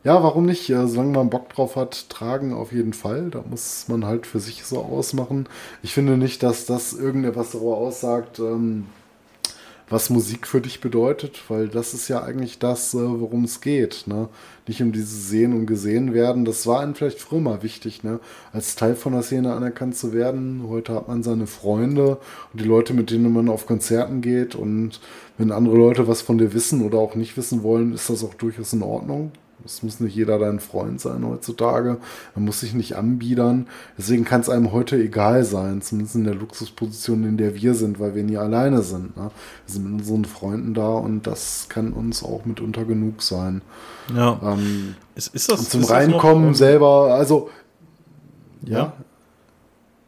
[0.03, 0.67] ja, warum nicht?
[0.67, 3.29] Solange man Bock drauf hat, tragen auf jeden Fall.
[3.29, 5.47] Da muss man halt für sich so ausmachen.
[5.81, 8.87] Ich finde nicht, dass das irgendetwas darüber aussagt, ähm,
[9.89, 14.05] was Musik für dich bedeutet, weil das ist ja eigentlich das, äh, worum es geht.
[14.07, 14.27] Ne?
[14.67, 16.45] Nicht um dieses Sehen und Gesehen werden.
[16.45, 18.19] Das war einem vielleicht früher mal wichtig, ne?
[18.51, 20.63] als Teil von der Szene anerkannt zu werden.
[20.67, 22.17] Heute hat man seine Freunde
[22.51, 24.55] und die Leute, mit denen man auf Konzerten geht.
[24.55, 24.99] Und
[25.37, 28.33] wenn andere Leute was von dir wissen oder auch nicht wissen wollen, ist das auch
[28.33, 29.31] durchaus in Ordnung.
[29.65, 31.97] Es muss nicht jeder dein Freund sein heutzutage.
[32.35, 33.67] Man muss sich nicht anbiedern.
[33.97, 37.99] Deswegen kann es einem heute egal sein, zumindest in der Luxusposition, in der wir sind,
[37.99, 39.15] weil wir nie alleine sind.
[39.17, 39.31] Ne?
[39.65, 43.61] Wir sind mit unseren Freunden da und das kann uns auch mitunter genug sein.
[44.15, 44.39] Ja.
[44.43, 47.49] Ähm, Ist, ist das, und zum ist das Reinkommen noch, ähm, selber, also
[48.65, 48.93] Ja.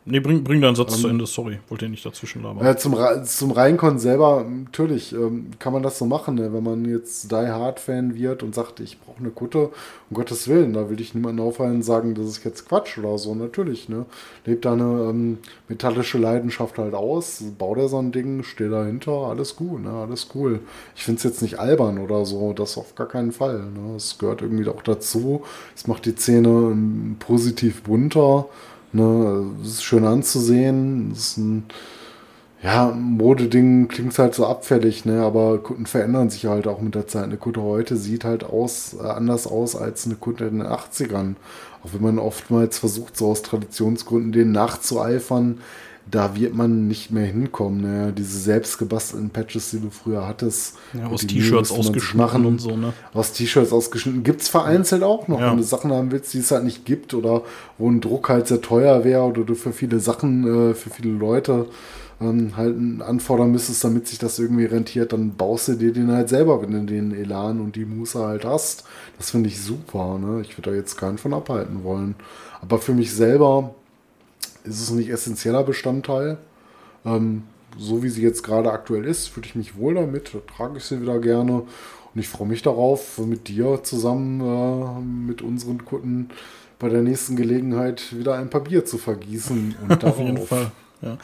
[0.07, 2.64] Nee, bring, bring deinen Satz Ähm, zu Ende, sorry, wollte nicht dazwischen labern.
[2.64, 2.95] Ja, zum,
[3.26, 6.53] zum Reinkommen selber, natürlich ähm, kann man das so machen, ne?
[6.53, 9.69] wenn man jetzt Die Hard Fan wird und sagt, ich brauche eine Kutte,
[10.11, 13.18] um Gottes Willen, da will ich niemanden aufhalten und sagen, das ist jetzt Quatsch oder
[13.18, 14.06] so, natürlich, ne?
[14.45, 19.56] Lebt deine ähm, metallische Leidenschaft halt aus, bau dir so ein Ding, steh dahinter, alles
[19.56, 19.90] gut, ne?
[19.90, 20.60] Alles cool.
[20.95, 23.95] Ich finde es jetzt nicht albern oder so, das auf gar keinen Fall, ne?
[23.95, 25.41] Es gehört irgendwie auch dazu,
[25.76, 28.45] es macht die Szene ähm, positiv bunter,
[28.96, 29.46] ne?
[29.64, 31.66] Ist schön anzusehen, ist ein
[32.66, 35.22] ja, Modeding klingt halt so abfällig, ne?
[35.22, 37.26] aber Kunden verändern sich halt auch mit der Zeit.
[37.26, 41.36] Eine Kutte heute sieht halt aus, äh, anders aus als eine Kutte in den 80ern.
[41.84, 45.60] Auch wenn man oftmals versucht, so aus Traditionsgründen denen nachzueifern.
[46.10, 47.82] Da wird man nicht mehr hinkommen.
[47.82, 48.14] Ne?
[48.15, 50.76] Diese selbstgebastelten Patches, die du früher hattest.
[50.94, 52.94] Ja, aus T-Shirts ausgeschnitten und so, ne?
[53.14, 54.23] Aus T-Shirts ausgeschnitten.
[54.23, 55.52] Gibt es vereinzelt auch noch, Ja.
[55.52, 57.41] wenn du Sachen haben willst, die es halt nicht gibt oder
[57.77, 61.11] wo ein Druck halt sehr teuer wäre oder du für viele Sachen, äh, für viele
[61.11, 61.65] Leute
[62.22, 66.30] ähm, halt anfordern müsstest, damit sich das irgendwie rentiert, dann baust du dir den halt
[66.30, 68.86] selber, wenn du den Elan und die Muße halt hast.
[69.18, 70.18] Das finde ich super.
[70.18, 70.41] Ne?
[70.41, 72.15] Ich würde da jetzt keinen von abhalten wollen.
[72.61, 73.76] Aber für mich selber
[74.66, 76.38] ist es nicht essentieller Bestandteil.
[77.06, 77.44] Ähm,
[77.78, 80.84] so wie sie jetzt gerade aktuell ist, fühle ich mich wohl damit, da trage ich
[80.84, 81.64] sie wieder gerne.
[82.16, 86.30] Und ich freue mich darauf, mit dir zusammen äh, mit unseren Kunden
[86.80, 89.76] bei der nächsten Gelegenheit wieder ein paar Bier zu vergießen.
[89.88, 90.72] Und Auf jeden Fall.
[91.02, 91.18] Ja.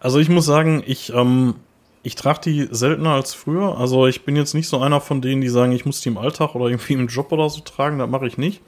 [0.00, 1.54] Also ich muss sagen, ich, ähm,
[2.02, 3.78] ich trage die seltener als früher.
[3.78, 6.18] Also ich bin jetzt nicht so einer von denen, die sagen, ich muss die im
[6.18, 7.98] Alltag oder irgendwie im Job oder so tragen.
[7.98, 8.62] Das mache ich nicht.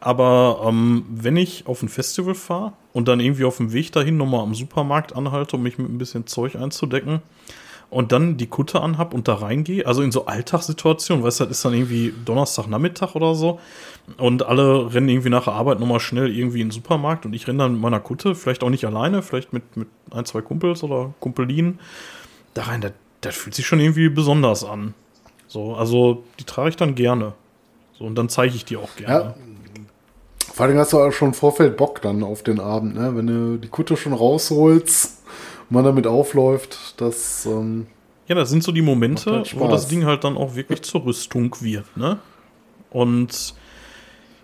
[0.00, 4.16] Aber ähm, wenn ich auf ein Festival fahre und dann irgendwie auf dem Weg dahin
[4.16, 7.20] nochmal am Supermarkt anhalte, um mich mit ein bisschen Zeug einzudecken
[7.90, 11.58] und dann die Kutte anhab und da reingehe, also in so Alltagssituationen, weißt du, das
[11.58, 13.60] ist dann irgendwie Donnerstagnachmittag oder so
[14.16, 17.46] und alle rennen irgendwie nach der Arbeit nochmal schnell irgendwie in den Supermarkt und ich
[17.46, 20.82] renne dann mit meiner Kutte, vielleicht auch nicht alleine, vielleicht mit, mit ein, zwei Kumpels
[20.82, 21.78] oder Kumpelinen
[22.54, 22.80] da rein.
[22.80, 24.94] Das, das fühlt sich schon irgendwie besonders an.
[25.46, 27.34] So, also die trage ich dann gerne.
[27.98, 29.24] So, und dann zeige ich die auch gerne.
[29.24, 29.34] Ja.
[30.60, 33.16] Vor allem hast du auch schon im Vorfeld Bock dann auf den Abend, ne?
[33.16, 37.86] wenn du die Kutte schon rausholst und man damit aufläuft, das ähm,
[38.26, 39.88] Ja, das sind so die Momente, halt wo das.
[39.88, 42.18] Ding halt dann auch wirklich zur Rüstung wird, ne?
[42.90, 43.54] Und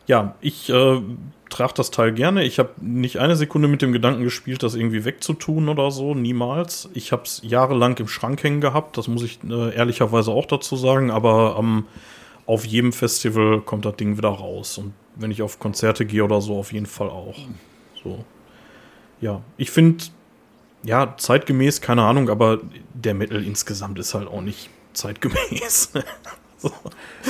[0.06, 1.02] ja, ich äh,
[1.50, 2.44] trage das Teil gerne.
[2.44, 6.88] Ich habe nicht eine Sekunde mit dem Gedanken gespielt, das irgendwie wegzutun oder so, niemals.
[6.94, 10.76] Ich habe es jahrelang im Schrank hängen gehabt, das muss ich äh, ehrlicherweise auch dazu
[10.76, 11.84] sagen, aber ähm,
[12.46, 14.78] auf jedem Festival kommt das Ding wieder raus.
[14.78, 17.36] Und wenn ich auf Konzerte gehe oder so, auf jeden Fall auch.
[18.02, 18.24] So.
[19.20, 20.04] Ja, ich finde,
[20.84, 22.60] ja, zeitgemäß, keine Ahnung, aber
[22.94, 25.90] der Metal insgesamt ist halt auch nicht zeitgemäß.
[26.58, 26.70] so.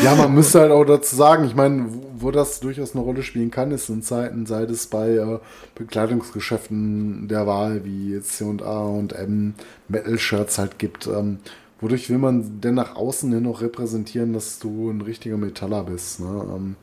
[0.02, 3.22] Ja, man müsste halt auch dazu sagen, ich meine, wo, wo das durchaus eine Rolle
[3.22, 5.38] spielen kann, ist in Zeiten, sei es bei äh,
[5.74, 9.54] Bekleidungsgeschäften der Wahl, wie C&A und M
[9.88, 11.06] Metal-Shirts halt gibt.
[11.06, 11.38] Ähm,
[11.80, 16.20] wodurch will man denn nach außen hin noch repräsentieren, dass du ein richtiger Metaller bist?
[16.20, 16.46] Ne?
[16.54, 16.76] Ähm,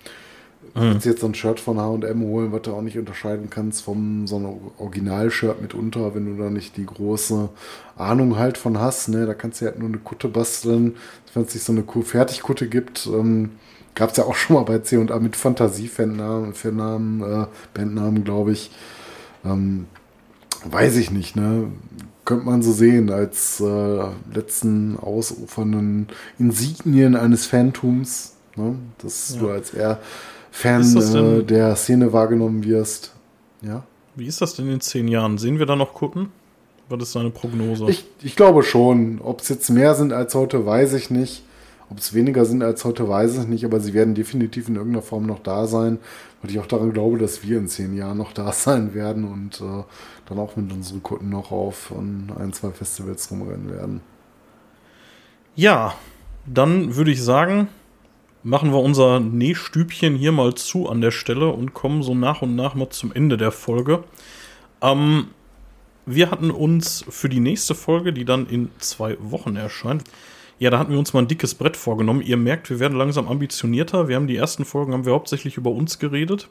[0.76, 3.84] Du kannst jetzt so ein Shirt von H&M holen, was du auch nicht unterscheiden kannst
[3.84, 7.50] vom so einem Original-Shirt mitunter, wenn du da nicht die große
[7.96, 9.10] Ahnung halt von hast.
[9.10, 9.26] Ne?
[9.26, 10.96] Da kannst du halt nur eine Kutte basteln.
[11.34, 13.52] Wenn es nicht so eine Ku- Fertigkutte gibt, ähm,
[13.96, 18.72] gab es ja auch schon mal bei C&A mit Fantasie-Fannamen, Fannamen, äh, Bandnamen, glaube ich.
[19.46, 19.86] Ähm,
[20.66, 21.68] weiß ich nicht, ne?
[22.26, 24.04] Könnte man so sehen, als äh,
[24.34, 26.08] letzten ausufernden
[26.40, 28.76] Insignien eines Phantums, ne?
[29.00, 30.00] Dass du als eher
[30.56, 33.12] Fan äh, der Szene wahrgenommen wirst.
[33.64, 33.84] Ja.
[34.16, 35.40] Wie ist das denn in zehn Jahren?
[35.40, 36.32] Sehen wir da noch Kutten?
[36.90, 37.90] Was ist deine Prognose?
[37.90, 39.20] Ich, ich glaube schon.
[39.20, 41.44] Ob es jetzt mehr sind als heute, weiß ich nicht.
[41.90, 43.66] Ob es weniger sind als heute, weiß ich nicht.
[43.66, 45.98] Aber sie werden definitiv in irgendeiner Form noch da sein.
[46.44, 49.60] Weil ich auch daran glaube, dass wir in zehn Jahren noch da sein werden und
[49.60, 49.84] äh,
[50.30, 54.02] dann auch mit unseren Kunden noch auf ein, zwei Festivals rumrennen werden.
[55.56, 55.96] ja,
[56.46, 57.70] dann würde ich sagen,
[58.44, 62.56] machen wir unser Nähstübchen hier mal zu an der Stelle und kommen so nach und
[62.56, 64.04] nach mal zum Ende der Folge.
[64.82, 65.28] Ähm,
[66.06, 70.04] wir hatten uns für die nächste Folge, die dann in zwei Wochen erscheint,
[70.60, 72.22] ja, da hatten wir uns mal ein dickes Brett vorgenommen.
[72.22, 74.08] Ihr merkt, wir werden langsam ambitionierter.
[74.08, 76.48] Wir haben die ersten Folgen, haben wir hauptsächlich über uns geredet.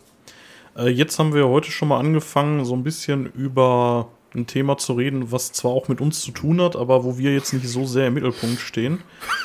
[0.77, 4.95] Äh, jetzt haben wir heute schon mal angefangen, so ein bisschen über ein Thema zu
[4.95, 7.87] reden, was zwar auch mit uns zu tun hat, aber wo wir jetzt nicht so
[7.87, 9.01] sehr im Mittelpunkt stehen.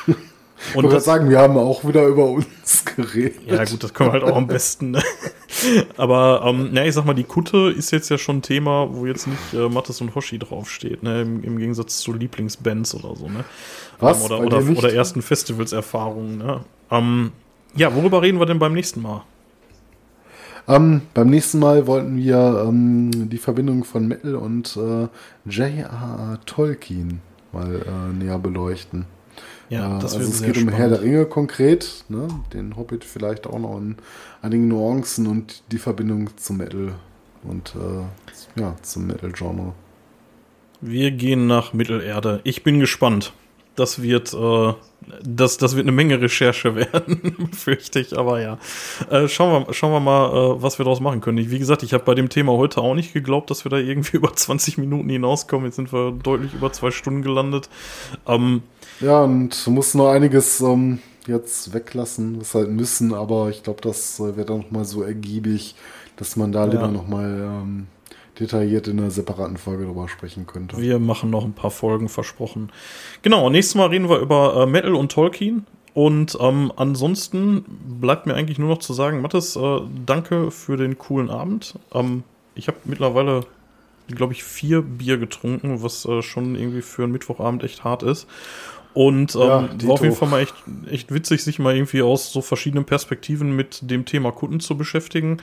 [0.68, 3.40] Ich wollte gerade sagen, wir haben auch wieder über uns geredet.
[3.46, 4.90] Ja, gut, das können wir halt auch am besten.
[4.92, 5.02] Ne?
[5.96, 9.06] Aber, ähm, ja, ich sag mal, die Kutte ist jetzt ja schon ein Thema, wo
[9.06, 11.22] jetzt nicht äh, Mattes und Hoshi draufsteht, ne?
[11.22, 13.44] Im, Im Gegensatz zu Lieblingsbands oder so, ne?
[14.00, 14.18] Was?
[14.18, 16.60] Ähm, oder, oder, oder ersten Festivalserfahrungen, ne?
[16.90, 17.32] Ähm,
[17.74, 19.22] ja, worüber reden wir denn beim nächsten Mal?
[20.66, 25.08] Ähm, beim nächsten Mal wollten wir ähm, die Verbindung von Metal und äh,
[25.48, 26.38] J.R.R.
[26.44, 27.22] Tolkien
[27.52, 29.06] mal äh, näher beleuchten.
[29.68, 31.14] Ja, Äh, das also es geht um Herr der spannend.
[31.16, 32.28] Ringe konkret, ne?
[32.52, 33.96] den Hobbit vielleicht auch noch in
[34.42, 36.94] einigen Nuancen und die Verbindung zum Metal
[37.42, 39.74] und äh, ja, zum Metal-Genre.
[40.80, 42.40] Wir gehen nach Mittelerde.
[42.44, 43.32] Ich bin gespannt.
[43.74, 44.72] Das wird, äh,
[45.22, 48.58] das, das wird eine Menge Recherche werden, fürchte ich, aber ja.
[49.08, 51.38] Äh, schauen, wir, schauen wir mal, äh, was wir daraus machen können.
[51.38, 53.76] Ich, wie gesagt, ich habe bei dem Thema heute auch nicht geglaubt, dass wir da
[53.76, 55.66] irgendwie über 20 Minuten hinauskommen.
[55.66, 57.68] Jetzt sind wir deutlich über zwei Stunden gelandet.
[58.26, 58.62] Ähm,
[59.00, 63.80] Ja, und du musst noch einiges ähm, jetzt weglassen, was halt müssen, aber ich glaube,
[63.80, 65.74] das äh, wird dann noch mal so ergiebig,
[66.16, 66.72] dass man da Ja.
[66.72, 67.86] lieber noch mal ähm,
[68.40, 70.78] detailliert in einer separaten Folge drüber sprechen könnte.
[70.78, 72.70] Wir machen noch ein paar Folgen versprochen.
[73.22, 75.66] Genau, nächstes Mal reden wir über äh, Metal und Tolkien.
[75.94, 77.64] Und ähm, ansonsten
[78.00, 81.74] bleibt mir eigentlich nur noch zu sagen, Mathis, äh, danke für den coolen Abend.
[81.92, 82.22] Ähm,
[82.54, 83.40] ich habe mittlerweile,
[84.06, 88.28] glaube ich, vier Bier getrunken, was äh, schon irgendwie für einen Mittwochabend echt hart ist.
[88.98, 90.16] Und ähm, Ja, war auf jeden.
[90.16, 90.56] Fall mal echt,
[90.90, 95.36] echt witzig, sich mal irgendwie aus so verschiedenen Perspektiven mit dem Thema Kunden zu beschäftigen.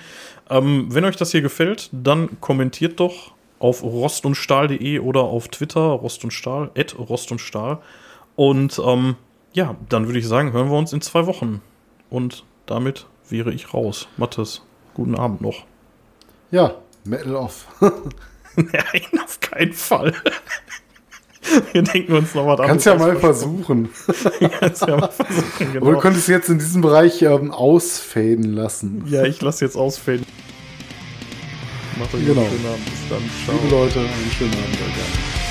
[0.49, 6.25] Ähm, wenn euch das hier gefällt, dann kommentiert doch auf rostundstahl.de oder auf Twitter Rost
[6.25, 7.77] und Stahl, at Rost und Stahl.
[8.35, 9.15] Und ähm,
[9.53, 11.61] ja, dann würde ich sagen, hören wir uns in zwei Wochen.
[12.09, 14.09] Und damit wäre ich raus.
[14.17, 14.63] Mathis,
[14.95, 15.63] guten Abend noch.
[16.51, 16.75] Ja,
[17.05, 17.67] Metal off.
[18.57, 20.13] Nein, auf keinen Fall.
[21.73, 23.89] Wir denken uns noch was Kannst ja mal versuchen.
[24.59, 25.99] Kannst ja mal versuchen, du genau.
[25.99, 29.03] könntest jetzt in diesem Bereich ähm, ausfaden lassen.
[29.07, 30.23] Ja, ich lasse jetzt ausfällen.
[31.97, 32.41] Macht euch Genau.
[32.41, 32.85] einen schönen Abend.
[32.85, 33.21] Bis dann.
[33.45, 33.55] Ciao.
[33.63, 34.77] Liebe Leute, einen schönen Abend.
[34.81, 35.44] Alter.